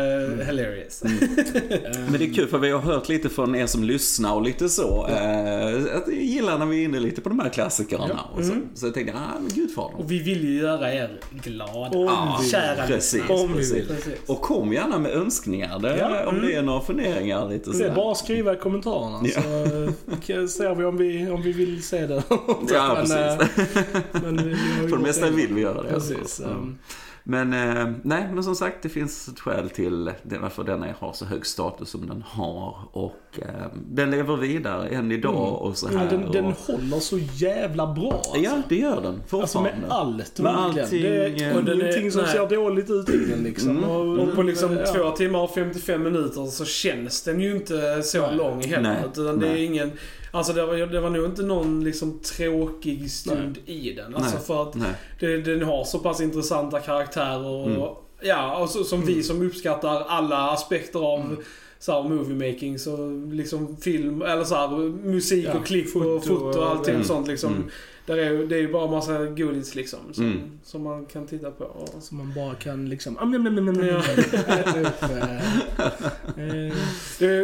hilarious. 0.65 1.03
Men 2.09 2.19
det 2.19 2.25
är 2.25 2.33
kul 2.33 2.47
för 2.47 2.57
vi 2.57 2.69
har 2.71 2.79
hört 2.79 3.09
lite 3.09 3.29
från 3.29 3.55
er 3.55 3.65
som 3.65 3.83
lyssnar 3.83 4.33
och 4.33 4.41
lite 4.41 4.69
så. 4.69 5.07
Eh, 5.07 5.97
att 5.97 6.07
ni 6.07 6.15
gillar 6.23 6.57
när 6.57 6.65
vi 6.65 6.81
är 6.81 6.85
inne 6.85 6.99
lite 6.99 7.21
på 7.21 7.29
de 7.29 7.39
här 7.39 7.49
klassikerna. 7.49 8.19
Och 8.35 8.45
så. 8.45 8.53
så 8.73 8.85
jag 8.87 8.93
tänkte, 8.93 9.13
ah 9.13 9.39
men 9.39 9.49
Gudfadern. 9.49 9.95
Och 9.95 10.11
vi 10.11 10.19
vill 10.19 10.43
ju 10.43 10.57
göra 10.59 10.93
er 10.93 11.19
glada. 11.43 11.97
Om 11.97 12.05
Ja, 12.05 12.39
vi- 12.43 12.49
Kära 12.49 12.87
precis, 12.87 13.23
Om 13.29 13.47
vi 13.47 13.53
precis. 13.57 13.87
Precis. 13.87 14.13
Och 14.27 14.41
kom 14.41 14.73
gärna 14.73 14.99
med 14.99 15.11
önskningar 15.11 15.79
det, 15.79 15.97
Ja, 15.97 16.25
om 16.27 16.41
det 16.41 16.55
är 16.55 16.61
några 16.61 16.81
funderingar 16.81 17.49
lite 17.49 17.71
Det 17.71 17.83
är 17.85 17.89
så. 17.89 17.95
bara 17.95 18.11
att 18.11 18.17
skriva 18.17 18.53
i 18.53 18.57
kommentarerna 18.57 19.19
Ja. 19.23 19.41
så 19.41 20.33
eh, 20.33 20.47
ser 20.47 20.75
vi 20.75 20.85
om 20.85 20.97
vi, 20.97 21.29
om 21.29 21.41
vi 21.41 21.51
vill 21.51 21.83
se 21.83 22.07
det. 22.07 22.23
Ja, 22.29 22.37
men, 22.57 22.95
precis. 22.95 23.15
eh, 23.15 24.21
men 24.23 24.37
vi 24.37 24.43
har 24.53 24.83
ju 24.83 24.89
För 24.89 24.97
det 24.97 25.03
mesta 25.03 25.29
vill 25.29 25.53
vi 25.53 25.61
göra 25.61 25.83
det. 25.83 25.89
Precis. 25.89 26.39
Mm. 26.39 26.77
Men 27.27 27.53
eh, 27.53 27.87
nej, 28.03 28.27
men 28.33 28.43
som 28.43 28.55
sagt 28.55 28.77
det 28.81 28.89
finns 28.89 29.27
ett 29.27 29.39
skäl 29.39 29.69
till 29.69 30.05
det, 30.23 30.37
varför 30.37 30.63
denna 30.63 30.87
har 30.99 31.13
så 31.13 31.25
hög 31.25 31.45
status 31.45 31.89
som 31.89 32.07
den 32.07 32.21
har. 32.27 32.75
Och 32.91 33.21
eh, 33.41 33.45
den 33.91 34.11
lever 34.11 34.35
vidare 34.37 34.87
än 34.87 35.11
idag 35.11 35.61
och 35.61 35.77
så 35.77 35.87
här. 35.87 35.95
men 35.95 36.07
den, 36.09 36.31
den 36.31 36.45
och, 36.45 36.53
håller 36.53 36.99
så 36.99 37.17
jävla 37.33 37.93
bra. 37.93 38.13
Alltså. 38.13 38.37
ja, 38.37 38.61
det 38.69 38.75
gör 38.75 39.01
den 39.01 39.05
Alltså 39.05 39.27
fortfarande. 39.27 39.81
med 39.81 39.91
allt 39.91 40.39
Med 40.39 40.55
allting, 40.57 41.01
Det 41.01 41.25
är 41.25 41.51
eh, 41.51 41.57
och 41.57 41.63
den 41.63 41.81
är- 41.81 41.83
ingenting 41.85 42.11
som 42.11 42.21
nej. 42.21 42.31
ser 42.31 42.49
dåligt 42.55 42.89
ut 42.89 43.09
i 43.09 43.17
den 43.17 43.43
liksom. 43.43 43.69
Mm. 43.77 43.83
Och, 43.89 44.19
Och 44.19 44.35
på 44.35 44.41
liksom 44.43 44.77
ja. 44.77 44.93
två 44.93 45.11
timmar 45.11 45.39
och 45.39 45.53
55 45.53 46.03
minuter 46.03 46.45
så 46.45 46.65
känns 46.65 47.23
den 47.23 47.39
ju 47.41 47.55
inte 47.55 48.03
så 48.03 48.21
Nej. 48.21 48.35
lång 48.35 48.63
heller. 48.63 48.81
Nej. 48.81 49.03
Utan 49.13 49.39
det 49.39 49.47
är 49.47 49.55
ingen... 49.65 49.91
Alltså 50.35 50.53
det 50.53 50.65
var, 50.65 50.75
det 50.75 50.99
var 51.01 51.09
nog 51.09 51.25
inte 51.25 51.43
någon 51.43 51.83
liksom 51.83 52.19
tråkig 52.19 53.11
stund 53.11 53.57
i 53.65 53.93
den. 53.93 54.15
Alltså 54.15 54.35
Nej. 54.35 54.45
för 54.45 54.63
att 54.63 54.75
Nej. 54.75 54.91
det, 55.19 55.37
den 55.41 55.63
har 55.63 55.83
så 55.83 55.99
pass 55.99 56.21
intressanta 56.21 56.79
karaktärer 56.79 57.45
och... 57.47 57.67
Mm. 57.67 57.81
Ja, 58.21 58.57
och 58.57 58.69
så, 58.69 58.83
som 58.83 59.05
vi 59.05 59.23
som 59.23 59.41
uppskattar 59.47 60.03
alla 60.07 60.51
aspekter 60.51 60.99
av 60.99 61.19
Mm. 61.21 61.37
så 61.79 61.91
här, 61.91 62.09
movie 62.09 62.51
making 62.51 62.79
så 62.79 62.97
liksom 63.31 63.77
film, 63.77 64.21
eller 64.21 64.43
så 64.43 64.55
här, 64.55 64.67
musik 65.07 65.45
Ja, 65.45 65.59
och 65.59 65.67
foto 65.93 66.09
och 66.09 66.23
foto 66.25 66.59
och 66.59 66.69
allting 66.69 66.93
Mm. 66.95 67.05
sånt 67.07 67.27
liksom. 67.27 67.63
Där 68.05 68.17
är, 68.17 68.31
ju- 68.31 68.47
det 68.47 68.55
är 68.55 68.59
ju 68.59 68.71
bara 68.71 68.87
massa 68.91 69.25
godis 69.25 69.75
liksom. 69.75 69.99
Som, 70.13 70.25
Mm. 70.25 70.39
som 70.63 70.83
man 70.83 71.05
kan 71.05 71.27
titta 71.27 71.51
på. 71.51 71.63
Och, 71.63 71.89
Som 72.03 72.17
man 72.17 72.33
bara 72.35 72.55
kan 72.55 72.89
liksom... 72.89 73.17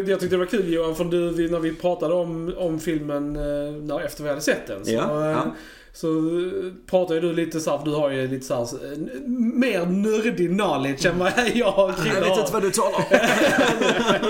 jag 0.08 0.20
tyckte 0.20 0.28
det 0.36 0.38
var 0.38 0.46
kul 0.46 0.74
Johan, 0.74 0.96
för 0.96 1.04
du, 1.04 1.32
när 1.50 1.60
vi 1.60 1.74
pratade 1.76 2.14
om, 2.14 2.54
om 2.58 2.80
filmen 2.80 3.36
eh, 3.36 3.74
när, 3.84 4.00
efter 4.02 4.24
vi 4.24 4.30
hade 4.30 4.42
sett 4.42 4.68
den. 4.68 4.86
Så, 4.86 4.92
Ja, 4.92 5.26
eh, 5.26 5.32
ja. 5.32 5.56
så 5.94 6.08
eh, 6.08 6.52
pratade 6.90 7.16
ju 7.20 7.22
du 7.22 7.34
lite 7.34 7.60
så 7.60 7.72
här, 7.72 7.78
för 7.78 7.86
du 7.86 7.92
har 7.92 8.10
ju 8.10 8.28
lite 8.28 8.46
så 8.46 8.54
här, 8.56 8.68
n- 8.94 9.10
mer 9.56 9.86
nördig 9.86 10.50
knowledge 10.50 11.06
än 11.06 11.20
vad 11.20 11.32
jag 11.54 11.80
och 11.86 11.92
Jag 12.08 12.22
vet 12.22 12.38
inte 12.40 12.54
vad 12.54 12.62
du 12.64 12.72
talar 12.72 12.98
om. 12.98 13.04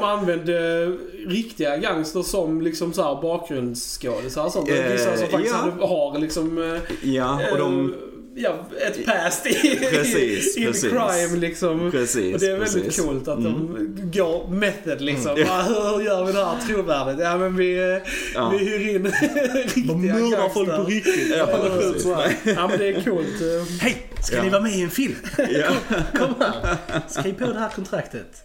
de 0.00 0.06
använde 0.06 0.86
riktiga 1.26 1.76
gangster 1.76 2.22
som 2.22 2.60
liksom 2.60 2.92
så 2.92 3.02
här 3.02 3.22
bakgrundsskådisar 3.22 4.44
och 4.44 4.52
sånt. 4.52 4.68
Eh, 4.70 4.92
Vissa 4.92 5.16
som 5.16 5.28
faktiskt 5.28 5.54
ja. 5.80 5.86
har 5.86 6.18
liksom... 6.18 6.58
eh, 6.74 7.08
Ja, 7.10 7.40
och 7.52 7.58
de... 7.58 7.94
Ja, 8.34 8.66
ett 8.86 9.06
past 9.06 9.46
i, 9.46 9.78
Precis, 9.90 10.56
in 10.56 10.66
precis. 10.66 10.90
crime 10.90 11.36
liksom. 11.40 11.90
Precis, 11.90 12.34
Och 12.34 12.40
det 12.40 12.46
är 12.46 12.58
väldigt 12.58 12.84
precis. 12.84 13.04
coolt 13.04 13.28
att 13.28 13.38
Mm. 13.38 13.52
de 13.52 14.18
går 14.18 14.48
method 14.50 15.00
liksom. 15.00 15.30
Mm. 15.36 15.48
Bara, 15.48 15.62
hur 15.62 16.04
gör 16.04 16.24
vi 16.24 16.32
det 16.32 16.44
här 16.44 16.56
trovärdigt? 16.66 17.20
Ja 17.20 17.38
men 17.38 17.56
vi, 17.56 17.78
eh, 17.78 18.08
Ja. 18.34 18.50
vi 18.50 18.58
hyr 18.58 18.88
in 18.96 19.04
riktiga 19.54 19.86
De 19.86 20.06
mördar 20.06 20.48
folk 20.48 20.76
på 20.76 20.84
riktigt. 20.84 21.34
Ja. 21.36 21.48
Ja 22.44 22.68
men 22.68 22.78
det 22.78 22.86
är 22.88 23.02
coolt. 23.04 23.70
Hej! 23.80 24.06
Ska 24.22 24.36
Ja. 24.36 24.42
ni 24.42 24.48
vara 24.50 24.62
med 24.62 24.72
i 24.72 24.82
en 24.82 24.90
film? 24.90 25.14
Ja. 25.38 25.70
Kom 26.18 26.34
här. 26.40 26.76
Skriv 27.08 27.32
på 27.38 27.52
det 27.52 27.58
här 27.58 27.68
kontraktet. 27.68 28.44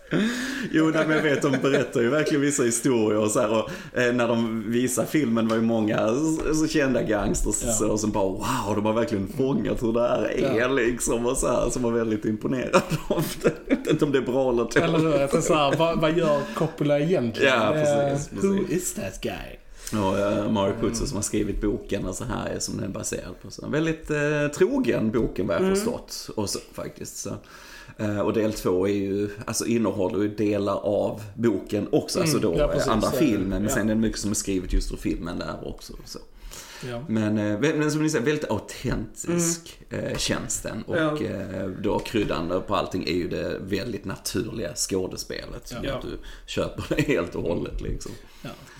Jo, 0.71 0.91
nej, 0.93 1.03
men 1.07 1.15
jag 1.17 1.23
vet, 1.23 1.41
de 1.41 1.51
berättar 1.61 2.01
ju 2.01 2.09
verkligen 2.09 2.41
vissa 2.41 2.63
historier 2.63 3.19
och 3.19 3.31
så 3.31 3.39
här, 3.39 3.49
och 3.51 3.69
eh, 3.99 4.13
när 4.13 4.27
de 4.27 4.63
visar 4.71 5.05
filmen 5.05 5.47
var 5.47 5.55
ju 5.55 5.61
många 5.61 6.07
så, 6.07 6.55
så 6.55 6.67
kända 6.67 7.01
gangsters 7.01 7.55
Ja. 7.65 7.71
så, 7.73 7.97
som 7.97 8.11
bara 8.11 8.23
wow, 8.25 8.75
de 8.75 8.85
har 8.85 8.93
verkligen 8.93 9.27
fångat 9.37 9.74
hur 9.81 9.93
det 9.93 10.01
här 10.01 10.23
är 10.31 10.59
Ja. 10.59 10.67
liksom 10.67 11.25
och 11.25 11.37
så 11.37 11.47
här, 11.47 11.69
som 11.69 11.81
var 11.81 11.91
väldigt 11.91 12.25
imponerade 12.25 12.81
av 13.07 13.25
det. 13.43 13.51
Jag 13.67 13.75
vet 13.77 13.87
inte 13.87 14.05
om 14.05 14.11
det 14.11 14.17
är 14.17 14.21
bra 14.21 14.49
eller 14.49 14.63
dåligt. 14.63 14.75
Eller 14.75 14.99
hur? 14.99 15.13
Är 15.15 15.41
så 15.41 15.53
här, 15.53 15.75
vad, 15.77 16.01
vad 16.01 16.17
gör 16.17 16.39
Coppola 16.55 16.99
egentligen? 16.99 17.53
Ja, 17.53 17.75
Eh, 17.75 17.81
precis, 18.13 18.29
Who 18.43 18.57
precis. 18.57 18.77
is 18.77 18.93
that 18.93 19.21
guy? 19.21 19.59
Och 20.01 20.15
uh, 20.45 20.51
Mario 20.51 20.73
Puzo 20.81 21.05
som 21.05 21.15
har 21.15 21.23
skrivit 21.23 21.61
boken 21.61 22.05
och 22.05 22.15
så 22.15 22.23
här 22.23 22.49
är 22.49 22.59
som 22.59 22.77
den 22.77 22.85
är 22.85 22.89
baserad 22.89 23.41
på. 23.41 23.51
Så 23.51 23.67
väldigt 23.67 24.11
eh, 24.11 24.47
trogen 24.55 25.11
boken 25.11 25.47
vad 25.47 25.55
jag 25.55 25.63
Mm. 25.63 25.75
förstått. 25.75 26.29
Och 26.35 26.49
så, 26.49 26.59
faktiskt. 26.73 27.17
Så. 27.17 27.29
Eh, 27.97 28.19
och 28.19 28.33
del 28.33 28.53
två 28.53 28.87
är 28.87 28.93
ju, 28.93 29.29
alltså 29.45 29.65
innehåller 29.65 30.19
ju 30.21 30.27
delar 30.35 30.75
av 30.85 31.21
boken 31.35 31.87
också. 31.91 32.19
Alltså 32.21 32.39
då 32.39 32.47
Mm, 32.47 32.59
ja, 32.59 32.67
precis. 32.67 32.87
andra 32.87 33.11
filmen. 33.11 33.49
Men 33.49 33.63
ja. 33.63 33.69
sen 33.69 33.89
är 33.89 33.95
det 33.95 34.01
mycket 34.01 34.19
som 34.19 34.31
är 34.31 34.35
skrivet 34.35 34.73
just 34.73 34.93
ur 34.93 34.97
filmen 34.97 35.39
där 35.39 35.67
också. 35.67 35.93
Så. 36.05 36.19
Ja. 36.89 37.03
Men, 37.07 37.37
eh, 37.37 37.59
men 37.59 37.91
som 37.91 38.03
ni 38.03 38.09
säger, 38.09 38.25
väldigt 38.25 38.51
autentisk 38.51 39.79
eh, 39.89 40.17
känns 40.17 40.61
den. 40.61 40.83
Och 40.83 40.97
Ja. 40.97 41.11
eh, 41.21 41.67
då 41.81 41.99
kryddan 41.99 42.61
på 42.67 42.75
allting 42.75 43.03
är 43.07 43.13
ju 43.13 43.27
det 43.27 43.57
väldigt 43.61 44.05
naturliga 44.05 44.73
skådespelet. 44.75 45.67
Som 45.67 45.77
Ja. 45.83 45.93
att 45.95 46.01
du 46.01 46.17
köper 46.45 46.83
det 46.95 47.01
helt 47.01 47.35
och 47.35 47.43
hållet 47.43 47.81
liksom. 47.81 48.11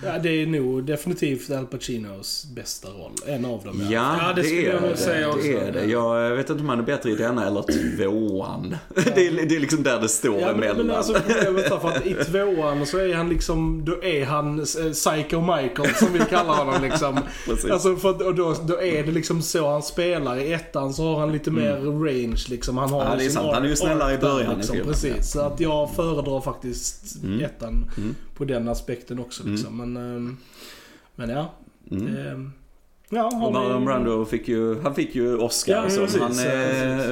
Ja. 0.02 0.18
det 0.18 0.28
är 0.42 0.46
nog 0.46 0.84
definitivt 0.84 1.50
Al 1.50 1.66
Pacinos 1.66 2.46
bästa 2.56 2.88
roll. 2.88 3.12
En 3.26 3.44
av 3.44 3.64
dem. 3.64 3.80
Ja, 3.90 4.16
Ja, 4.20 4.32
det 4.36 4.42
det, 4.42 4.66
är 4.66 4.80
nog 4.80 4.90
det. 4.90 4.96
säga 4.96 5.28
också. 5.28 5.42
det 5.42 5.52
är 5.58 5.72
det. 5.72 5.84
Jag 5.84 6.36
vet 6.36 6.50
inte 6.50 6.62
om 6.62 6.68
han 6.68 6.78
är 6.78 6.82
bättre 6.82 7.10
i 7.10 7.14
denna 7.14 7.46
eller 7.46 7.62
tvåan. 7.96 8.76
Det, 9.14 9.26
är, 9.26 9.46
det 9.46 9.56
är 9.56 9.60
liksom 9.60 9.82
där 9.82 10.00
det 10.00 10.08
står 10.08 10.40
Ja, 10.40 10.46
men, 10.46 10.54
emellan. 10.56 10.86
men 10.86 10.96
alltså 10.96 11.12
problemet 11.26 11.64
är 11.72 11.78
för 11.78 11.88
att 11.88 12.06
i 12.06 12.14
tvåan 12.14 12.86
så 12.86 12.98
är 12.98 13.14
han 13.14 13.28
liksom, 13.28 13.84
då 13.84 14.04
är 14.04 14.24
han 14.24 14.58
eh, 14.58 14.64
Psycho 14.92 15.40
Michael 15.40 15.94
som 15.94 16.12
vi 16.12 16.18
kallar 16.30 16.54
honom 16.54 16.82
liksom. 16.82 17.18
Precis. 17.70 17.86
Alltså 17.86 17.96
för, 18.18 18.26
och 18.26 18.34
då, 18.34 18.54
då 18.66 18.80
är 18.82 19.02
det 19.06 19.12
liksom 19.12 19.42
så 19.42 19.68
han 19.70 19.82
spelar. 19.82 20.36
I 20.36 20.52
ettan 20.52 20.94
så 20.94 21.02
har 21.12 21.20
han 21.20 21.32
lite 21.32 21.50
mer 21.50 21.72
range 22.04 22.44
liksom. 22.48 22.78
Han 22.78 22.90
har 22.90 23.00
Mm. 23.00 23.10
Ja, 23.12 23.16
det 23.16 23.22
är 23.22 23.24
liksom 23.24 23.42
sant. 23.42 23.54
Han 23.54 23.64
är 23.64 23.68
ju 23.68 23.76
snällare 23.76 24.14
i 24.14 24.18
början 24.18 24.56
Liksom, 24.56 24.76
precis. 24.84 25.14
ja. 25.16 25.22
Så 25.22 25.40
att 25.40 25.60
jag 25.60 25.90
föredrar 25.94 26.40
faktiskt 26.40 27.22
Mm. 27.24 27.40
ettan 27.44 27.90
Mm. 27.98 28.14
på 28.36 28.44
den 28.44 28.68
aspekten 28.68 29.18
också 29.18 29.42
liksom. 29.48 29.76
Men, 29.76 29.96
ehm, 30.16 30.36
men 31.14 31.30
ja. 31.30 31.54
Mm. 31.90 32.16
ehm, 32.16 32.52
Ja, 33.08 33.22
har 33.22 33.46
Och 33.46 33.52
Marlon 33.52 33.80
ni- 33.80 33.86
Brando 33.86 34.24
fick 34.24 34.48
ju, 34.48 34.80
han 34.80 34.94
fick 34.94 35.14
ju 35.14 35.36
Oscar 35.38 35.72
Ja, 35.84 35.90
som 35.90 36.04
precis. 36.04 36.20
han 36.20 36.32
Ja, 36.36 36.52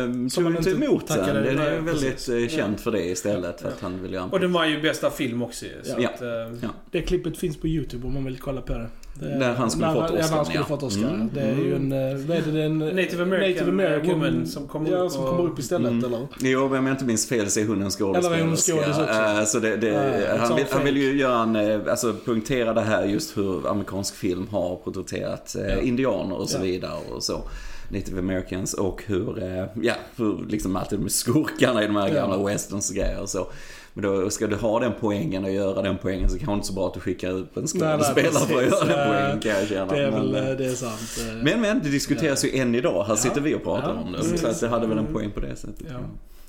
eh. 0.03 0.29
Som 0.29 0.45
tog, 0.45 0.57
inte 0.57 0.71
emot 0.71 1.07
tackade, 1.07 1.41
Det 1.43 1.51
är 1.51 1.81
väldigt 1.81 2.03
precis. 2.15 2.29
eh, 2.29 2.49
känt 2.59 2.81
för 2.81 2.91
det 2.91 3.05
istället. 3.05 3.61
För 3.61 3.69
att 3.69 3.81
han 3.81 4.03
vill 4.03 4.13
göra 4.13 4.25
Och 4.25 4.41
den 4.41 4.53
var 4.53 4.65
ju 4.67 4.83
bästa 4.83 5.11
film 5.11 5.43
också 5.43 5.67
Ja. 5.99 6.09
att, 6.09 6.23
eh, 6.23 6.29
Ja. 6.63 6.69
Det 6.91 7.03
klippet 7.03 7.37
finns 7.39 7.57
på 7.57 7.69
YouTube 7.69 8.07
om 8.07 8.15
man 8.15 8.25
vill 8.25 8.39
kolla 8.39 8.61
på 8.61 8.73
det. 8.73 8.89
När 9.21 9.55
han 9.55 9.71
skulle 9.71 9.87
När 9.87 9.95
fått 9.95 10.03
Ja, 10.11 10.11
när 10.17 10.23
han 10.23 10.31
Oscar, 10.41 10.45
skulle 10.45 10.59
ja. 10.59 10.65
fått 10.65 10.83
Oscar. 10.83 11.09
Mm. 11.09 11.31
Det 11.35 11.41
är 11.41 11.55
ju 11.55 11.77
en... 11.77 11.93
eh, 11.93 11.99
Vad 12.27 12.37
är 12.37 12.43
det? 12.43 12.51
det 12.51 12.61
är 12.63 12.67
en 12.67 12.79
Native 12.79 13.23
American 13.23 14.07
woman 14.07 14.47
som 14.47 14.69
kommer 14.69 14.91
ja, 14.91 14.97
upp 14.99 15.13
som 15.13 15.25
och- 15.25 15.31
kommer 15.31 15.51
upp 15.51 15.59
istället 15.59 15.91
Mm. 15.91 16.05
eller? 16.05 16.27
Jo, 16.41 16.69
men 16.69 16.79
om 16.79 16.87
jag 16.87 16.95
inte 16.95 17.05
minns 17.05 17.29
fel 17.29 17.51
så 17.51 17.61
är 17.61 17.67
hon 17.67 17.83
en 17.83 17.87
Eller 18.17 18.35
är 18.35 18.45
hon 18.45 18.57
skådespelerska. 18.57 19.39
Eh, 19.41 19.45
Så 19.45 19.59
det, 19.59 19.77
det, 19.77 19.87
Ja, 20.29 20.37
han, 20.47 20.57
vill, 20.57 20.65
han 20.71 20.85
vill 20.85 20.97
ju 20.97 21.19
göra 21.21 21.43
en, 21.43 21.57
eh, 21.57 21.81
alltså 21.91 22.15
punktera 22.25 22.75
det 22.75 22.81
här 22.81 23.05
just 23.05 23.37
hur 23.37 23.69
amerikansk 23.71 24.15
film 24.15 24.49
har 24.51 24.77
porträtterat 24.77 25.57
eh, 25.57 25.67
Ja. 25.75 25.81
indianer 25.81 26.37
och 26.41 26.49
så 26.49 26.59
Ja. 26.59 26.63
vidare 26.63 26.99
och 27.15 27.23
så. 27.23 27.41
Native 27.89 28.19
Americans 28.19 28.75
och 28.75 29.03
hur, 29.07 29.43
eh, 29.43 29.65
ja, 29.83 29.95
hur 30.17 30.45
liksom 30.49 30.77
alltid 30.77 31.05
är 31.05 31.09
skurkarna 31.09 31.83
i 31.83 31.87
de 31.87 31.97
här 31.97 32.09
Ja. 32.09 32.15
gamla 32.15 32.37
westerns 32.47 32.91
och 32.91 32.97
grejer 32.97 33.21
och 33.21 33.29
så. 33.29 33.47
Men 33.95 34.05
då 34.05 34.31
ska 34.31 34.47
du 34.47 34.57
ha 34.57 34.81
den 34.81 34.93
poängen 35.01 35.45
och 35.45 35.53
göra 35.53 35.83
den 35.83 35.97
poängen 36.03 36.31
så 36.31 36.39
kan 36.39 36.49
det 36.49 36.55
inte 36.55 36.67
så 36.67 36.73
bra 36.73 36.87
att 36.87 36.95
du 36.95 37.01
skickar 37.01 37.39
ut 37.39 37.57
en 37.57 37.67
skådespelare 37.67 38.47
för 38.47 38.63
att 38.63 38.71
göra 38.71 38.85
den 38.85 39.09
poängen 39.09 39.41
kan 39.41 39.51
jag 39.51 39.69
känna. 39.69 39.93
Det 39.93 40.03
är 40.03 40.11
Men, 40.11 40.33
väl, 40.33 40.35
eh, 40.35 40.51
eh, 40.51 40.57
det 40.57 40.67
är 40.67 40.75
sant. 40.75 41.29
eh. 41.29 41.35
men 41.45 41.61
men, 41.61 41.81
det 41.83 41.89
diskuteras 41.89 42.45
ju 42.45 42.59
än 42.59 42.75
idag. 42.75 43.05
Här 43.05 43.17
sitter 43.17 43.41
vi 43.41 43.55
och 43.55 43.63
pratar 43.63 43.95
Ja, 43.95 44.01
om 44.01 44.13
det. 44.13 44.39
Så 44.39 44.47
att 44.47 44.61
det 44.61 44.69
hade 44.69 44.87
väl 44.87 44.99
en 44.99 45.07
poäng 45.07 45.31
på 45.31 45.41
det 45.41 45.57
sättet. 45.57 45.87
Ja. 45.91 45.99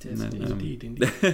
Men, 0.04 1.00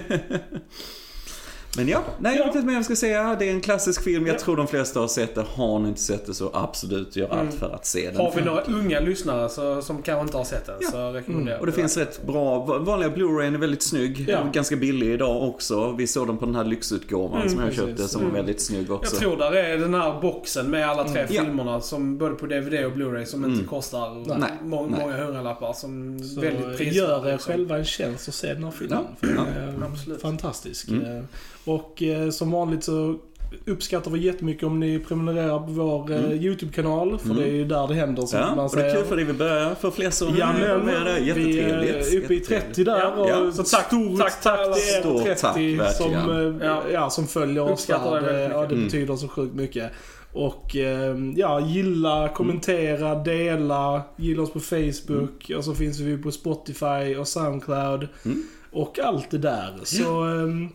Men 1.76 1.88
ja, 1.88 2.02
nej 2.18 2.36
jag 2.36 2.46
vet 2.46 2.54
inte 2.54 2.66
mer 2.66 2.74
jag 2.74 2.84
ska 2.84 2.96
säga. 2.96 3.36
Det 3.38 3.48
är 3.48 3.52
en 3.52 3.60
klassisk 3.60 4.02
film. 4.04 4.26
Jag 4.26 4.34
Ja. 4.34 4.38
tror 4.38 4.56
de 4.56 4.66
flesta 4.66 5.00
har 5.00 5.08
sett 5.08 5.34
det. 5.34 5.44
Har 5.54 5.78
ni 5.78 5.88
inte 5.88 6.00
sett 6.00 6.26
det 6.26 6.34
så 6.34 6.50
absolut 6.54 7.16
gör 7.16 7.28
allt 7.28 7.40
Mm. 7.40 7.52
för 7.52 7.70
att 7.74 7.86
se 7.86 8.06
den. 8.10 8.16
Har 8.16 8.32
vi 8.36 8.42
några 8.42 8.60
unga 8.62 9.00
lyssnare 9.00 9.48
så, 9.48 9.82
som 9.82 10.02
kanske 10.02 10.22
inte 10.22 10.36
har 10.36 10.44
sett 10.44 10.66
den 10.66 10.74
Ja. 10.80 10.90
så 10.90 11.10
rekommenderar 11.12 11.56
Mm. 11.56 11.60
Och 11.60 11.66
det 11.66 11.70
jag 11.70 11.76
finns 11.76 11.96
rätt 11.96 12.26
bra, 12.26 12.58
vanliga 12.78 13.08
Blu-ray 13.10 13.54
är 13.54 13.58
väldigt 13.58 13.82
snygg. 13.82 14.24
Ja. 14.28 14.38
Ganska 14.52 14.76
billig 14.76 15.06
idag 15.10 15.42
också. 15.48 15.92
Vi 15.92 16.06
såg 16.06 16.26
den 16.26 16.38
på 16.38 16.46
den 16.46 16.54
här 16.56 16.64
lyxutgåvan 16.64 17.36
Mm, 17.40 17.48
som 17.48 17.58
jag 17.60 17.68
precis. 17.68 17.84
köpte 17.84 18.08
som 18.08 18.20
Mm. 18.20 18.32
var 18.32 18.38
väldigt 18.40 18.62
snygg 18.62 18.90
också. 18.90 19.14
Jag 19.14 19.20
tror 19.20 19.36
där 19.36 19.52
är 19.52 19.78
den 19.78 19.94
här 19.94 20.20
boxen 20.20 20.70
med 20.70 20.88
alla 20.88 21.04
tre 21.04 21.20
Mm. 21.20 21.28
Filmerna 21.44 21.80
som 21.80 22.18
både 22.18 22.34
på 22.34 22.46
DVD 22.46 22.84
och 22.86 22.92
Blu-ray 22.92 23.24
som 23.24 23.44
inte 23.44 23.54
Mm. 23.54 23.66
kostar 23.68 24.14
Nej. 24.38 24.48
må- 24.62 24.86
Nej. 24.86 25.00
många 25.00 25.24
hundralappar. 25.24 25.72
Som 25.72 26.18
Så 26.24 26.40
väldigt 26.40 26.76
prisvärda. 26.78 27.12
gör 27.12 27.28
er 27.28 27.38
själva 27.38 27.78
en 27.78 27.84
tjänst 27.84 28.28
och 28.28 28.34
se 28.34 28.54
den 28.54 28.64
här 28.64 28.70
filmen. 28.70 28.98
Ja, 29.10 29.16
För 29.20 29.26
den 29.26 29.36
ja, 29.36 29.82
är 29.82 29.84
absolut. 29.92 30.22
fantastisk. 30.22 30.88
Mm. 30.88 31.26
Eh, 31.66 31.72
Och 31.74 32.02
eh, 32.02 32.30
som 32.30 32.50
vanligt 32.50 32.84
så 32.84 33.16
uppskattar 33.66 34.10
vi 34.10 34.18
jättemycket 34.20 34.62
om 34.64 34.80
ni 34.80 34.98
prenumererar 34.98 35.58
på 35.58 35.66
vår 35.66 36.10
eh, 36.12 36.18
Mm. 36.24 36.32
YouTube-kanal. 36.32 37.18
För 37.18 37.24
Mm. 37.30 37.36
det 37.36 37.48
är 37.48 37.52
ju 37.52 37.64
där 37.64 37.88
det 37.88 37.94
händer 37.94 38.22
som 38.26 38.38
Ja, 38.40 38.54
man 38.54 38.64
och 38.64 38.76
det 38.76 38.86
är 38.90 38.94
kul 38.94 39.04
för 39.04 39.16
dig 39.16 39.24
vi 39.24 39.32
börjar 39.32 39.74
få 39.74 39.90
fler 39.90 40.10
som 40.10 40.36
Ja, 40.36 40.52
är 40.52 40.76
men 40.76 40.86
med 40.86 41.06
där. 41.06 41.20
vi 41.20 41.26
Jättetrevligt. 41.26 42.12
är 42.12 42.18
uppe 42.24 42.34
i 42.34 42.40
30 42.40 42.84
där 42.84 42.98
Ja, 42.98 43.08
och 43.08 43.28
ja. 43.30 43.52
Så 43.52 43.62
tack- 43.62 43.86
stort 43.86 44.20
tack 44.20 44.42
tack, 44.42 44.74
till 44.74 44.94
er 44.96 45.00
Stort 45.00 45.22
30 45.22 45.40
tack, 45.78 45.92
som, 45.96 46.10
verkligen. 46.12 46.60
eh, 46.60 46.66
Ja. 46.66 46.82
ja, 46.92 47.10
som 47.10 47.26
följer 47.26 47.62
oss 47.62 47.70
Uppskattar 47.70 48.20
där. 48.20 48.32
det 48.32 48.38
Det, 48.38 48.42
ja, 48.42 48.60
det. 48.66 48.74
Mm. 48.74 48.84
betyder 48.84 49.16
så 49.16 49.28
sjukt 49.28 49.54
mycket. 49.54 49.90
Och 50.32 50.76
eh, 50.76 51.16
ja, 51.36 51.60
gilla, 51.60 52.28
kommentera, 52.28 53.14
dela, 53.14 54.02
gilla 54.16 54.42
oss 54.42 54.52
på 54.52 54.60
Facebook 54.60 55.50
och 55.56 55.64
så 55.64 55.74
finns 55.74 56.00
vi 56.00 56.18
på 56.18 56.30
Spotify 56.30 57.16
och 57.18 57.28
Soundcloud 57.28 58.08
Mm. 58.24 58.42
och 58.72 58.98
allt 58.98 59.30
det 59.30 59.38
där. 59.38 59.78
Så, 59.82 60.22
ehm, 60.22 60.68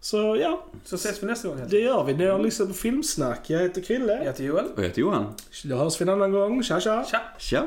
så 0.00 0.36
ja, 0.36 0.64
Så 0.84 0.96
ses 0.96 1.22
vi 1.22 1.26
nästa 1.26 1.48
gång 1.48 1.58
helt 1.58 1.70
det 1.70 1.80
gör 1.80 2.04
vi. 2.04 2.14
Ni 2.14 2.26
har 2.26 2.38
lyssnat 2.38 2.68
på 2.68 2.74
Filmsnack. 2.74 3.50
Jag 3.50 3.60
heter 3.60 3.80
Krille. 3.80 4.12
Jag 4.12 4.24
heter 4.24 4.44
Joel. 4.44 4.64
Och 4.64 4.78
jag 4.78 4.82
heter 4.88 5.00
Johan. 5.00 5.34
Då 5.64 5.76
hörs 5.76 6.00
vi 6.00 6.02
en 6.02 6.08
annan 6.08 6.32
gång. 6.32 6.62
Tja 6.62 6.80
tja! 6.80 7.04
Tja! 7.10 7.20
Tja! 7.38 7.66